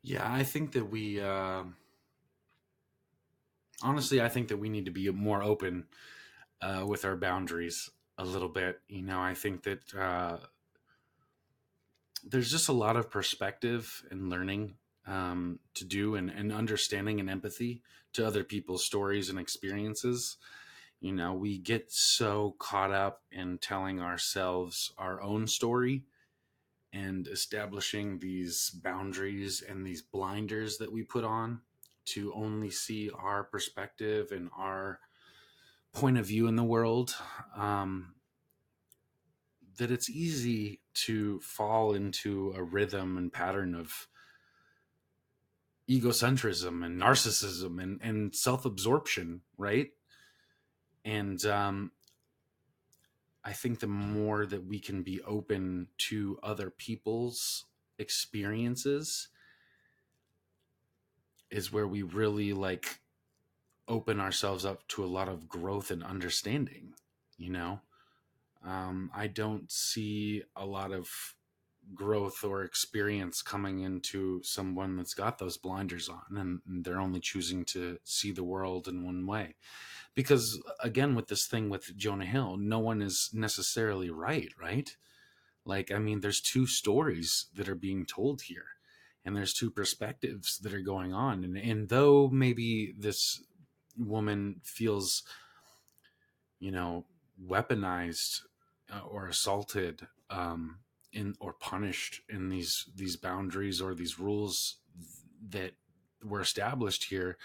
Yeah, 0.02 0.32
I 0.32 0.44
think 0.44 0.74
that 0.74 0.86
we, 0.86 1.20
uh, 1.22 1.64
honestly, 3.82 4.22
I 4.22 4.30
think 4.30 4.48
that 4.50 4.58
we 4.58 4.70
need 4.70 4.86
to 4.86 4.92
be 4.92 5.10
more 5.12 5.44
open 5.44 5.88
uh, 6.62 6.86
with 6.88 7.06
our 7.06 7.18
boundaries 7.18 7.90
a 8.18 8.26
little 8.26 8.50
bit. 8.50 8.82
You 8.88 9.04
know, 9.04 9.22
I 9.22 9.34
think 9.34 9.64
that 9.64 9.94
uh, 9.96 10.40
there's 12.24 12.52
just 12.52 12.70
a 12.70 12.74
lot 12.74 12.96
of 12.96 13.10
perspective 13.10 14.06
and 14.10 14.30
learning 14.30 14.78
um, 15.06 15.60
to 15.74 15.84
do 15.84 16.16
and, 16.16 16.30
and 16.30 16.52
understanding 16.54 17.20
and 17.20 17.30
empathy 17.30 17.84
to 18.14 18.26
other 18.26 18.44
people's 18.44 18.86
stories 18.86 19.30
and 19.30 19.38
experiences 19.38 20.38
you 21.04 21.12
know 21.12 21.34
we 21.34 21.58
get 21.58 21.92
so 21.92 22.56
caught 22.60 22.92
up 22.92 23.24
in 23.30 23.58
telling 23.58 24.00
ourselves 24.00 24.94
our 24.98 25.22
own 25.22 25.46
story 25.46 26.06
and 26.94 27.28
establishing 27.28 28.20
these 28.20 28.70
boundaries 28.70 29.62
and 29.68 29.86
these 29.86 30.02
blinders 30.02 30.78
that 30.78 30.94
we 30.94 31.04
put 31.04 31.26
on 31.26 31.60
to 32.06 32.34
only 32.34 32.70
see 32.70 33.12
our 33.20 33.44
perspective 33.44 34.32
and 34.32 34.50
our 34.58 35.00
point 35.92 36.18
of 36.18 36.26
view 36.26 36.48
in 36.48 36.56
the 36.56 36.64
world 36.64 37.14
um, 37.58 38.14
that 39.78 39.92
it's 39.92 40.10
easy 40.10 40.80
to 40.94 41.38
fall 41.42 41.94
into 41.94 42.54
a 42.56 42.64
rhythm 42.64 43.18
and 43.18 43.34
pattern 43.34 43.76
of 43.76 44.08
egocentrism 45.90 46.86
and 46.86 47.02
narcissism 47.02 47.84
and, 47.84 48.00
and 48.02 48.34
self-absorption 48.34 49.42
right 49.58 49.90
and 51.06 51.44
um, 51.46 51.92
I 53.44 53.54
think 53.54 53.80
the 53.80 53.88
more 53.88 54.46
that 54.46 54.66
we 54.66 54.80
can 54.80 55.04
be 55.04 55.22
open 55.22 55.88
to 56.10 56.40
other 56.42 56.70
people's 56.70 57.66
experiences 58.00 59.28
is 61.52 61.72
where 61.72 61.88
we 61.88 62.02
really 62.02 62.54
like 62.54 63.00
open 63.88 64.20
ourselves 64.20 64.66
up 64.66 64.88
to 64.88 65.04
a 65.04 65.06
lot 65.06 65.28
of 65.28 65.48
growth 65.48 65.92
and 65.92 66.04
understanding 66.04 66.94
you 67.38 67.50
know? 67.50 67.80
Um, 68.66 69.12
i 69.14 69.28
don't 69.28 69.70
see 69.70 70.44
a 70.56 70.66
lot 70.66 70.94
of 70.94 71.36
growth 71.94 72.44
or 72.44 72.64
experience 72.64 73.42
coming 73.42 73.80
into 73.80 74.42
someone 74.44 74.96
that's 74.98 75.14
got 75.14 75.38
those 75.38 75.58
blinders 75.58 76.10
on 76.10 76.38
and, 76.38 76.84
they're 76.84 77.00
only 77.00 77.20
choosing 77.20 77.66
to 77.66 77.98
see 78.04 78.32
the 78.32 78.44
world 78.44 78.88
in 78.88 79.06
one 79.06 79.26
way. 79.26 79.56
Because 80.16 80.62
again 80.80 81.16
with 81.16 81.28
this 81.28 81.48
thing 81.48 81.70
with 81.70 81.96
jonah 81.98 82.26
hill 82.26 82.58
no 82.58 82.80
one 82.80 83.02
is 83.02 83.30
necessarily 83.34 84.10
right 84.10 84.52
right? 84.60 84.96
Like 85.66 85.92
i 85.92 86.00
mean 86.00 86.20
there's 86.20 86.42
two 86.42 86.68
stories 86.68 87.48
that 87.56 87.70
are 87.70 87.76
being 87.76 88.06
told 88.06 88.44
here 88.44 88.66
and 89.26 89.36
there's 89.36 89.54
two 89.54 89.72
perspectives 89.72 90.58
that 90.60 90.74
are 90.74 90.82
going 90.82 91.14
on. 91.14 91.44
And, 91.46 91.58
and 91.58 91.88
though 91.90 92.28
maybe 92.28 92.94
this 92.98 93.42
woman 93.98 94.62
feels 94.64 95.24
you 96.60 96.72
know 96.72 97.06
weaponized 97.46 98.42
uh, 98.92 99.02
or 99.08 99.28
assaulted 99.28 100.08
um 100.30 100.80
in 101.14 101.36
or 101.40 101.54
punished 101.54 102.22
in 102.30 102.50
these 102.50 102.86
these 102.96 103.16
boundaries 103.16 103.82
or 103.82 103.94
these 103.94 104.20
rules 104.20 104.78
that 105.50 105.72
were 106.24 106.42
established 106.42 107.06
here 107.06 107.38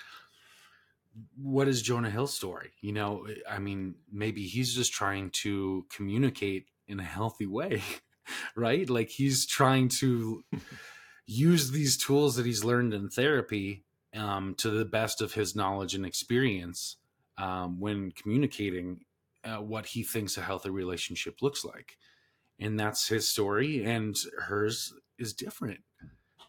what 1.37 1.67
is 1.67 1.83
jonah 1.83 2.11
hill's 2.11 2.35
story? 2.35 2.71
You 2.81 2.93
know 2.93 3.27
i 3.49 3.59
mean 3.59 3.97
maybe 4.11 4.45
he's 4.45 4.75
just 4.75 4.93
trying 4.93 5.31
to 5.43 5.87
communicate 5.91 6.67
in 6.87 7.01
a 7.01 7.05
healthy 7.05 7.47
way 7.47 7.83
right? 8.57 8.89
Like 8.89 9.11
he's 9.11 9.47
trying 9.47 9.89
to 10.01 10.45
use 11.27 11.71
these 11.71 11.97
tools 11.97 12.37
that 12.37 12.47
he's 12.47 12.65
learned 12.65 12.95
in 12.95 13.09
therapy 13.09 13.85
um, 14.15 14.55
to 14.59 14.71
the 14.71 14.85
best 14.85 15.21
of 15.21 15.35
his 15.35 15.55
knowledge 15.55 15.95
and 15.95 16.07
experience 16.07 16.97
um, 17.37 17.81
when 17.81 18.11
communicating 18.13 19.01
uh, 19.45 19.57
what 19.57 19.87
he 19.87 20.03
thinks 20.03 20.37
a 20.37 20.43
healthy 20.43 20.71
relationship 20.71 21.41
looks 21.41 21.65
like 21.65 21.97
and 22.59 22.79
that's 22.79 23.09
his 23.09 23.29
story 23.29 23.85
and 23.85 24.17
hers 24.39 24.93
is 25.19 25.33
different. 25.33 25.81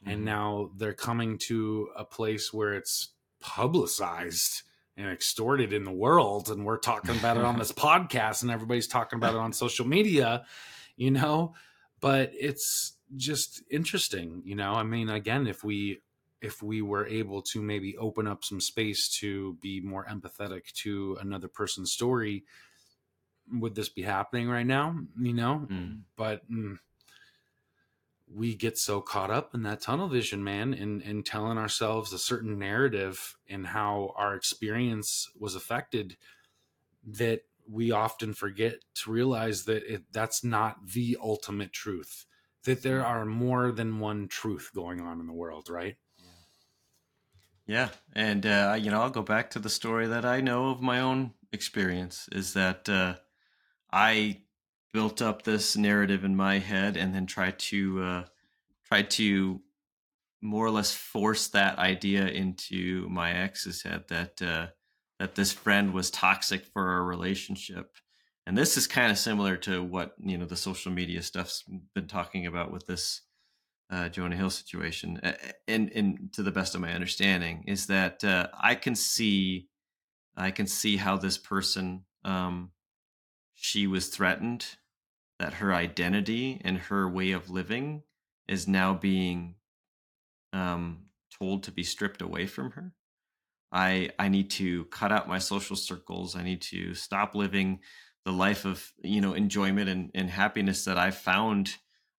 Mm-hmm. 0.01 0.11
and 0.11 0.25
now 0.25 0.71
they're 0.77 0.93
coming 0.93 1.37
to 1.37 1.89
a 1.95 2.05
place 2.05 2.53
where 2.53 2.73
it's 2.73 3.09
publicized 3.41 4.63
and 4.95 5.09
extorted 5.09 5.73
in 5.73 5.83
the 5.83 5.91
world 5.91 6.49
and 6.49 6.65
we're 6.65 6.77
talking 6.77 7.17
about 7.17 7.35
it 7.35 7.43
on 7.43 7.57
this 7.59 7.71
podcast 7.73 8.41
and 8.41 8.51
everybody's 8.51 8.87
talking 8.87 9.17
about 9.17 9.33
it 9.33 9.39
on 9.39 9.51
social 9.51 9.85
media 9.85 10.45
you 10.95 11.11
know? 11.11 11.53
But 12.01 12.31
it's 12.33 12.93
just 13.15 13.61
interesting 13.69 14.41
you 14.45 14.55
know? 14.55 14.73
I 14.73 14.83
mean 14.83 15.09
again 15.09 15.47
if 15.47 15.63
we 15.65 16.01
if 16.41 16.63
we 16.63 16.81
were 16.81 17.05
able 17.05 17.41
to 17.41 17.61
maybe 17.61 17.97
open 17.97 18.25
up 18.25 18.45
some 18.45 18.61
space 18.61 19.09
to 19.19 19.57
be 19.61 19.81
more 19.81 20.05
empathetic 20.05 20.71
to 20.71 21.17
another 21.19 21.49
person's 21.49 21.91
story 21.91 22.45
would 23.51 23.75
this 23.75 23.89
be 23.89 24.01
happening 24.01 24.49
right 24.49 24.65
now? 24.65 24.95
You 25.19 25.33
know? 25.33 25.67
Mm. 25.69 26.01
but 26.15 26.49
mm, 26.51 26.77
we 28.33 28.55
get 28.55 28.77
so 28.77 29.01
caught 29.01 29.31
up 29.31 29.55
in 29.55 29.63
that 29.63 29.81
tunnel 29.81 30.07
vision 30.07 30.43
man 30.43 30.73
and 30.73 31.01
in, 31.01 31.09
in 31.09 31.23
telling 31.23 31.57
ourselves 31.57 32.13
a 32.13 32.19
certain 32.19 32.59
narrative 32.59 33.37
and 33.49 33.67
how 33.67 34.13
our 34.15 34.35
experience 34.35 35.29
was 35.37 35.55
affected 35.55 36.15
that 37.03 37.41
we 37.67 37.91
often 37.91 38.33
forget 38.33 38.75
to 38.93 39.11
realize 39.11 39.65
that 39.65 39.83
it, 39.91 40.03
that's 40.11 40.43
not 40.43 40.77
the 40.93 41.17
ultimate 41.21 41.73
truth 41.73 42.25
that 42.65 42.83
there 42.83 43.05
are 43.05 43.25
more 43.25 43.71
than 43.71 43.99
one 43.99 44.27
truth 44.27 44.71
going 44.75 45.01
on 45.01 45.19
in 45.19 45.27
the 45.27 45.33
world 45.33 45.69
right? 45.69 45.95
Yeah. 47.65 47.89
And 48.13 48.45
uh, 48.45 48.77
you 48.79 48.91
know 48.91 49.01
i'll 49.01 49.09
go 49.09 49.21
back 49.21 49.49
to 49.51 49.59
the 49.59 49.69
story 49.69 50.07
that 50.07 50.25
i 50.25 50.41
know 50.41 50.69
of 50.69 50.81
my 50.81 50.99
own 50.99 51.33
experience 51.51 52.29
is 52.31 52.53
that 52.53 52.87
uh, 52.87 53.15
i 53.91 54.37
built 54.93 55.21
up 55.21 55.43
this 55.43 55.77
narrative 55.77 56.23
in 56.23 56.35
my 56.35 56.59
head 56.59 56.97
and 56.97 57.13
then 57.13 57.25
tried 57.25 57.59
to 57.59 58.01
uh, 58.01 58.23
try 58.85 59.01
to 59.03 59.61
more 60.41 60.65
or 60.65 60.71
less 60.71 60.93
force 60.93 61.49
that 61.49 61.77
idea 61.77 62.25
into 62.27 63.07
my 63.09 63.31
ex's 63.31 63.83
head 63.83 64.05
that 64.07 64.41
uh, 64.41 64.67
that 65.19 65.35
this 65.35 65.51
friend 65.51 65.93
was 65.93 66.09
toxic 66.09 66.65
for 66.65 66.89
our 66.89 67.03
relationship. 67.03 67.97
And 68.47 68.57
this 68.57 68.77
is 68.77 68.87
kind 68.87 69.11
of 69.11 69.17
similar 69.17 69.57
to 69.57 69.83
what 69.83 70.15
you 70.19 70.37
know 70.37 70.45
the 70.45 70.55
social 70.55 70.91
media 70.91 71.21
stuff's 71.21 71.63
been 71.93 72.07
talking 72.07 72.47
about 72.47 72.71
with 72.71 72.85
this 72.87 73.21
uh, 73.91 74.09
Jonah 74.09 74.35
Hill 74.35 74.49
situation. 74.49 75.19
And, 75.67 75.91
and 75.93 76.33
to 76.33 76.43
the 76.43 76.51
best 76.51 76.73
of 76.73 76.81
my 76.81 76.93
understanding, 76.93 77.65
is 77.67 77.87
that 77.87 78.23
uh, 78.23 78.47
I 78.59 78.75
can 78.75 78.95
see, 78.95 79.67
I 80.35 80.51
can 80.51 80.67
see 80.67 80.97
how 80.97 81.17
this 81.17 81.37
person, 81.37 82.05
um, 82.23 82.71
she 83.59 83.87
was 83.87 84.07
threatened, 84.07 84.65
that 85.37 85.55
her 85.55 85.73
identity 85.73 86.61
and 86.63 86.77
her 86.77 87.09
way 87.09 87.31
of 87.31 87.49
living 87.49 88.03
is 88.47 88.67
now 88.67 88.93
being 88.93 89.55
um, 90.53 91.05
told 91.37 91.63
to 91.63 91.71
be 91.71 91.83
stripped 91.83 92.21
away 92.21 92.47
from 92.47 92.71
her. 92.71 92.93
I 93.71 94.11
I 94.17 94.29
need 94.29 94.49
to 94.51 94.85
cut 94.85 95.11
out 95.11 95.27
my 95.27 95.39
social 95.39 95.75
circles. 95.75 96.35
I 96.35 96.43
need 96.43 96.61
to 96.63 96.93
stop 96.95 97.35
living 97.35 97.79
the 98.25 98.31
life 98.31 98.65
of 98.65 98.91
you 99.03 99.21
know 99.21 99.33
enjoyment 99.33 99.89
and, 99.89 100.11
and 100.15 100.29
happiness 100.29 100.85
that 100.85 100.97
I 100.97 101.11
found 101.11 101.75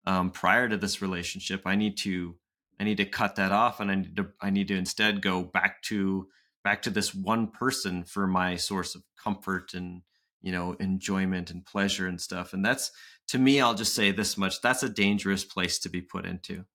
um, 0.06 0.32
prior 0.32 0.68
to 0.68 0.78
this 0.78 1.02
relationship. 1.02 1.62
I 1.66 1.76
need 1.76 1.98
to 2.00 2.36
I 2.80 2.84
need 2.84 2.98
to 2.98 3.06
cut 3.06 3.36
that 3.38 3.52
off, 3.52 3.80
and 3.80 3.90
I 3.90 3.96
need 3.96 4.16
to 4.18 4.28
I 4.42 4.50
need 4.50 4.68
to 4.68 4.78
instead 4.78 5.22
go 5.22 5.44
back 5.44 5.82
to 5.84 6.28
back 6.64 6.82
to 6.84 6.90
this 6.90 7.16
one 7.16 7.48
person 7.48 8.04
for 8.04 8.28
my 8.28 8.58
source 8.58 8.94
of 8.94 9.04
comfort 9.22 9.74
and 9.74 10.02
you 10.42 10.52
know 10.52 10.74
enjoyment 10.80 11.52
and 11.52 11.66
pleasure 11.66 12.08
and 12.08 12.20
stuff. 12.20 12.54
And 12.54 12.64
that's 12.64 12.92
to 13.30 13.38
me, 13.38 13.62
I'll 13.62 13.76
just 13.76 13.94
say 13.94 14.12
this 14.12 14.38
much: 14.38 14.62
that's 14.62 14.84
a 14.84 14.90
dangerous 14.90 15.44
place 15.44 15.80
to 15.80 15.90
be 15.90 16.02
put 16.02 16.26
into. 16.26 16.66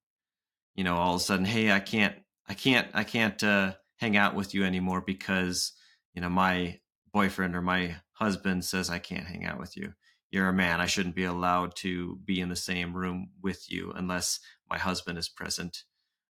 You 0.74 0.84
know, 0.84 0.96
all 0.96 1.14
of 1.14 1.20
a 1.20 1.24
sudden, 1.24 1.44
hey, 1.44 1.70
I 1.70 1.80
can't, 1.80 2.16
I 2.48 2.54
can't, 2.54 2.88
I 2.94 3.04
can't 3.04 3.42
uh, 3.42 3.74
hang 3.96 4.16
out 4.16 4.34
with 4.34 4.54
you 4.54 4.64
anymore 4.64 5.00
because 5.00 5.72
you 6.14 6.20
know 6.20 6.28
my 6.28 6.80
boyfriend 7.12 7.54
or 7.54 7.62
my 7.62 7.96
husband 8.12 8.64
says 8.64 8.90
I 8.90 8.98
can't 8.98 9.26
hang 9.26 9.44
out 9.44 9.58
with 9.58 9.76
you. 9.76 9.92
You're 10.30 10.48
a 10.48 10.52
man. 10.52 10.80
I 10.80 10.86
shouldn't 10.86 11.14
be 11.14 11.24
allowed 11.24 11.76
to 11.76 12.16
be 12.24 12.40
in 12.40 12.48
the 12.48 12.56
same 12.56 12.96
room 12.96 13.30
with 13.40 13.70
you 13.70 13.92
unless 13.94 14.40
my 14.68 14.78
husband 14.78 15.16
is 15.16 15.28
present. 15.28 15.84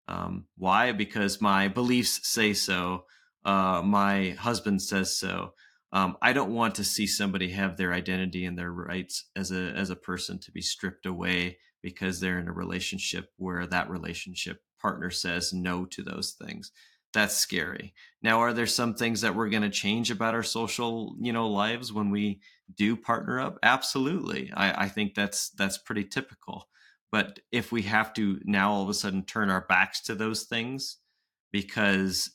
Um, 0.09 0.45
why? 0.59 0.93
Because 0.93 1.41
my 1.41 1.69
beliefs 1.69 2.21
say 2.29 2.53
so. 2.53 3.07
Uh, 3.45 3.81
my 3.83 4.31
husband 4.31 4.83
says 4.83 5.17
so 5.17 5.55
um, 5.95 6.17
I 6.21 6.33
don't 6.33 6.53
want 6.53 6.75
to 6.75 6.85
see 6.85 7.07
somebody 7.07 7.51
have 7.53 7.77
their 7.77 7.93
identity 7.93 8.45
and 8.45 8.59
their 8.59 8.73
rights 8.73 9.31
as 9.37 9.53
a 9.53 9.73
as 9.77 9.91
a 9.91 9.97
person 9.97 10.41
to 10.41 10.51
be 10.51 10.61
stripped 10.61 11.07
away 11.07 11.59
because 11.83 12.19
they're 12.19 12.41
in 12.41 12.49
a 12.49 12.53
relationship 12.53 13.31
where 13.37 13.65
that 13.67 13.89
relationship 13.89 14.61
partner 14.83 15.11
says 15.11 15.53
no 15.53 15.85
to 15.85 16.03
those 16.03 16.33
things. 16.33 16.73
That's 17.13 17.37
scary. 17.37 17.95
Now, 18.23 18.41
are 18.41 18.53
there 18.53 18.67
some 18.67 18.95
things 18.95 19.21
that 19.21 19.37
we're 19.37 19.49
going 19.49 19.63
to 19.63 19.71
change 19.71 20.11
about 20.11 20.35
our 20.35 20.43
social, 20.43 21.15
you 21.21 21.33
know, 21.33 21.49
lives 21.49 21.93
when 21.93 22.11
we 22.11 22.41
do 22.77 22.97
partner 22.97 23.39
up? 23.39 23.59
Absolutely. 23.63 24.51
I, 24.53 24.87
I 24.87 24.89
think 24.89 25.15
that's 25.15 25.51
that's 25.51 25.79
pretty 25.79 26.05
typical. 26.05 26.69
But 27.13 27.39
if 27.53 27.71
we 27.71 27.83
have 27.83 28.13
to 28.15 28.41
now 28.43 28.73
all 28.73 28.83
of 28.83 28.89
a 28.89 28.95
sudden 28.95 29.25
turn 29.25 29.49
our 29.49 29.65
backs 29.69 30.01
to 30.03 30.17
those 30.17 30.43
things 30.43 30.97
because 31.53 32.33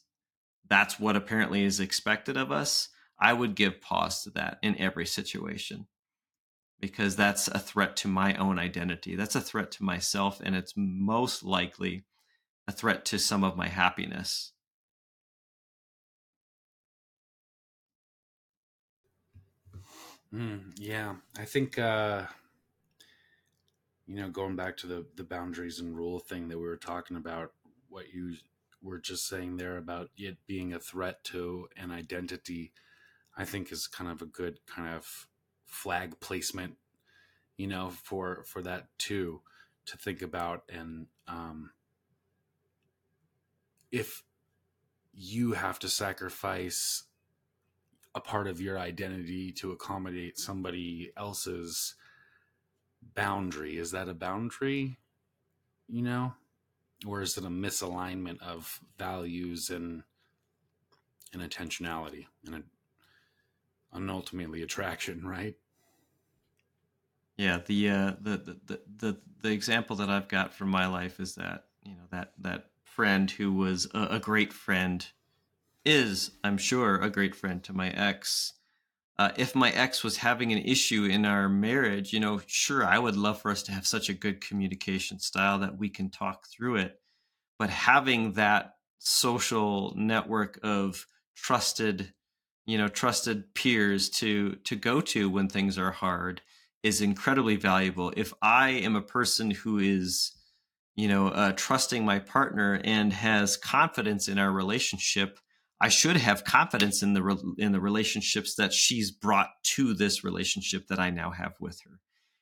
that's 0.69 0.97
what 0.97 1.17
apparently 1.17 1.65
is 1.65 1.81
expected 1.81 2.37
of 2.37 2.53
us, 2.53 2.87
I 3.19 3.33
would 3.33 3.55
give 3.55 3.81
pause 3.81 4.23
to 4.23 4.29
that 4.31 4.59
in 4.61 4.77
every 4.77 5.05
situation 5.05 5.87
because 6.79 7.15
that's 7.15 7.47
a 7.49 7.59
threat 7.59 7.95
to 7.97 8.07
my 8.07 8.35
own 8.35 8.57
identity. 8.57 9.15
That's 9.15 9.35
a 9.35 9.41
threat 9.41 9.71
to 9.71 9.83
myself, 9.83 10.39
and 10.43 10.55
it's 10.55 10.73
most 10.77 11.43
likely 11.43 12.05
a 12.67 12.71
threat 12.71 13.03
to 13.05 13.19
some 13.19 13.43
of 13.43 13.57
my 13.57 13.67
happiness. 13.67 14.53
Mm, 20.33 20.73
yeah, 20.77 21.15
I 21.37 21.45
think 21.45 21.77
uh, 21.77 22.23
you 24.07 24.15
know, 24.15 24.29
going 24.29 24.55
back 24.55 24.77
to 24.77 24.87
the 24.87 25.05
the 25.15 25.23
boundaries 25.23 25.79
and 25.79 25.95
rule 25.95 26.19
thing 26.19 26.47
that 26.47 26.57
we 26.57 26.65
were 26.65 26.77
talking 26.77 27.17
about, 27.17 27.51
what 27.89 28.13
you 28.13 28.35
were 28.81 28.99
just 28.99 29.27
saying 29.27 29.57
there 29.57 29.77
about 29.77 30.09
it 30.17 30.37
being 30.47 30.73
a 30.73 30.79
threat 30.79 31.23
to 31.25 31.67
an 31.75 31.91
identity 31.91 32.71
I 33.39 33.45
think 33.45 33.71
is 33.71 33.87
kind 33.87 34.11
of 34.11 34.21
a 34.21 34.27
good 34.27 34.59
kind 34.67 34.93
of 34.93 35.27
flag 35.65 36.19
placement, 36.19 36.75
you 37.57 37.67
know, 37.67 37.89
for 37.89 38.43
for 38.45 38.61
that 38.61 38.87
too 38.99 39.41
to 39.85 39.97
think 39.97 40.21
about 40.21 40.63
and 40.69 41.07
um, 41.27 41.71
if 43.91 44.21
you 45.13 45.53
have 45.53 45.79
to 45.79 45.89
sacrifice 45.89 47.03
a 48.13 48.19
part 48.19 48.47
of 48.47 48.61
your 48.61 48.77
identity 48.77 49.51
to 49.53 49.71
accommodate 49.71 50.37
somebody 50.37 51.11
else's 51.17 51.95
boundary 53.15 53.77
is 53.77 53.91
that 53.91 54.09
a 54.09 54.13
boundary 54.13 54.99
you 55.89 56.03
know? 56.03 56.33
Or 57.05 57.21
is 57.21 57.37
it 57.37 57.45
a 57.45 57.49
misalignment 57.49 58.41
of 58.41 58.79
values 58.97 59.69
and 59.69 60.03
and 61.31 61.43
intentionality 61.43 62.25
and 62.45 62.63
and 63.93 64.09
ultimately 64.09 64.61
attraction, 64.61 65.25
right? 65.25 65.55
Yeah, 67.37 67.59
the, 67.65 67.89
uh, 67.89 68.13
the, 68.19 68.37
the 68.37 68.59
the 68.65 68.81
the 68.97 69.17
the 69.41 69.51
example 69.51 69.95
that 69.97 70.09
I've 70.09 70.27
got 70.27 70.53
from 70.53 70.69
my 70.69 70.87
life 70.87 71.19
is 71.21 71.35
that 71.35 71.65
you 71.83 71.93
know 71.93 72.03
that 72.11 72.33
that 72.39 72.71
friend 72.83 73.31
who 73.31 73.53
was 73.53 73.87
a, 73.93 74.07
a 74.11 74.19
great 74.19 74.51
friend 74.51 75.05
is, 75.85 76.31
I'm 76.43 76.57
sure, 76.57 76.97
a 76.97 77.09
great 77.09 77.35
friend 77.35 77.63
to 77.63 77.73
my 77.73 77.89
ex. 77.91 78.53
Uh, 79.17 79.31
if 79.37 79.55
my 79.55 79.71
ex 79.71 80.03
was 80.03 80.17
having 80.17 80.51
an 80.51 80.59
issue 80.59 81.05
in 81.05 81.25
our 81.25 81.49
marriage, 81.49 82.13
you 82.13 82.19
know, 82.19 82.41
sure, 82.45 82.85
I 82.85 82.99
would 82.99 83.15
love 83.15 83.41
for 83.41 83.51
us 83.51 83.63
to 83.63 83.71
have 83.71 83.87
such 83.87 84.09
a 84.09 84.13
good 84.13 84.41
communication 84.41 85.19
style 85.19 85.59
that 85.59 85.77
we 85.77 85.89
can 85.89 86.09
talk 86.09 86.47
through 86.47 86.75
it. 86.75 86.99
But 87.57 87.69
having 87.69 88.33
that 88.33 88.75
social 88.97 89.93
network 89.95 90.59
of 90.63 91.05
trusted 91.35 92.13
you 92.69 92.77
know 92.77 92.87
trusted 92.87 93.55
peers 93.55 94.09
to 94.09 94.55
to 94.63 94.75
go 94.75 95.01
to 95.01 95.27
when 95.27 95.49
things 95.49 95.79
are 95.79 95.91
hard 95.91 96.39
is 96.83 97.01
incredibly 97.01 97.55
valuable. 97.55 98.13
If 98.15 98.31
i 98.43 98.69
am 98.69 98.95
a 98.95 99.01
person 99.01 99.49
who 99.49 99.79
is 99.79 100.31
you 100.95 101.07
know 101.07 101.29
uh, 101.29 101.53
trusting 101.53 102.05
my 102.05 102.19
partner 102.19 102.79
and 102.83 103.11
has 103.11 103.57
confidence 103.57 104.27
in 104.27 104.37
our 104.37 104.51
relationship 104.51 105.39
i 105.81 105.89
should 105.89 106.17
have 106.17 106.43
confidence 106.43 107.01
in 107.01 107.13
the 107.13 107.23
re- 107.23 107.55
in 107.57 107.71
the 107.71 107.79
relationships 107.79 108.53
that 108.55 108.71
she's 108.71 109.09
brought 109.09 109.49
to 109.63 109.95
this 109.95 110.23
relationship 110.23 110.85
that 110.87 110.99
i 110.99 111.09
now 111.09 111.31
have 111.31 111.55
with 111.59 111.81
her. 111.85 111.99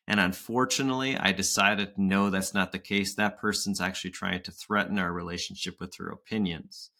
And 0.09 0.19
unfortunately 0.19 1.15
i 1.15 1.31
decided 1.31 1.97
no 1.97 2.29
that's 2.29 2.53
not 2.53 2.73
the 2.73 2.79
case. 2.79 3.15
That 3.15 3.39
person's 3.39 3.79
actually 3.79 4.11
trying 4.11 4.43
to 4.43 4.51
threaten 4.51 4.99
our 4.99 5.13
relationship 5.13 5.75
with 5.79 5.95
her 5.99 6.09
opinions 6.09 6.91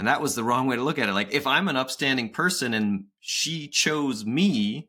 and 0.00 0.08
that 0.08 0.22
was 0.22 0.34
the 0.34 0.42
wrong 0.42 0.66
way 0.66 0.76
to 0.76 0.82
look 0.82 0.98
at 0.98 1.10
it. 1.10 1.12
Like, 1.12 1.34
if 1.34 1.46
I'm 1.46 1.68
an 1.68 1.76
upstanding 1.76 2.30
person 2.30 2.72
and 2.72 3.04
she 3.20 3.68
chose 3.68 4.24
me, 4.24 4.88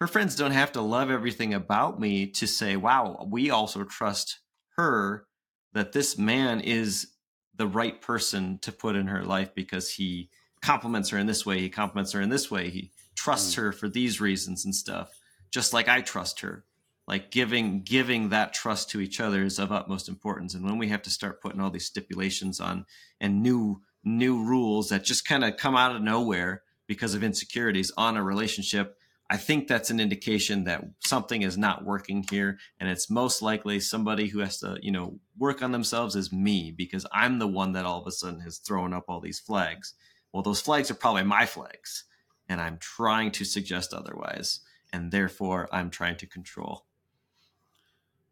her 0.00 0.06
friends 0.06 0.34
don't 0.34 0.52
have 0.52 0.72
to 0.72 0.80
love 0.80 1.10
everything 1.10 1.52
about 1.52 2.00
me 2.00 2.26
to 2.28 2.46
say, 2.46 2.74
wow, 2.74 3.28
we 3.30 3.50
also 3.50 3.84
trust 3.84 4.40
her 4.78 5.26
that 5.74 5.92
this 5.92 6.16
man 6.16 6.60
is 6.60 7.08
the 7.54 7.66
right 7.66 8.00
person 8.00 8.58
to 8.62 8.72
put 8.72 8.96
in 8.96 9.08
her 9.08 9.22
life 9.24 9.54
because 9.54 9.90
he 9.92 10.30
compliments 10.62 11.10
her 11.10 11.18
in 11.18 11.26
this 11.26 11.44
way, 11.44 11.60
he 11.60 11.68
compliments 11.68 12.12
her 12.12 12.22
in 12.22 12.30
this 12.30 12.50
way, 12.50 12.70
he 12.70 12.90
trusts 13.14 13.52
mm. 13.52 13.58
her 13.58 13.72
for 13.72 13.90
these 13.90 14.22
reasons 14.22 14.64
and 14.64 14.74
stuff, 14.74 15.20
just 15.50 15.74
like 15.74 15.86
I 15.86 16.00
trust 16.00 16.40
her. 16.40 16.64
like 17.06 17.30
giving 17.30 17.82
giving 17.82 18.28
that 18.28 18.54
trust 18.54 18.88
to 18.90 19.00
each 19.00 19.20
other 19.20 19.42
is 19.42 19.58
of 19.58 19.72
utmost 19.72 20.08
importance 20.08 20.54
and 20.54 20.64
when 20.64 20.78
we 20.78 20.88
have 20.88 21.02
to 21.02 21.10
start 21.10 21.42
putting 21.42 21.60
all 21.60 21.70
these 21.70 21.86
stipulations 21.86 22.60
on 22.60 22.86
and 23.20 23.42
new 23.42 23.82
new 24.04 24.42
rules 24.42 24.88
that 24.88 25.04
just 25.04 25.26
kind 25.26 25.44
of 25.44 25.56
come 25.56 25.76
out 25.76 25.94
of 25.94 26.02
nowhere 26.02 26.62
because 26.86 27.14
of 27.14 27.22
insecurities 27.22 27.92
on 27.96 28.16
a 28.16 28.22
relationship 28.22 28.96
i 29.28 29.36
think 29.36 29.68
that's 29.68 29.90
an 29.90 30.00
indication 30.00 30.64
that 30.64 30.82
something 31.00 31.42
is 31.42 31.58
not 31.58 31.84
working 31.84 32.24
here 32.30 32.58
and 32.78 32.88
it's 32.88 33.10
most 33.10 33.42
likely 33.42 33.78
somebody 33.78 34.28
who 34.28 34.38
has 34.40 34.58
to 34.58 34.78
you 34.82 34.90
know 34.90 35.18
work 35.38 35.62
on 35.62 35.72
themselves 35.72 36.16
is 36.16 36.32
me 36.32 36.70
because 36.70 37.06
i'm 37.12 37.38
the 37.38 37.46
one 37.46 37.72
that 37.72 37.84
all 37.84 38.00
of 38.00 38.06
a 38.06 38.10
sudden 38.10 38.40
has 38.40 38.58
thrown 38.58 38.92
up 38.92 39.04
all 39.08 39.20
these 39.20 39.38
flags. 39.38 39.94
Well 40.32 40.42
those 40.42 40.60
flags 40.60 40.90
are 40.90 40.94
probably 40.94 41.24
my 41.24 41.46
flags 41.46 42.04
and 42.48 42.60
i'm 42.60 42.78
trying 42.78 43.30
to 43.32 43.44
suggest 43.44 43.92
otherwise 43.92 44.60
and 44.92 45.12
therefore 45.12 45.68
i'm 45.72 45.90
trying 45.90 46.16
to 46.16 46.26
control. 46.26 46.86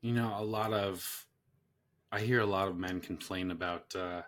You 0.01 0.13
know, 0.13 0.35
a 0.39 0.45
lot 0.45 0.73
of 0.73 1.27
I 2.11 2.21
hear 2.21 2.41
a 2.41 2.47
lot 2.47 2.69
of 2.69 2.77
men 2.77 3.01
complain 3.01 3.51
about 3.51 3.95
uh 3.95 4.23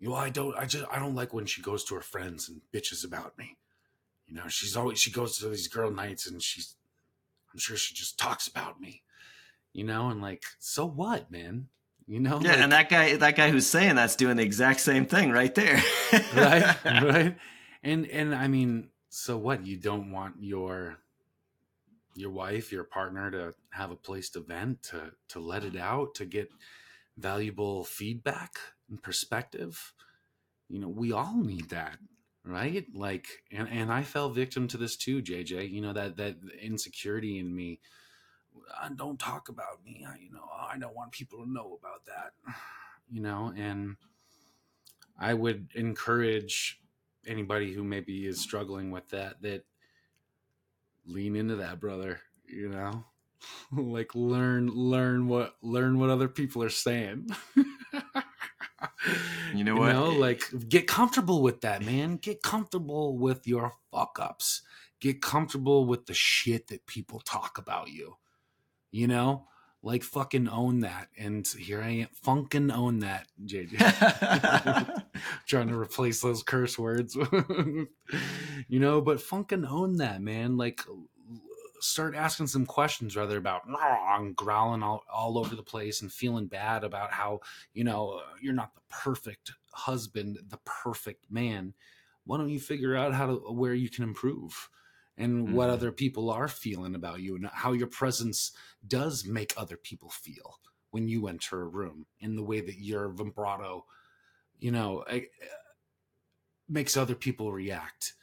you 0.00 0.08
know, 0.08 0.14
I 0.16 0.30
don't 0.30 0.56
I 0.56 0.64
just 0.64 0.84
I 0.90 0.98
don't 0.98 1.14
like 1.14 1.32
when 1.32 1.46
she 1.46 1.62
goes 1.62 1.84
to 1.84 1.94
her 1.94 2.00
friends 2.00 2.48
and 2.48 2.62
bitches 2.72 3.04
about 3.04 3.36
me. 3.38 3.58
You 4.26 4.34
know, 4.34 4.48
she's 4.48 4.76
always 4.76 4.98
she 4.98 5.10
goes 5.12 5.38
to 5.38 5.48
these 5.48 5.68
girl 5.68 5.90
nights 5.90 6.26
and 6.26 6.42
she's 6.42 6.74
I'm 7.52 7.58
sure 7.58 7.76
she 7.76 7.94
just 7.94 8.18
talks 8.18 8.48
about 8.48 8.80
me. 8.80 9.02
You 9.72 9.84
know, 9.84 10.08
and 10.08 10.20
like, 10.20 10.42
so 10.58 10.86
what, 10.86 11.30
man? 11.30 11.68
You 12.08 12.18
know? 12.18 12.40
Yeah, 12.40 12.52
like, 12.52 12.60
and 12.60 12.72
that 12.72 12.88
guy 12.88 13.16
that 13.16 13.36
guy 13.36 13.50
who's 13.50 13.66
saying 13.66 13.94
that's 13.94 14.16
doing 14.16 14.36
the 14.36 14.42
exact 14.42 14.80
same 14.80 15.06
thing 15.06 15.30
right 15.30 15.54
there. 15.54 15.82
right? 16.34 16.76
Right? 16.84 17.36
And 17.82 18.06
and 18.08 18.34
I 18.34 18.48
mean, 18.48 18.88
so 19.10 19.36
what? 19.36 19.66
You 19.66 19.76
don't 19.76 20.10
want 20.10 20.36
your 20.40 20.98
your 22.16 22.30
wife, 22.30 22.72
your 22.72 22.84
partner 22.84 23.30
to 23.30 23.54
have 23.70 23.90
a 23.90 23.96
place 23.96 24.30
to 24.30 24.40
vent, 24.40 24.82
to 24.84 25.12
to 25.28 25.40
let 25.40 25.62
it 25.62 25.76
out, 25.76 26.14
to 26.16 26.24
get 26.24 26.50
valuable 27.20 27.84
feedback 27.84 28.58
and 28.88 29.02
perspective. 29.02 29.92
You 30.68 30.80
know, 30.80 30.88
we 30.88 31.12
all 31.12 31.36
need 31.36 31.70
that, 31.70 31.98
right? 32.44 32.86
Like 32.94 33.26
and 33.52 33.68
and 33.68 33.92
I 33.92 34.02
fell 34.02 34.30
victim 34.30 34.68
to 34.68 34.76
this 34.76 34.96
too, 34.96 35.22
JJ. 35.22 35.70
You 35.70 35.80
know 35.80 35.92
that 35.92 36.16
that 36.16 36.36
insecurity 36.60 37.38
in 37.38 37.54
me. 37.54 37.80
Uh, 38.82 38.88
don't 38.88 39.18
talk 39.18 39.48
about 39.48 39.84
me. 39.84 40.04
I, 40.08 40.16
you 40.18 40.32
know, 40.32 40.48
I 40.52 40.76
don't 40.78 40.94
want 40.94 41.12
people 41.12 41.44
to 41.44 41.50
know 41.50 41.78
about 41.78 42.06
that. 42.06 42.32
You 43.12 43.20
know, 43.20 43.52
and 43.56 43.96
I 45.18 45.34
would 45.34 45.70
encourage 45.74 46.80
anybody 47.26 47.72
who 47.72 47.82
maybe 47.82 48.24
is 48.24 48.40
struggling 48.40 48.92
with 48.92 49.08
that 49.08 49.42
that 49.42 49.64
lean 51.04 51.34
into 51.34 51.56
that, 51.56 51.80
brother. 51.80 52.20
You 52.46 52.68
know, 52.68 53.04
like 53.72 54.14
learn 54.14 54.68
learn 54.68 55.28
what 55.28 55.56
learn 55.62 55.98
what 55.98 56.10
other 56.10 56.28
people 56.28 56.62
are 56.62 56.68
saying. 56.68 57.28
you 59.54 59.64
know 59.64 59.76
what? 59.76 59.88
You 59.88 59.92
know, 59.92 60.10
like 60.10 60.44
get 60.68 60.86
comfortable 60.86 61.42
with 61.42 61.60
that, 61.62 61.84
man. 61.84 62.16
Get 62.16 62.42
comfortable 62.42 63.16
with 63.16 63.46
your 63.46 63.74
fuck 63.90 64.18
ups. 64.20 64.62
Get 65.00 65.22
comfortable 65.22 65.86
with 65.86 66.06
the 66.06 66.14
shit 66.14 66.68
that 66.68 66.86
people 66.86 67.20
talk 67.20 67.58
about 67.58 67.90
you. 67.90 68.16
You 68.90 69.06
know, 69.06 69.46
like 69.82 70.02
fucking 70.02 70.48
own 70.48 70.80
that. 70.80 71.08
And 71.16 71.46
here 71.46 71.82
I 71.82 71.90
am, 71.90 72.08
funkin' 72.24 72.74
own 72.74 73.00
that, 73.00 73.26
JJ. 73.44 75.04
Trying 75.46 75.68
to 75.68 75.78
replace 75.78 76.20
those 76.20 76.42
curse 76.42 76.78
words, 76.78 77.16
you 77.16 78.80
know. 78.80 79.00
But 79.00 79.18
funkin' 79.18 79.68
own 79.68 79.96
that, 79.96 80.20
man. 80.20 80.56
Like, 80.56 80.82
start 81.80 82.14
asking 82.14 82.46
some 82.46 82.66
questions 82.66 83.16
rather 83.16 83.36
about 83.36 83.62
I'm 84.08 84.32
growling 84.32 84.82
all, 84.82 85.02
all 85.12 85.38
over 85.38 85.54
the 85.54 85.62
place 85.62 86.02
and 86.02 86.12
feeling 86.12 86.46
bad 86.46 86.84
about 86.84 87.12
how 87.12 87.40
you 87.72 87.84
know 87.84 88.20
you're 88.40 88.52
not 88.52 88.74
the 88.74 88.80
perfect 88.88 89.52
husband, 89.72 90.38
the 90.48 90.58
perfect 90.64 91.30
man. 91.30 91.74
Why 92.24 92.36
don't 92.36 92.50
you 92.50 92.60
figure 92.60 92.96
out 92.96 93.14
how 93.14 93.26
to 93.26 93.34
where 93.52 93.74
you 93.74 93.88
can 93.88 94.04
improve? 94.04 94.68
and 95.20 95.44
mm-hmm. 95.44 95.54
what 95.54 95.70
other 95.70 95.92
people 95.92 96.30
are 96.30 96.48
feeling 96.48 96.94
about 96.94 97.20
you 97.20 97.36
and 97.36 97.46
how 97.52 97.72
your 97.72 97.86
presence 97.86 98.52
does 98.86 99.24
make 99.26 99.52
other 99.56 99.76
people 99.76 100.08
feel 100.08 100.58
when 100.90 101.06
you 101.06 101.28
enter 101.28 101.60
a 101.60 101.68
room 101.68 102.06
in 102.20 102.34
the 102.34 102.42
way 102.42 102.60
that 102.60 102.78
your 102.78 103.08
vibrato 103.10 103.84
you 104.58 104.70
know 104.70 105.04
makes 106.68 106.96
other 106.96 107.14
people 107.14 107.52
react 107.52 108.14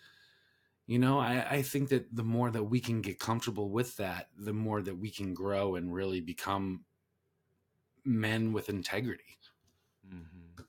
you 0.88 0.98
know 0.98 1.20
I, 1.20 1.46
I 1.50 1.62
think 1.62 1.90
that 1.90 2.16
the 2.16 2.24
more 2.24 2.50
that 2.50 2.64
we 2.64 2.80
can 2.80 3.02
get 3.02 3.20
comfortable 3.20 3.70
with 3.70 3.98
that 3.98 4.30
the 4.38 4.54
more 4.54 4.82
that 4.82 4.98
we 4.98 5.12
can 5.12 5.34
grow 5.34 5.76
and 5.76 5.94
really 5.94 6.22
become 6.22 6.86
men 8.06 8.54
with 8.54 8.70
integrity. 8.70 9.38
Mm-hmm. 10.08 10.64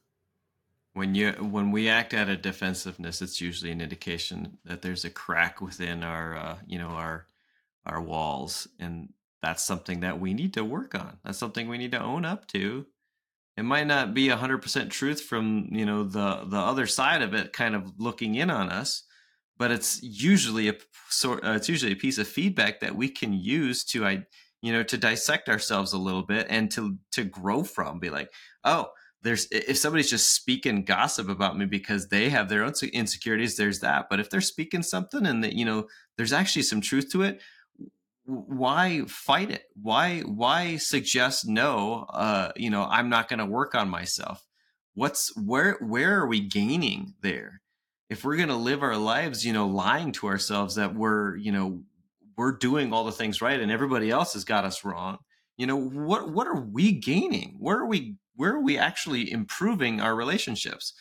When 0.93 1.15
you 1.15 1.31
when 1.33 1.71
we 1.71 1.89
act 1.89 2.13
out 2.13 2.29
of 2.29 2.43
defensiveness 2.43 3.23
it's 3.23 3.41
usually 3.41 3.71
an 3.71 3.81
indication 3.81 4.59
that 4.65 4.83
there's 4.83 5.05
a 5.05 5.11
crack 5.11 5.61
within 5.63 6.03
our 6.03 6.37
uh, 6.37 6.57
you 6.67 6.79
know 6.79 6.89
our 6.89 7.27
our 7.87 8.03
walls 8.03 8.69
and 8.79 9.11
that's 9.41 9.63
something 9.63 10.01
that 10.01 10.19
we 10.19 10.35
need 10.35 10.55
to 10.55 10.65
work 10.65 10.95
on. 10.95 11.19
That's 11.25 11.39
something 11.39 11.69
we 11.69 11.79
need 11.79 11.93
to 11.93 12.03
own 12.03 12.25
up 12.25 12.49
to. 12.49 12.87
It 13.57 13.63
might 13.63 13.87
not 13.87 14.15
be 14.15 14.29
100% 14.29 14.91
truth 14.91 15.21
from 15.21 15.69
you 15.71 15.87
know 15.87 16.05
the 16.05 16.45
the 16.45 16.59
other 16.59 16.87
side 16.87 17.23
of 17.23 17.35
it 17.35 17.53
kind 17.53 17.75
of 17.75 17.99
looking 17.99 18.35
in 18.35 18.51
on 18.51 18.71
us 18.71 19.05
but 19.59 19.71
it's 19.71 20.03
usually 20.03 20.69
a 20.69 20.75
sort 21.09 21.45
uh, 21.45 21.53
it's 21.53 21.69
usually 21.69 21.93
a 21.93 21.97
piece 21.97 22.19
of 22.19 22.29
feedback 22.29 22.81
that 22.81 22.95
we 22.95 23.09
can 23.09 23.33
use 23.33 23.85
to 23.85 24.07
i 24.07 24.25
you 24.63 24.73
know 24.73 24.83
to 24.83 24.97
dissect 24.97 25.49
ourselves 25.49 25.93
a 25.93 25.99
little 25.99 26.23
bit 26.23 26.47
and 26.49 26.71
to 26.71 26.97
to 27.13 27.25
grow 27.25 27.63
from 27.63 27.99
be 27.99 28.11
like 28.11 28.33
oh 28.65 28.89
there's 29.23 29.49
if 29.51 29.77
somebody's 29.77 30.11
just 30.11 30.35
speaking 30.35 30.85
gossip 30.85 31.29
about 31.29 31.59
me 31.59 31.67
because 31.67 32.09
they 32.09 32.29
have 32.29 32.49
their 32.49 32.65
own 32.65 32.73
insecurities 32.93 33.57
there's 33.57 33.81
that 33.81 34.07
but 34.09 34.21
if 34.21 34.31
they're 34.31 34.41
speaking 34.41 34.83
something 34.83 35.27
and 35.27 35.43
that 35.43 35.55
you 35.55 35.65
know 35.65 35.87
there's 36.17 36.33
actually 36.33 36.63
some 36.63 36.81
truth 36.81 37.11
to 37.11 37.23
it 37.23 37.41
why 38.29 39.05
fight 39.09 39.51
it? 39.51 39.65
Why 39.81 40.21
why 40.21 40.77
suggest 40.77 41.49
no 41.49 42.05
uh 42.11 42.53
you 42.57 42.69
know 42.69 42.85
i'm 42.85 43.09
not 43.09 43.29
going 43.29 43.39
to 43.39 43.47
work 43.47 43.75
on 43.75 43.89
myself? 43.89 44.47
What's 44.95 45.35
where 45.37 45.79
where 45.81 46.21
are 46.21 46.27
we 46.27 46.41
gaining 46.41 47.15
there 47.23 47.63
if 48.11 48.25
we're 48.25 48.37
going 48.37 48.49
to 48.49 48.57
live 48.57 48.83
our 48.83 48.97
lives 48.97 49.45
you 49.45 49.53
know 49.53 49.67
lying 49.67 50.13
to 50.13 50.27
ourselves 50.27 50.75
that 50.77 50.95
we're 50.95 51.37
you 51.37 51.53
know 51.53 51.83
we're 52.37 52.53
doing 52.53 52.93
all 52.93 53.05
the 53.05 53.13
things 53.13 53.43
right 53.43 53.61
and 53.61 53.71
everybody 53.73 54.11
else 54.11 54.35
has 54.35 54.45
got 54.45 54.65
us 54.65 54.85
wrong 54.85 55.19
you 55.57 55.67
know 55.67 55.77
what 55.77 56.31
what 56.31 56.47
are 56.47 56.61
we 56.61 56.93
gaining 56.93 57.57
where 57.59 57.79
are 57.79 57.87
we 57.87 58.17
where 58.39 58.55
are 58.55 58.63
we 58.63 58.79
actually 58.79 59.31
improving 59.33 60.01
our 60.01 60.15
relationships? 60.15 60.95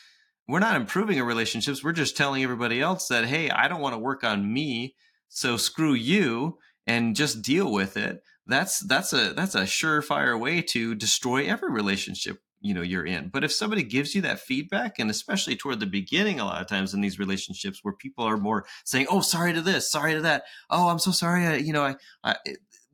We're 0.48 0.60
not 0.60 0.76
improving 0.76 1.20
our 1.22 1.26
relationships. 1.26 1.84
We're 1.84 1.92
just 1.92 2.18
telling 2.18 2.44
everybody 2.44 2.82
else 2.82 3.08
that, 3.10 3.26
hey, 3.26 3.52
I 3.52 3.68
don't 3.68 3.80
want 3.80 3.94
to 3.94 4.00
work 4.00 4.24
on 4.24 4.52
me. 4.52 4.96
So 5.30 5.56
screw 5.56 5.94
you 5.94 6.58
and 6.88 7.16
just 7.16 7.44
deal 7.44 7.72
with 7.72 7.96
it. 7.96 8.24
That's 8.48 8.80
that's 8.80 9.14
a 9.14 9.34
that's 9.34 9.54
a 9.54 9.64
surefire 9.64 10.40
way 10.40 10.64
to 10.64 10.96
destroy 10.96 11.46
every 11.46 11.72
relationship 11.72 12.40
you 12.62 12.74
know 12.74 12.82
you're 12.82 13.06
in. 13.06 13.30
But 13.30 13.44
if 13.44 13.52
somebody 13.52 13.84
gives 13.84 14.16
you 14.16 14.22
that 14.22 14.40
feedback 14.40 15.00
and 15.00 15.10
especially 15.10 15.56
toward 15.56 15.80
the 15.80 15.86
beginning 15.86 16.40
a 16.40 16.46
lot 16.46 16.62
of 16.62 16.68
times 16.68 16.94
in 16.94 17.02
these 17.02 17.20
relationships 17.20 17.80
where 17.84 17.94
people 17.94 18.26
are 18.26 18.38
more 18.38 18.66
saying 18.84 19.08
oh 19.10 19.22
sorry 19.22 19.54
to 19.54 19.62
this 19.62 19.92
sorry 19.92 20.14
to 20.14 20.22
that. 20.22 20.44
Oh 20.70 20.90
i'm 20.90 21.00
so 21.00 21.12
sorry 21.12 21.46
I, 21.46 21.56
you 21.58 21.74
know 21.74 21.84
i, 21.84 21.96
I 22.24 22.36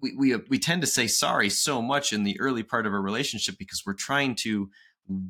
we, 0.01 0.13
we 0.17 0.33
uh, 0.33 0.39
we 0.49 0.59
tend 0.59 0.81
to 0.81 0.87
say 0.87 1.07
sorry 1.07 1.49
so 1.49 1.81
much 1.81 2.11
in 2.13 2.23
the 2.23 2.39
early 2.39 2.63
part 2.63 2.85
of 2.85 2.93
a 2.93 2.99
relationship 2.99 3.55
because 3.57 3.83
we're 3.85 3.93
trying 3.93 4.35
to 4.35 4.69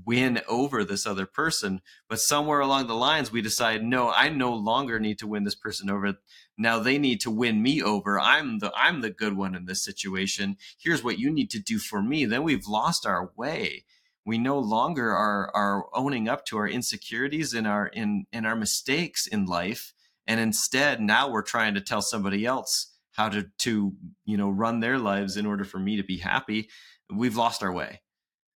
win 0.05 0.39
over 0.47 0.84
this 0.84 1.07
other 1.07 1.25
person. 1.25 1.81
But 2.07 2.19
somewhere 2.19 2.59
along 2.59 2.88
the 2.88 2.93
lines 2.93 3.31
we 3.31 3.41
decide 3.41 3.84
no 3.84 4.09
i 4.09 4.29
no 4.29 4.53
longer 4.53 4.99
need 4.99 5.19
to 5.19 5.27
win 5.27 5.43
this 5.43 5.55
person 5.55 5.89
over. 5.89 6.15
Now 6.57 6.79
they 6.79 6.97
need 6.97 7.21
to 7.21 7.31
win 7.31 7.61
me 7.61 7.81
over. 7.81 8.19
I'm 8.19 8.59
the 8.59 8.71
i'm 8.75 9.01
the 9.01 9.11
good 9.11 9.38
one 9.38 9.55
in 9.55 9.65
this 9.65 9.84
situation. 9.84 10.57
Here's 10.79 11.03
what 11.03 11.19
you 11.19 11.31
need 11.31 11.51
to 11.51 11.59
do 11.59 11.77
for 11.77 12.01
me. 12.01 12.25
Then 12.25 12.43
we've 12.43 12.67
lost 12.67 13.05
our 13.05 13.31
way 13.38 13.86
we 14.26 14.38
no 14.38 14.59
longer 14.59 15.11
are 15.11 15.51
are 15.53 15.86
owning 15.93 16.28
up 16.28 16.45
to 16.45 16.57
our 16.57 16.67
insecurities 16.67 17.53
and 17.53 17.67
our 17.67 17.88
in 17.88 18.26
in 18.32 18.45
our 18.45 18.55
mistakes 18.55 19.28
in 19.28 19.45
life. 19.45 19.93
And 20.26 20.39
instead 20.39 21.01
now 21.01 21.30
we're 21.30 21.41
trying 21.41 21.74
to 21.74 21.82
tell 21.82 22.01
somebody 22.01 22.45
else 22.45 22.93
how 23.11 23.30
to 23.30 23.47
to 23.59 23.93
you 24.26 24.38
know 24.38 24.49
run 24.49 24.80
their 24.80 24.97
lives 24.97 25.38
in 25.38 25.45
order 25.45 25.63
for 25.63 25.80
me 25.80 25.97
to 25.97 26.03
be 26.03 26.17
happy. 26.17 26.69
We've 27.13 27.36
lost 27.36 27.63
our 27.63 27.71
way. 27.71 28.01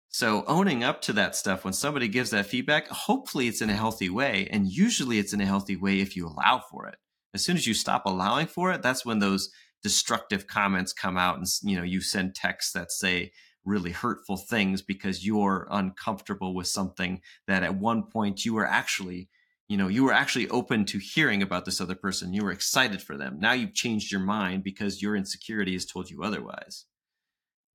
So 0.09 0.45
owning 0.47 0.83
up 0.83 1.01
to 1.03 1.13
that 1.13 1.35
stuff 1.35 1.63
when 1.63 1.73
somebody 1.73 2.07
gives 2.07 2.31
that 2.31 2.45
feedback 2.45 2.87
hopefully 2.87 3.47
it's 3.47 3.61
in 3.61 3.69
a 3.69 3.75
healthy 3.75 4.09
way. 4.09 4.47
And 4.51 4.67
usually 4.67 5.19
it's 5.19 5.33
in 5.33 5.41
a 5.41 5.45
healthy 5.45 5.75
way 5.75 5.99
if 5.99 6.15
you 6.15 6.27
allow 6.27 6.61
for 6.71 6.87
it. 6.87 6.95
As 7.33 7.43
soon 7.43 7.57
as 7.57 7.67
you 7.67 7.73
stop 7.73 8.05
allowing 8.05 8.47
for 8.47 8.71
it 8.71 8.81
that's 8.81 9.05
when 9.05 9.19
those 9.19 9.49
destructive 9.83 10.47
comments 10.47 10.91
come 10.91 11.17
out 11.17 11.37
and 11.37 11.45
you 11.61 11.77
know 11.77 11.83
you 11.83 12.01
send 12.01 12.33
texts 12.33 12.71
that 12.73 12.91
say 12.91 13.31
really 13.67 13.91
hurtful 13.91 14.37
things 14.37 14.81
because 14.81 15.25
you're 15.25 15.67
uncomfortable 15.69 16.55
with 16.55 16.67
something 16.67 17.21
that 17.47 17.63
at 17.63 17.75
one 17.75 18.03
point 18.03 18.45
you 18.45 18.53
were 18.53 18.67
actually 18.67 19.29
you 19.67 19.77
know 19.77 19.87
you 19.87 20.03
were 20.03 20.13
actually 20.13 20.47
open 20.49 20.85
to 20.85 20.97
hearing 20.97 21.41
about 21.41 21.65
this 21.65 21.81
other 21.81 21.95
person 21.95 22.33
you 22.33 22.43
were 22.43 22.51
excited 22.51 23.01
for 23.01 23.17
them 23.17 23.37
now 23.39 23.51
you've 23.51 23.73
changed 23.73 24.11
your 24.11 24.21
mind 24.21 24.63
because 24.63 25.01
your 25.01 25.15
insecurity 25.15 25.73
has 25.73 25.85
told 25.85 26.09
you 26.09 26.23
otherwise 26.23 26.85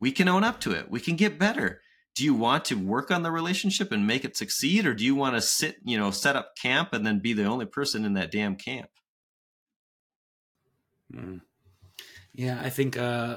we 0.02 0.10
can 0.10 0.26
own 0.26 0.42
up 0.42 0.58
to 0.62 0.72
it. 0.72 0.90
We 0.90 0.98
can 0.98 1.14
get 1.14 1.38
better. 1.38 1.80
Do 2.16 2.24
you 2.24 2.34
want 2.34 2.64
to 2.66 2.74
work 2.74 3.12
on 3.12 3.22
the 3.22 3.30
relationship 3.30 3.92
and 3.92 4.04
make 4.04 4.24
it 4.24 4.36
succeed, 4.36 4.84
or 4.84 4.94
do 4.94 5.04
you 5.04 5.14
want 5.14 5.36
to 5.36 5.40
sit, 5.40 5.76
you 5.84 5.96
know, 5.96 6.10
set 6.10 6.34
up 6.34 6.56
camp 6.60 6.92
and 6.92 7.06
then 7.06 7.20
be 7.20 7.32
the 7.32 7.44
only 7.44 7.66
person 7.66 8.04
in 8.04 8.14
that 8.14 8.32
damn 8.32 8.56
camp? 8.56 8.90
Mm. 11.14 11.42
Yeah, 12.34 12.60
I 12.60 12.68
think 12.68 12.96
uh, 12.98 13.36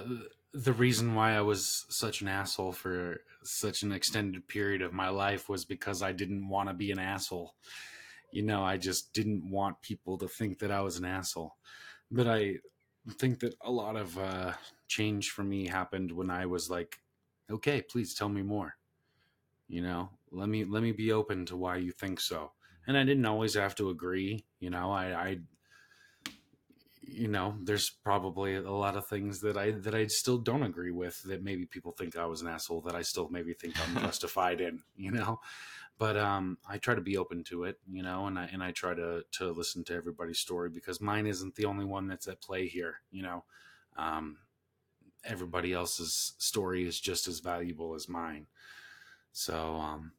the 0.56 0.74
reason 0.74 1.16
why 1.16 1.36
I 1.36 1.42
was 1.42 1.86
such 1.90 2.22
an 2.22 2.30
asshole 2.30 2.72
for 2.72 3.18
such 3.44 3.84
an 3.84 3.92
extended 3.92 4.48
period 4.48 4.82
of 4.82 4.94
my 4.94 5.10
life 5.10 5.50
was 5.50 5.66
because 5.66 6.02
I 6.02 6.14
didn't 6.14 6.48
want 6.48 6.70
to 6.70 6.74
be 6.74 6.92
an 6.92 7.00
asshole. 7.00 7.56
You 8.32 8.44
know, 8.44 8.64
I 8.64 8.78
just 8.78 9.14
didn't 9.14 9.50
want 9.50 9.82
people 9.82 10.18
to 10.18 10.30
think 10.30 10.60
that 10.60 10.72
I 10.72 10.82
was 10.82 10.98
an 10.98 11.06
asshole. 11.06 11.56
But 12.10 12.28
I 12.28 12.56
think 13.18 13.40
that 13.42 13.56
a 13.62 13.72
lot 13.72 13.98
of 13.98 14.18
uh, 14.18 14.54
change 14.88 15.32
for 15.32 15.44
me 15.44 15.68
happened 15.68 16.12
when 16.12 16.30
I 16.30 16.46
was 16.46 16.70
like, 16.70 17.00
okay, 17.52 17.82
please 17.82 18.16
tell 18.16 18.30
me 18.30 18.42
more. 18.42 18.78
You 19.68 19.82
know, 19.82 20.10
let 20.32 20.48
me 20.48 20.64
let 20.64 20.84
me 20.84 20.94
be 20.94 21.12
open 21.12 21.46
to 21.48 21.58
why 21.58 21.78
you 21.78 21.92
think 21.92 22.22
so. 22.22 22.52
And 22.88 22.98
I 22.98 23.04
didn't 23.04 23.26
always 23.26 23.56
have 23.56 23.76
to 23.76 23.90
agree. 23.90 24.46
You 24.60 24.70
know, 24.70 24.92
I, 24.92 25.06
I 25.14 25.40
you 27.08 27.28
know, 27.28 27.56
there's 27.62 27.90
probably 28.04 28.56
a 28.56 28.72
lot 28.72 28.98
of 28.98 29.08
things 29.08 29.42
that 29.42 29.58
I 29.58 29.72
that 29.72 29.94
I 29.94 30.08
still 30.08 30.38
don't 30.38 30.64
agree 30.64 30.92
with 30.92 31.22
that 31.24 31.44
maybe 31.44 31.66
people 31.66 31.92
think 31.92 32.18
I 32.18 32.26
was 32.26 32.42
an 32.42 32.48
asshole 32.48 32.82
that 32.82 32.96
I 32.96 33.04
still 33.04 33.30
maybe 33.30 33.54
think 33.54 33.76
I'm 33.80 33.96
justified 34.04 34.62
in, 34.62 34.82
you 34.96 35.12
know. 35.12 35.40
But 35.98 36.18
um 36.18 36.58
I 36.68 36.78
try 36.78 36.96
to 36.96 37.02
be 37.02 37.18
open 37.18 37.44
to 37.46 37.66
it, 37.66 37.80
you 37.90 38.04
know, 38.04 38.28
and 38.28 38.40
I 38.40 38.50
and 38.52 38.64
I 38.64 38.72
try 38.72 38.94
to 38.96 39.24
to 39.34 39.52
listen 39.52 39.84
to 39.86 39.94
everybody's 39.94 40.40
story 40.40 40.70
because 40.70 41.00
mine 41.00 41.28
isn't 41.28 41.56
the 41.56 41.66
only 41.66 41.86
one 41.86 42.08
that's 42.08 42.28
at 42.28 42.42
play 42.42 42.68
here, 42.68 43.02
you 43.12 43.24
know. 43.24 43.44
Um 43.98 44.38
everybody 45.24 45.74
else's 45.74 46.34
story 46.38 46.88
is 46.88 47.00
just 47.00 47.28
as 47.28 47.40
valuable 47.40 47.94
as 47.96 48.10
mine. 48.10 48.48
So 49.32 49.76
um 49.76 50.14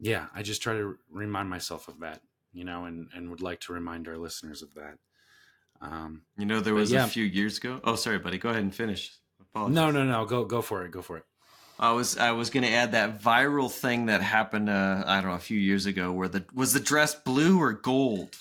yeah, 0.00 0.26
I 0.34 0.42
just 0.42 0.62
try 0.62 0.74
to 0.74 0.96
remind 1.10 1.48
myself 1.48 1.88
of 1.88 2.00
that, 2.00 2.20
you 2.52 2.64
know, 2.64 2.84
and 2.84 3.08
and 3.14 3.30
would 3.30 3.42
like 3.42 3.60
to 3.60 3.72
remind 3.72 4.06
our 4.08 4.18
listeners 4.18 4.62
of 4.62 4.74
that. 4.74 4.98
Um, 5.84 6.22
you 6.38 6.46
know, 6.46 6.60
there 6.60 6.74
was 6.74 6.90
yeah. 6.90 7.04
a 7.04 7.08
few 7.08 7.24
years 7.24 7.58
ago. 7.58 7.80
Oh, 7.84 7.94
sorry, 7.94 8.18
buddy. 8.18 8.38
Go 8.38 8.48
ahead 8.48 8.62
and 8.62 8.74
finish. 8.74 9.12
Apologies. 9.40 9.74
No, 9.74 9.90
no, 9.90 10.04
no. 10.04 10.24
Go, 10.24 10.44
go 10.44 10.62
for 10.62 10.84
it. 10.84 10.90
Go 10.90 11.02
for 11.02 11.18
it. 11.18 11.24
I 11.78 11.92
was, 11.92 12.16
I 12.16 12.30
was 12.32 12.50
going 12.50 12.62
to 12.62 12.70
add 12.70 12.92
that 12.92 13.20
viral 13.20 13.70
thing 13.70 14.06
that 14.06 14.22
happened. 14.22 14.70
Uh, 14.70 15.04
I 15.06 15.20
don't 15.20 15.30
know, 15.30 15.36
a 15.36 15.40
few 15.40 15.58
years 15.58 15.86
ago, 15.86 16.12
where 16.12 16.28
the 16.28 16.44
was 16.54 16.72
the 16.72 16.80
dress 16.80 17.14
blue 17.14 17.60
or 17.60 17.72
gold. 17.72 18.36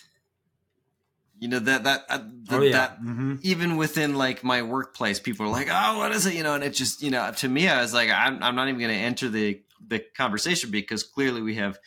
You 1.39 1.49
know 1.49 1.59
that 1.59 1.83
that 1.83 2.05
uh, 2.07 2.19
the, 2.19 2.57
oh, 2.57 2.61
yeah. 2.61 2.71
that 2.71 3.01
mm-hmm. 3.01 3.35
even 3.41 3.75
within 3.75 4.15
like 4.15 4.43
my 4.43 4.61
workplace, 4.61 5.19
people 5.19 5.47
are 5.47 5.49
like, 5.49 5.67
"Oh, 5.69 5.97
what 5.97 6.11
is 6.11 6.25
it?" 6.25 6.35
You 6.35 6.43
know, 6.43 6.53
and 6.53 6.63
it 6.63 6.69
just 6.69 7.01
you 7.01 7.11
know, 7.11 7.31
to 7.37 7.49
me, 7.49 7.67
I 7.67 7.81
was 7.81 7.93
like, 7.93 8.09
I'm, 8.09 8.41
I'm 8.41 8.55
not 8.55 8.69
even 8.69 8.79
going 8.79 8.93
to 8.93 8.97
enter 8.97 9.27
the 9.27 9.61
the 9.85 9.99
conversation 9.99 10.71
because 10.71 11.03
clearly 11.03 11.41
we 11.41 11.55
have 11.55 11.79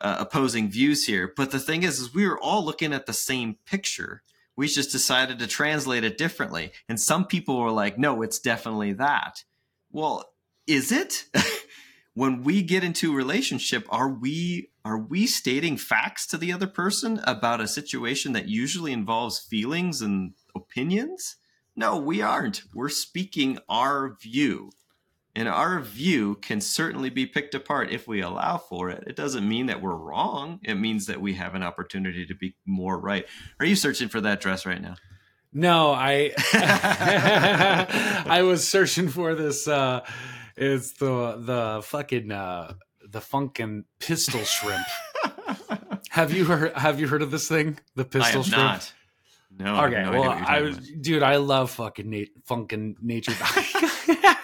uh, 0.00 0.16
opposing 0.18 0.70
views 0.70 1.04
here. 1.04 1.32
But 1.36 1.50
the 1.50 1.60
thing 1.60 1.82
is, 1.82 2.00
is 2.00 2.14
we 2.14 2.26
were 2.26 2.40
all 2.40 2.64
looking 2.64 2.92
at 2.92 3.06
the 3.06 3.12
same 3.12 3.58
picture 3.66 4.22
we 4.56 4.68
just 4.68 4.90
decided 4.90 5.38
to 5.38 5.46
translate 5.46 6.04
it 6.04 6.18
differently. 6.18 6.72
And 6.88 7.00
some 7.00 7.26
people 7.26 7.60
were 7.60 7.70
like, 7.70 7.98
no, 7.98 8.22
it's 8.22 8.38
definitely 8.38 8.94
that. 8.94 9.44
Well, 9.92 10.24
is 10.66 10.90
it? 10.90 11.24
when 12.14 12.42
we 12.42 12.62
get 12.62 12.82
into 12.82 13.12
a 13.12 13.16
relationship, 13.16 13.86
are 13.90 14.08
we 14.08 14.70
are 14.84 14.98
we 14.98 15.26
stating 15.26 15.76
facts 15.76 16.26
to 16.28 16.38
the 16.38 16.52
other 16.52 16.66
person 16.66 17.20
about 17.24 17.60
a 17.60 17.68
situation 17.68 18.32
that 18.32 18.48
usually 18.48 18.92
involves 18.92 19.38
feelings 19.40 20.00
and 20.00 20.32
opinions? 20.54 21.36
No, 21.74 21.98
we 21.98 22.22
aren't. 22.22 22.62
We're 22.72 22.88
speaking 22.88 23.58
our 23.68 24.16
view. 24.22 24.70
And 25.36 25.48
our 25.48 25.80
view 25.80 26.36
can 26.36 26.62
certainly 26.62 27.10
be 27.10 27.26
picked 27.26 27.54
apart 27.54 27.90
if 27.90 28.08
we 28.08 28.22
allow 28.22 28.56
for 28.56 28.88
it. 28.88 29.04
It 29.06 29.16
doesn't 29.16 29.46
mean 29.46 29.66
that 29.66 29.82
we're 29.82 29.94
wrong. 29.94 30.60
It 30.64 30.76
means 30.76 31.06
that 31.06 31.20
we 31.20 31.34
have 31.34 31.54
an 31.54 31.62
opportunity 31.62 32.24
to 32.24 32.34
be 32.34 32.56
more 32.64 32.98
right. 32.98 33.26
Are 33.60 33.66
you 33.66 33.76
searching 33.76 34.08
for 34.08 34.22
that 34.22 34.40
dress 34.40 34.64
right 34.64 34.80
now? 34.80 34.96
No, 35.52 35.92
I 35.92 36.32
I 38.26 38.42
was 38.42 38.66
searching 38.66 39.08
for 39.08 39.34
this 39.34 39.68
uh 39.68 40.00
it's 40.56 40.92
the 40.92 41.36
the 41.38 41.82
fucking 41.84 42.32
uh 42.32 42.72
the 43.06 43.20
funkin' 43.20 43.84
pistol 44.00 44.40
shrimp. 44.40 44.86
have 46.10 46.32
you 46.32 46.46
heard 46.46 46.72
have 46.72 46.98
you 46.98 47.08
heard 47.08 47.22
of 47.22 47.30
this 47.30 47.46
thing? 47.46 47.78
The 47.94 48.06
pistol 48.06 48.42
shrimp? 48.42 48.62
Not. 48.62 48.92
No. 49.58 49.84
Okay. 49.84 50.02
No 50.02 50.12
well, 50.12 50.30
I 50.30 50.62
was, 50.62 50.78
dude, 50.78 51.22
I 51.22 51.36
love 51.36 51.70
fucking 51.70 52.10
na- 52.10 52.24
funkin' 52.48 52.96
nature. 53.02 53.32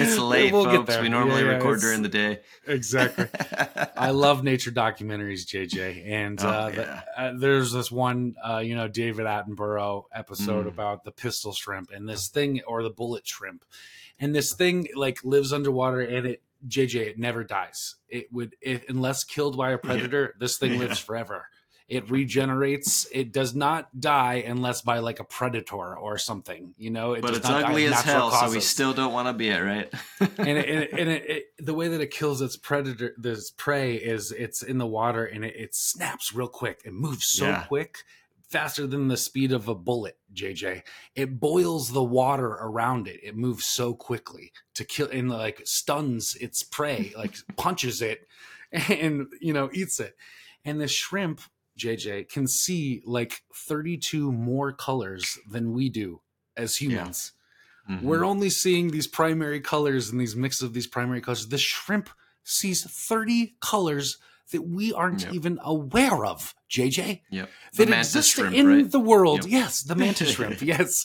it's 0.00 0.18
late, 0.18 0.52
we'll 0.52 0.64
folks. 0.64 0.98
We 0.98 1.08
normally 1.08 1.42
yeah, 1.42 1.50
yeah, 1.50 1.56
record 1.56 1.80
during 1.80 2.02
the 2.02 2.08
day. 2.08 2.40
Exactly. 2.66 3.26
I 3.96 4.10
love 4.10 4.44
nature 4.44 4.70
documentaries, 4.70 5.46
JJ, 5.46 6.08
and 6.08 6.40
oh, 6.42 6.48
uh, 6.48 6.72
yeah. 6.74 6.74
the, 6.74 7.20
uh, 7.20 7.32
there's 7.38 7.72
this 7.72 7.90
one, 7.90 8.34
uh, 8.46 8.58
you 8.58 8.74
know, 8.74 8.88
David 8.88 9.26
Attenborough 9.26 10.04
episode 10.12 10.66
mm. 10.66 10.68
about 10.68 11.04
the 11.04 11.12
pistol 11.12 11.52
shrimp 11.52 11.90
and 11.90 12.08
this 12.08 12.28
thing, 12.28 12.60
or 12.66 12.82
the 12.82 12.90
bullet 12.90 13.26
shrimp, 13.26 13.64
and 14.18 14.34
this 14.34 14.54
thing 14.54 14.88
like 14.94 15.24
lives 15.24 15.52
underwater 15.52 16.00
and 16.00 16.26
it 16.26 16.42
JJ, 16.66 16.94
it 17.08 17.18
never 17.18 17.44
dies. 17.44 17.96
It 18.08 18.32
would, 18.32 18.56
if, 18.60 18.88
unless 18.88 19.24
killed 19.24 19.56
by 19.56 19.72
a 19.72 19.78
predator, 19.78 20.32
yeah. 20.32 20.38
this 20.38 20.56
thing 20.56 20.74
yeah. 20.74 20.78
lives 20.78 20.98
forever. 20.98 21.48
It 21.88 22.10
regenerates. 22.10 23.06
It 23.12 23.32
does 23.32 23.54
not 23.54 23.88
die 23.98 24.42
unless 24.46 24.80
by 24.80 25.00
like 25.00 25.20
a 25.20 25.24
predator 25.24 25.96
or 25.96 26.16
something. 26.16 26.74
You 26.78 26.90
know, 26.90 27.12
it 27.12 27.22
but 27.22 27.34
it's 27.34 27.48
ugly 27.48 27.86
as 27.86 28.00
hell, 28.00 28.30
causes. 28.30 28.48
so 28.48 28.54
we 28.54 28.60
still 28.60 28.94
don't 28.94 29.12
want 29.12 29.28
to 29.28 29.34
be 29.34 29.48
it, 29.48 29.58
right? 29.58 29.92
and 30.38 30.58
it, 30.58 30.68
and, 30.68 30.82
it, 30.82 30.92
and 30.92 31.10
it, 31.10 31.44
the 31.58 31.74
way 31.74 31.88
that 31.88 32.00
it 32.00 32.10
kills 32.10 32.40
its 32.40 32.56
predator, 32.56 33.14
this 33.18 33.50
prey, 33.50 33.96
is 33.96 34.32
it's 34.32 34.62
in 34.62 34.78
the 34.78 34.86
water 34.86 35.26
and 35.26 35.44
it, 35.44 35.74
snaps 35.74 36.34
real 36.34 36.48
quick. 36.48 36.80
It 36.84 36.92
moves 36.92 37.26
so 37.26 37.46
yeah. 37.46 37.64
quick 37.64 37.98
faster 38.48 38.86
than 38.86 39.08
the 39.08 39.16
speed 39.16 39.52
of 39.52 39.68
a 39.68 39.74
bullet, 39.74 40.16
JJ. 40.32 40.82
It 41.16 41.40
boils 41.40 41.90
the 41.90 42.04
water 42.04 42.46
around 42.46 43.08
it. 43.08 43.20
It 43.22 43.36
moves 43.36 43.66
so 43.66 43.94
quickly 43.94 44.52
to 44.74 44.84
kill 44.84 45.08
and 45.10 45.28
like 45.28 45.62
stuns 45.64 46.36
its 46.36 46.62
prey, 46.62 47.12
like 47.16 47.34
punches 47.56 48.00
it 48.00 48.28
and 48.72 49.26
you 49.40 49.52
know, 49.52 49.70
eats 49.72 50.00
it. 50.00 50.16
And 50.64 50.80
the 50.80 50.88
shrimp 50.88 51.40
JJ 51.78 52.28
can 52.28 52.46
see 52.46 53.02
like 53.04 53.42
32 53.54 54.30
more 54.32 54.72
colors 54.72 55.38
than 55.50 55.72
we 55.72 55.88
do 55.88 56.20
as 56.56 56.76
humans. 56.76 57.32
Yeah. 57.88 57.96
Mm-hmm. 57.96 58.06
We're 58.06 58.24
only 58.24 58.50
seeing 58.50 58.90
these 58.90 59.06
primary 59.06 59.60
colors 59.60 60.10
and 60.10 60.20
these 60.20 60.36
mix 60.36 60.62
of 60.62 60.72
these 60.72 60.86
primary 60.86 61.20
colors. 61.20 61.48
The 61.48 61.58
shrimp 61.58 62.08
sees 62.42 62.84
30 62.84 63.56
colors 63.60 64.18
that 64.52 64.62
we 64.62 64.92
aren't 64.92 65.22
yep. 65.22 65.32
even 65.32 65.58
aware 65.62 66.24
of, 66.24 66.54
JJ. 66.70 67.22
Yep. 67.30 67.50
That 67.76 67.90
exist 67.90 68.30
shrimp, 68.30 68.54
in 68.54 68.66
right? 68.66 68.90
the 68.90 69.00
world. 69.00 69.44
Yep. 69.44 69.50
Yes, 69.50 69.82
the 69.82 69.94
mantis 69.94 70.30
shrimp. 70.34 70.60
Yes. 70.62 71.04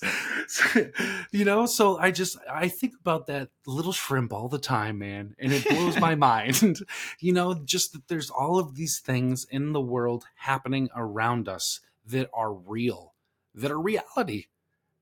you 1.32 1.46
know, 1.46 1.66
so 1.66 1.98
I 1.98 2.12
just 2.12 2.38
I 2.52 2.68
think 2.68 2.94
about 3.00 3.28
that 3.28 3.50
little 3.66 3.94
shrimp 3.94 4.34
all 4.34 4.50
the 4.50 4.60
time, 4.60 5.00
man, 5.00 5.36
and 5.40 5.54
it 5.54 5.68
blows 5.68 6.00
my 6.00 6.16
mind. 6.30 6.80
you 7.20 7.34
know, 7.34 7.54
just 7.54 7.94
that 7.94 8.08
there's 8.08 8.30
all 8.30 8.60
of 8.60 8.76
these 8.76 9.00
things 9.00 9.46
in 9.50 9.74
the 9.74 9.82
world 9.82 10.26
happening 10.36 10.90
around 10.96 11.48
us 11.48 11.80
that 12.06 12.30
are 12.34 12.54
real, 12.54 13.14
that 13.54 13.72
are 13.72 13.80
reality 13.80 14.46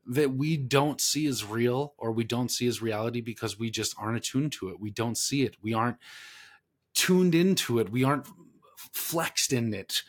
that 0.07 0.33
we 0.33 0.55
don't 0.55 1.01
see 1.01 1.27
as 1.27 1.43
real 1.43 1.93
or 1.97 2.11
we 2.11 2.23
don't 2.23 2.49
see 2.49 2.65
as 2.65 2.81
reality 2.81 3.19
because 3.19 3.59
we 3.59 3.69
just 3.69 3.93
aren't 3.99 4.17
attuned 4.17 4.53
to 4.53 4.69
it. 4.69 4.79
We 4.79 4.89
don't 4.89 5.17
see 5.17 5.43
it. 5.43 5.57
We 5.61 5.73
aren't 5.73 5.97
tuned 6.97 7.35
into 7.35 7.77
it. 7.77 7.91
We 7.91 8.03
aren't 8.03 8.27
flexed 8.91 9.53
in 9.53 9.71
it, 9.73 10.01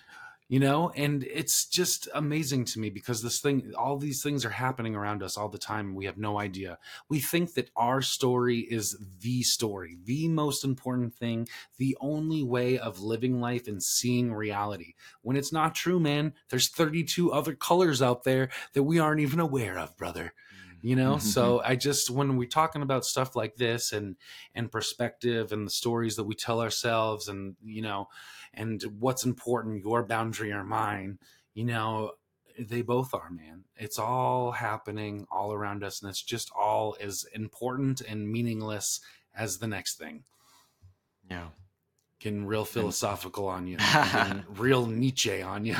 you 0.48 0.58
know? 0.58 0.90
And 0.96 1.22
it's 1.22 1.66
just 1.66 2.08
amazing 2.14 2.64
to 2.66 2.80
me 2.80 2.88
because 2.88 3.22
this 3.22 3.40
thing, 3.40 3.72
all 3.76 3.98
these 3.98 4.22
things 4.22 4.42
are 4.46 4.50
happening 4.50 4.96
around 4.96 5.22
us 5.22 5.36
all 5.36 5.50
the 5.50 5.58
time. 5.58 5.94
we 5.94 6.06
have 6.06 6.16
no 6.16 6.40
idea. 6.40 6.78
We 7.10 7.20
think 7.20 7.52
that 7.54 7.70
our 7.76 8.00
story 8.00 8.60
is 8.60 8.96
the 9.20 9.42
story, 9.42 9.98
the 10.02 10.28
most 10.28 10.64
important 10.64 11.14
thing, 11.14 11.46
the 11.76 11.96
only 12.00 12.42
way 12.42 12.78
of 12.78 13.02
living 13.02 13.38
life 13.38 13.68
and 13.68 13.82
seeing 13.82 14.32
reality. 14.32 14.94
When 15.20 15.36
it's 15.36 15.52
not 15.52 15.74
true, 15.74 16.00
man, 16.00 16.32
there's 16.48 16.70
32 16.70 17.30
other 17.30 17.54
colors 17.54 18.00
out 18.00 18.24
there 18.24 18.48
that 18.72 18.84
we 18.84 18.98
aren't 18.98 19.20
even 19.20 19.40
aware 19.40 19.78
of, 19.78 19.94
brother 19.98 20.32
you 20.82 20.96
know? 20.96 21.12
Mm-hmm. 21.18 21.26
so 21.26 21.62
i 21.64 21.74
just 21.74 22.10
when 22.10 22.36
we're 22.36 22.48
talking 22.48 22.82
about 22.82 23.04
stuff 23.04 23.34
like 23.34 23.56
this 23.56 23.92
and 23.92 24.16
and 24.54 24.70
perspective 24.70 25.52
and 25.52 25.66
the 25.66 25.70
stories 25.70 26.16
that 26.16 26.24
we 26.24 26.34
tell 26.34 26.60
ourselves 26.60 27.28
and 27.28 27.56
you 27.64 27.82
know 27.82 28.08
and 28.54 28.82
what's 28.98 29.24
important 29.24 29.82
your 29.82 30.04
boundary 30.04 30.52
or 30.52 30.64
mine 30.64 31.18
you 31.54 31.64
know 31.64 32.12
they 32.58 32.82
both 32.82 33.14
are 33.14 33.30
man. 33.30 33.64
It's 33.76 33.98
all 33.98 34.52
happening 34.52 35.26
all 35.30 35.52
around 35.52 35.84
us 35.84 36.02
and 36.02 36.10
it's 36.10 36.22
just 36.22 36.50
all 36.58 36.96
as 37.00 37.24
important 37.34 38.00
and 38.00 38.30
meaningless 38.30 39.00
as 39.34 39.58
the 39.58 39.68
next 39.68 39.98
thing. 39.98 40.24
Yeah. 41.30 41.48
Getting 42.20 42.46
real 42.46 42.64
philosophical 42.64 43.46
on 43.46 43.68
you 43.68 43.78
real 44.48 44.86
nietzsche 44.86 45.40
on 45.40 45.64
you 45.64 45.76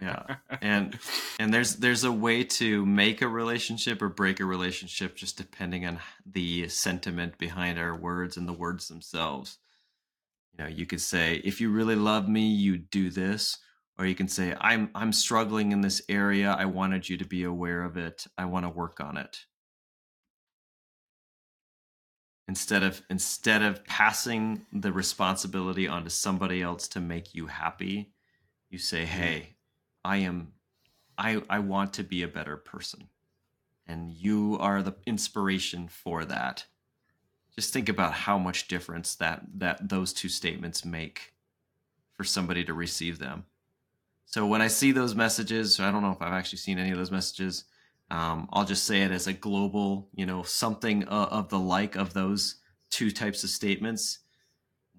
yeah. 0.00 0.36
And 0.62 0.98
and 1.40 1.52
there's 1.52 1.76
there's 1.76 2.04
a 2.04 2.12
way 2.12 2.44
to 2.44 2.86
make 2.86 3.20
a 3.20 3.28
relationship 3.28 4.00
or 4.00 4.08
break 4.08 4.38
a 4.38 4.44
relationship 4.44 5.16
just 5.16 5.36
depending 5.36 5.86
on 5.86 5.98
the 6.24 6.68
sentiment 6.68 7.36
behind 7.38 7.78
our 7.78 7.96
words 7.96 8.36
and 8.36 8.46
the 8.46 8.52
words 8.52 8.88
themselves. 8.88 9.58
You 10.52 10.64
know 10.64 10.70
you 10.70 10.86
could 10.86 11.00
say 11.00 11.40
if 11.44 11.60
you 11.60 11.70
really 11.70 11.96
love 11.96 12.28
me 12.28 12.48
you 12.48 12.78
do 12.78 13.10
this 13.10 13.58
or 13.98 14.06
you 14.06 14.14
can 14.14 14.28
say 14.28 14.54
i'm 14.60 14.90
i'm 14.94 15.12
struggling 15.12 15.72
in 15.72 15.80
this 15.80 16.02
area. 16.08 16.54
I 16.56 16.66
wanted 16.66 17.08
you 17.08 17.16
to 17.16 17.24
be 17.24 17.42
aware 17.44 17.82
of 17.82 17.96
it. 17.96 18.26
I 18.38 18.44
want 18.44 18.64
to 18.64 18.70
work 18.70 19.00
on 19.00 19.16
it. 19.16 19.46
Instead 22.46 22.82
of 22.82 23.02
instead 23.10 23.62
of 23.62 23.84
passing 23.84 24.66
the 24.72 24.92
responsibility 24.92 25.88
onto 25.88 26.10
somebody 26.10 26.62
else 26.62 26.86
to 26.88 27.00
make 27.00 27.34
you 27.34 27.46
happy 27.46 28.12
you 28.72 28.78
say 28.78 29.02
mm-hmm. 29.02 29.22
hey 29.22 29.51
i 30.04 30.16
am 30.16 30.52
i 31.18 31.42
i 31.48 31.58
want 31.58 31.92
to 31.92 32.02
be 32.02 32.22
a 32.22 32.28
better 32.28 32.56
person 32.56 33.08
and 33.86 34.12
you 34.12 34.56
are 34.60 34.82
the 34.82 34.94
inspiration 35.06 35.88
for 35.88 36.24
that 36.24 36.64
just 37.54 37.72
think 37.72 37.88
about 37.88 38.12
how 38.12 38.38
much 38.38 38.68
difference 38.68 39.14
that 39.14 39.42
that 39.54 39.88
those 39.88 40.12
two 40.12 40.28
statements 40.28 40.84
make 40.84 41.34
for 42.12 42.24
somebody 42.24 42.64
to 42.64 42.74
receive 42.74 43.18
them 43.18 43.44
so 44.24 44.46
when 44.46 44.62
i 44.62 44.68
see 44.68 44.92
those 44.92 45.14
messages 45.14 45.80
i 45.80 45.90
don't 45.90 46.02
know 46.02 46.12
if 46.12 46.22
i've 46.22 46.32
actually 46.32 46.58
seen 46.58 46.78
any 46.78 46.90
of 46.90 46.98
those 46.98 47.10
messages 47.10 47.64
um, 48.12 48.46
I'll 48.52 48.66
just 48.66 48.84
say 48.84 49.00
it 49.00 49.10
as 49.10 49.26
a 49.26 49.32
global, 49.32 50.10
you 50.14 50.26
know, 50.26 50.42
something 50.42 51.08
uh, 51.08 51.28
of 51.30 51.48
the 51.48 51.58
like 51.58 51.96
of 51.96 52.12
those 52.12 52.56
two 52.90 53.10
types 53.10 53.42
of 53.42 53.48
statements. 53.48 54.18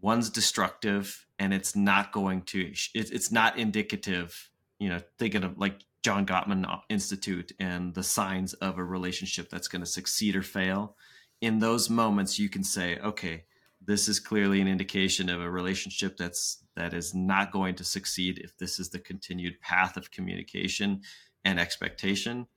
One's 0.01 0.31
destructive, 0.31 1.27
and 1.37 1.53
it's 1.53 1.75
not 1.75 2.11
going 2.11 2.41
to. 2.41 2.71
It, 2.95 3.11
it's 3.11 3.31
not 3.31 3.59
indicative. 3.59 4.49
You 4.83 4.89
know, 4.89 5.01
thinking 5.17 5.43
of 5.43 5.57
like 5.57 5.79
John 6.03 6.25
Gottman 6.25 6.69
uh, 6.69 6.79
Institute 6.89 7.53
and 7.59 7.93
the 7.93 8.03
signs 8.03 8.53
of 8.55 8.77
a 8.77 8.83
relationship 8.83 9.49
that's 9.49 9.69
going 9.69 9.81
to 9.81 9.89
succeed 9.89 10.35
or 10.35 10.41
fail. 10.41 10.97
In 11.39 11.59
those 11.59 11.89
moments, 11.89 12.37
you 12.37 12.49
can 12.49 12.63
say, 12.63 12.99
okay, 12.99 13.45
this 13.85 14.09
is 14.09 14.19
clearly 14.19 14.59
an 14.59 14.67
indication 14.67 15.29
of 15.29 15.41
a 15.41 15.49
relationship 15.49 16.17
that's 16.17 16.63
that 16.75 16.93
is 16.93 17.13
not 17.13 17.51
going 17.51 17.75
to 17.75 17.83
succeed 17.83 18.39
if 18.39 18.57
this 18.57 18.79
is 18.79 18.89
the 18.89 18.99
continued 18.99 19.59
path 19.61 19.95
of 19.95 20.11
communication 20.11 21.01
and 21.45 21.59
expectation. 21.59 22.47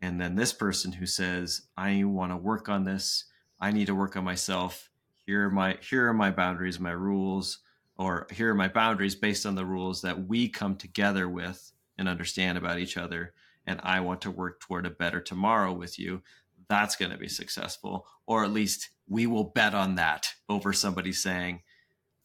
And 0.00 0.20
then 0.20 0.36
this 0.36 0.52
person 0.52 0.92
who 0.92 1.06
says 1.06 1.62
i 1.76 2.04
want 2.04 2.30
to 2.30 2.36
work 2.36 2.68
on 2.68 2.84
this. 2.84 3.24
I 3.60 3.72
need 3.72 3.86
to 3.86 3.94
work 3.94 4.16
on 4.16 4.24
myself. 4.24 4.90
Here 5.26 5.46
are 5.46 5.50
my 5.50 5.78
here 5.80 6.08
are 6.08 6.14
my 6.14 6.30
boundaries 6.30 6.78
my 6.78 6.92
rules 6.92 7.58
or 8.02 8.26
here 8.30 8.50
are 8.50 8.54
my 8.54 8.68
boundaries 8.68 9.14
based 9.14 9.46
on 9.46 9.54
the 9.54 9.64
rules 9.64 10.02
that 10.02 10.26
we 10.26 10.48
come 10.48 10.76
together 10.76 11.28
with 11.28 11.72
and 11.98 12.08
understand 12.08 12.58
about 12.58 12.78
each 12.78 12.96
other 12.96 13.32
and 13.66 13.80
i 13.82 14.00
want 14.00 14.20
to 14.20 14.30
work 14.30 14.60
toward 14.60 14.86
a 14.86 14.90
better 14.90 15.20
tomorrow 15.20 15.72
with 15.72 15.98
you 15.98 16.22
that's 16.72 16.96
going 16.96 17.10
to 17.10 17.18
be 17.18 17.28
successful. 17.28 18.06
Or 18.26 18.44
at 18.44 18.50
least 18.50 18.88
we 19.06 19.26
will 19.26 19.44
bet 19.44 19.74
on 19.74 19.96
that 19.96 20.28
over 20.48 20.72
somebody 20.72 21.12
saying 21.12 21.62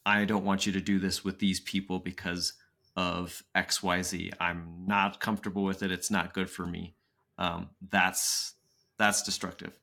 i 0.05 0.23
don't 0.23 0.45
want 0.45 0.65
you 0.65 0.71
to 0.71 0.79
do 0.79 0.99
this 0.99 1.23
with 1.23 1.39
these 1.39 1.59
people 1.59 1.99
because 1.99 2.53
of 2.95 3.43
xyz 3.55 4.31
i'm 4.39 4.85
not 4.87 5.19
comfortable 5.19 5.63
with 5.63 5.83
it. 5.83 5.91
It's 5.91 6.09
not 6.09 6.33
good 6.33 6.49
for 6.49 6.65
me. 6.65 6.95
Um, 7.37 7.69
that's 7.89 8.53
that's 8.97 9.21
destructive. 9.21 9.77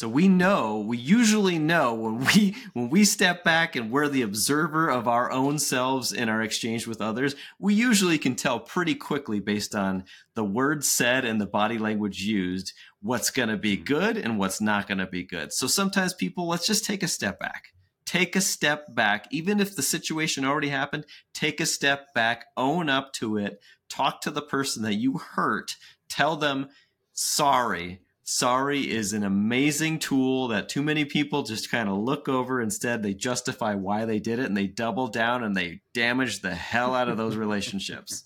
So 0.00 0.08
we 0.08 0.28
know, 0.28 0.78
we 0.78 0.96
usually 0.96 1.58
know 1.58 1.92
when 1.92 2.24
we 2.24 2.56
when 2.72 2.88
we 2.88 3.04
step 3.04 3.44
back 3.44 3.76
and 3.76 3.90
we're 3.90 4.08
the 4.08 4.22
observer 4.22 4.88
of 4.88 5.06
our 5.06 5.30
own 5.30 5.58
selves 5.58 6.10
in 6.10 6.30
our 6.30 6.40
exchange 6.40 6.86
with 6.86 7.02
others, 7.02 7.36
we 7.58 7.74
usually 7.74 8.16
can 8.16 8.34
tell 8.34 8.60
pretty 8.60 8.94
quickly 8.94 9.40
based 9.40 9.74
on 9.74 10.04
the 10.32 10.42
words 10.42 10.88
said 10.88 11.26
and 11.26 11.38
the 11.38 11.44
body 11.44 11.76
language 11.76 12.22
used 12.22 12.72
what's 13.02 13.30
going 13.30 13.50
to 13.50 13.58
be 13.58 13.76
mm-hmm. 13.76 13.84
good 13.84 14.16
and 14.16 14.38
what's 14.38 14.58
not 14.58 14.88
going 14.88 14.96
to 14.96 15.06
be 15.06 15.22
good. 15.22 15.52
So 15.52 15.66
sometimes 15.66 16.14
people 16.14 16.48
let's 16.48 16.66
just 16.66 16.86
take 16.86 17.02
a 17.02 17.06
step 17.06 17.38
back. 17.38 17.74
Take 18.06 18.34
a 18.36 18.40
step 18.40 18.94
back 18.94 19.26
even 19.30 19.60
if 19.60 19.76
the 19.76 19.82
situation 19.82 20.46
already 20.46 20.70
happened, 20.70 21.04
take 21.34 21.60
a 21.60 21.66
step 21.66 22.14
back, 22.14 22.46
own 22.56 22.88
up 22.88 23.12
to 23.14 23.36
it, 23.36 23.60
talk 23.90 24.22
to 24.22 24.30
the 24.30 24.40
person 24.40 24.82
that 24.84 24.94
you 24.94 25.18
hurt 25.18 25.76
tell 26.08 26.36
them 26.36 26.70
sorry. 27.12 28.00
Sorry 28.32 28.88
is 28.88 29.12
an 29.12 29.24
amazing 29.24 29.98
tool 29.98 30.46
that 30.48 30.68
too 30.68 30.84
many 30.84 31.04
people 31.04 31.42
just 31.42 31.68
kind 31.68 31.88
of 31.88 31.96
look 31.96 32.28
over. 32.28 32.60
Instead, 32.60 33.02
they 33.02 33.12
justify 33.12 33.74
why 33.74 34.04
they 34.04 34.20
did 34.20 34.38
it 34.38 34.44
and 34.44 34.56
they 34.56 34.68
double 34.68 35.08
down 35.08 35.42
and 35.42 35.56
they 35.56 35.80
damage 35.94 36.40
the 36.40 36.54
hell 36.54 36.94
out 36.94 37.08
of 37.08 37.16
those 37.16 37.34
relationships. 37.46 38.22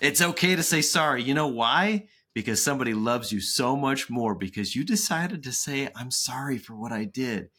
It's 0.00 0.22
okay 0.22 0.56
to 0.56 0.62
say 0.62 0.80
sorry. 0.80 1.22
You 1.22 1.34
know 1.34 1.48
why? 1.48 2.08
Because 2.32 2.62
somebody 2.62 2.94
loves 2.94 3.30
you 3.30 3.42
so 3.42 3.76
much 3.76 4.08
more 4.08 4.34
because 4.34 4.74
you 4.74 4.84
decided 4.84 5.42
to 5.42 5.52
say, 5.52 5.90
I'm 5.94 6.10
sorry 6.10 6.56
for 6.56 6.74
what 6.74 6.90
I 6.90 7.04
did. 7.04 7.50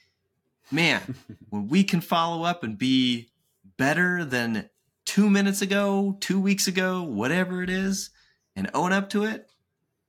Man, 0.72 1.14
when 1.50 1.68
we 1.68 1.84
can 1.84 2.02
follow 2.02 2.42
up 2.42 2.64
and 2.64 2.76
be 2.76 3.30
better 3.78 4.26
than 4.26 4.68
two 5.06 5.30
minutes 5.30 5.62
ago, 5.62 6.18
two 6.22 6.42
weeks 6.42 6.66
ago, 6.66 7.04
whatever 7.04 7.62
it 7.62 7.70
is, 7.70 8.10
and 8.56 8.68
own 8.74 8.92
up 8.92 9.12
to 9.12 9.26
it, 9.26 9.51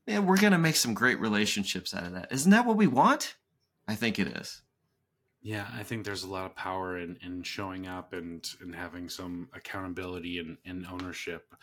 man, 0.06 0.26
we're 0.26 0.38
going 0.38 0.52
to 0.52 0.58
make 0.58 0.76
some 0.76 0.94
great 0.94 1.20
relationships 1.20 1.94
out 1.94 2.04
of 2.04 2.12
that. 2.12 2.32
Isn't 2.32 2.50
that 2.50 2.66
what 2.66 2.76
we 2.76 2.86
want? 2.86 3.36
I 3.86 3.94
think 3.94 4.18
it 4.18 4.28
is. 4.28 4.62
Yeah, 5.40 5.66
I 5.74 5.82
think 5.82 6.04
there's 6.04 6.22
a 6.22 6.30
lot 6.30 6.46
of 6.46 6.54
power 6.54 6.96
in, 6.96 7.18
in 7.20 7.42
showing 7.42 7.86
up 7.86 8.12
and, 8.12 8.48
and 8.60 8.74
having 8.74 9.08
some 9.08 9.48
accountability 9.54 10.38
and, 10.38 10.56
and 10.64 10.86
ownership. 10.86 11.54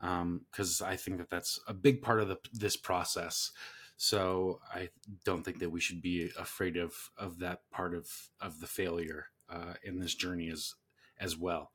Because 0.00 0.80
um, 0.80 0.86
I 0.86 0.96
think 0.96 1.18
that 1.18 1.30
that's 1.30 1.58
a 1.66 1.74
big 1.74 2.02
part 2.02 2.20
of 2.20 2.28
the, 2.28 2.38
this 2.52 2.76
process. 2.76 3.50
So 3.96 4.60
I 4.72 4.90
don't 5.24 5.42
think 5.42 5.58
that 5.58 5.70
we 5.70 5.80
should 5.80 6.02
be 6.02 6.30
afraid 6.38 6.76
of, 6.76 6.94
of 7.18 7.38
that 7.40 7.62
part 7.72 7.94
of, 7.94 8.08
of 8.40 8.60
the 8.60 8.66
failure 8.66 9.26
uh, 9.48 9.74
in 9.82 9.98
this 9.98 10.14
journey 10.14 10.50
as, 10.50 10.74
as 11.20 11.36
well. 11.36 11.70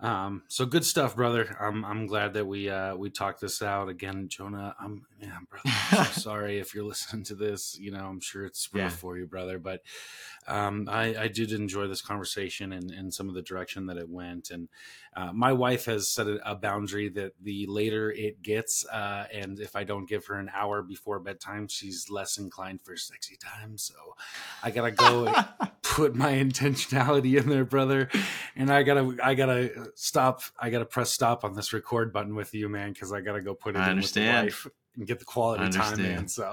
Um, 0.00 0.42
so 0.46 0.64
good 0.64 0.84
stuff, 0.84 1.16
brother. 1.16 1.56
I'm 1.58 1.84
I'm 1.84 2.06
glad 2.06 2.34
that 2.34 2.46
we 2.46 2.70
uh, 2.70 2.94
we 2.94 3.10
talked 3.10 3.40
this 3.40 3.62
out 3.62 3.88
again, 3.88 4.28
Jonah. 4.28 4.76
I'm 4.78 5.06
man, 5.20 5.46
brother. 5.50 5.76
I'm 5.90 6.04
so 6.06 6.20
sorry 6.20 6.60
if 6.60 6.72
you're 6.72 6.84
listening 6.84 7.24
to 7.24 7.34
this. 7.34 7.76
You 7.80 7.90
know, 7.90 8.04
I'm 8.04 8.20
sure 8.20 8.44
it's 8.44 8.68
rough 8.72 8.82
yeah. 8.82 8.88
for 8.90 9.18
you, 9.18 9.26
brother. 9.26 9.58
But 9.58 9.82
um, 10.46 10.88
I, 10.88 11.14
I 11.16 11.28
did 11.28 11.52
enjoy 11.52 11.88
this 11.88 12.00
conversation 12.00 12.72
and, 12.72 12.90
and 12.90 13.12
some 13.12 13.28
of 13.28 13.34
the 13.34 13.42
direction 13.42 13.86
that 13.86 13.98
it 13.98 14.08
went. 14.08 14.50
And 14.50 14.68
uh, 15.14 15.32
my 15.32 15.52
wife 15.52 15.84
has 15.84 16.08
set 16.08 16.26
a, 16.26 16.50
a, 16.50 16.54
boundary 16.54 17.08
that 17.10 17.32
the 17.42 17.66
later 17.66 18.10
it 18.10 18.40
gets, 18.42 18.86
uh, 18.86 19.26
and 19.32 19.60
if 19.60 19.76
I 19.76 19.84
don't 19.84 20.08
give 20.08 20.26
her 20.26 20.36
an 20.36 20.50
hour 20.54 20.82
before 20.82 21.18
bedtime, 21.18 21.68
she's 21.68 22.08
less 22.08 22.38
inclined 22.38 22.80
for 22.82 22.96
sexy 22.96 23.36
time. 23.36 23.76
So 23.76 23.94
I 24.62 24.70
gotta 24.70 24.92
go 24.92 25.34
put 25.98 26.14
my 26.14 26.32
intentionality 26.44 27.38
in 27.38 27.48
there, 27.48 27.64
brother. 27.64 28.08
And 28.56 28.70
I 28.70 28.84
gotta 28.84 29.16
I 29.22 29.34
gotta 29.34 29.90
stop. 29.96 30.42
I 30.58 30.70
gotta 30.70 30.86
press 30.86 31.10
stop 31.10 31.44
on 31.44 31.54
this 31.54 31.72
record 31.72 32.12
button 32.12 32.34
with 32.34 32.54
you, 32.54 32.68
man, 32.68 32.92
because 32.92 33.12
I 33.12 33.20
gotta 33.20 33.40
go 33.40 33.54
put 33.54 33.74
it 33.74 33.80
I 33.80 33.86
in 33.86 33.90
understand. 33.90 34.46
with 34.46 34.62
the 34.62 34.68
wife 34.68 34.74
and 34.96 35.06
get 35.06 35.18
the 35.18 35.24
quality 35.24 35.68
time 35.70 36.00
in. 36.00 36.28
So, 36.28 36.52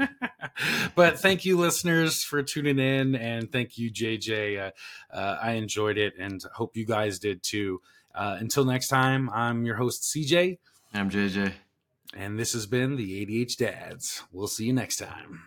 but 0.94 1.18
thank 1.18 1.44
you, 1.44 1.58
listeners, 1.58 2.24
for 2.24 2.42
tuning 2.42 2.78
in, 2.78 3.14
and 3.14 3.52
thank 3.52 3.76
you, 3.78 3.90
JJ. 3.92 4.58
Uh, 4.58 4.70
uh, 5.14 5.38
I 5.40 5.52
enjoyed 5.52 5.98
it, 5.98 6.14
and 6.18 6.42
hope 6.54 6.76
you 6.76 6.86
guys 6.86 7.18
did 7.18 7.42
too. 7.42 7.80
Uh, 8.14 8.38
until 8.40 8.64
next 8.64 8.88
time, 8.88 9.28
I'm 9.30 9.66
your 9.66 9.76
host, 9.76 10.02
CJ. 10.04 10.58
I'm 10.94 11.10
JJ. 11.10 11.52
And 12.14 12.38
this 12.38 12.54
has 12.54 12.64
been 12.66 12.96
the 12.96 13.26
ADHDads. 13.26 14.22
We'll 14.32 14.48
see 14.48 14.64
you 14.64 14.72
next 14.72 14.96
time. 14.96 15.42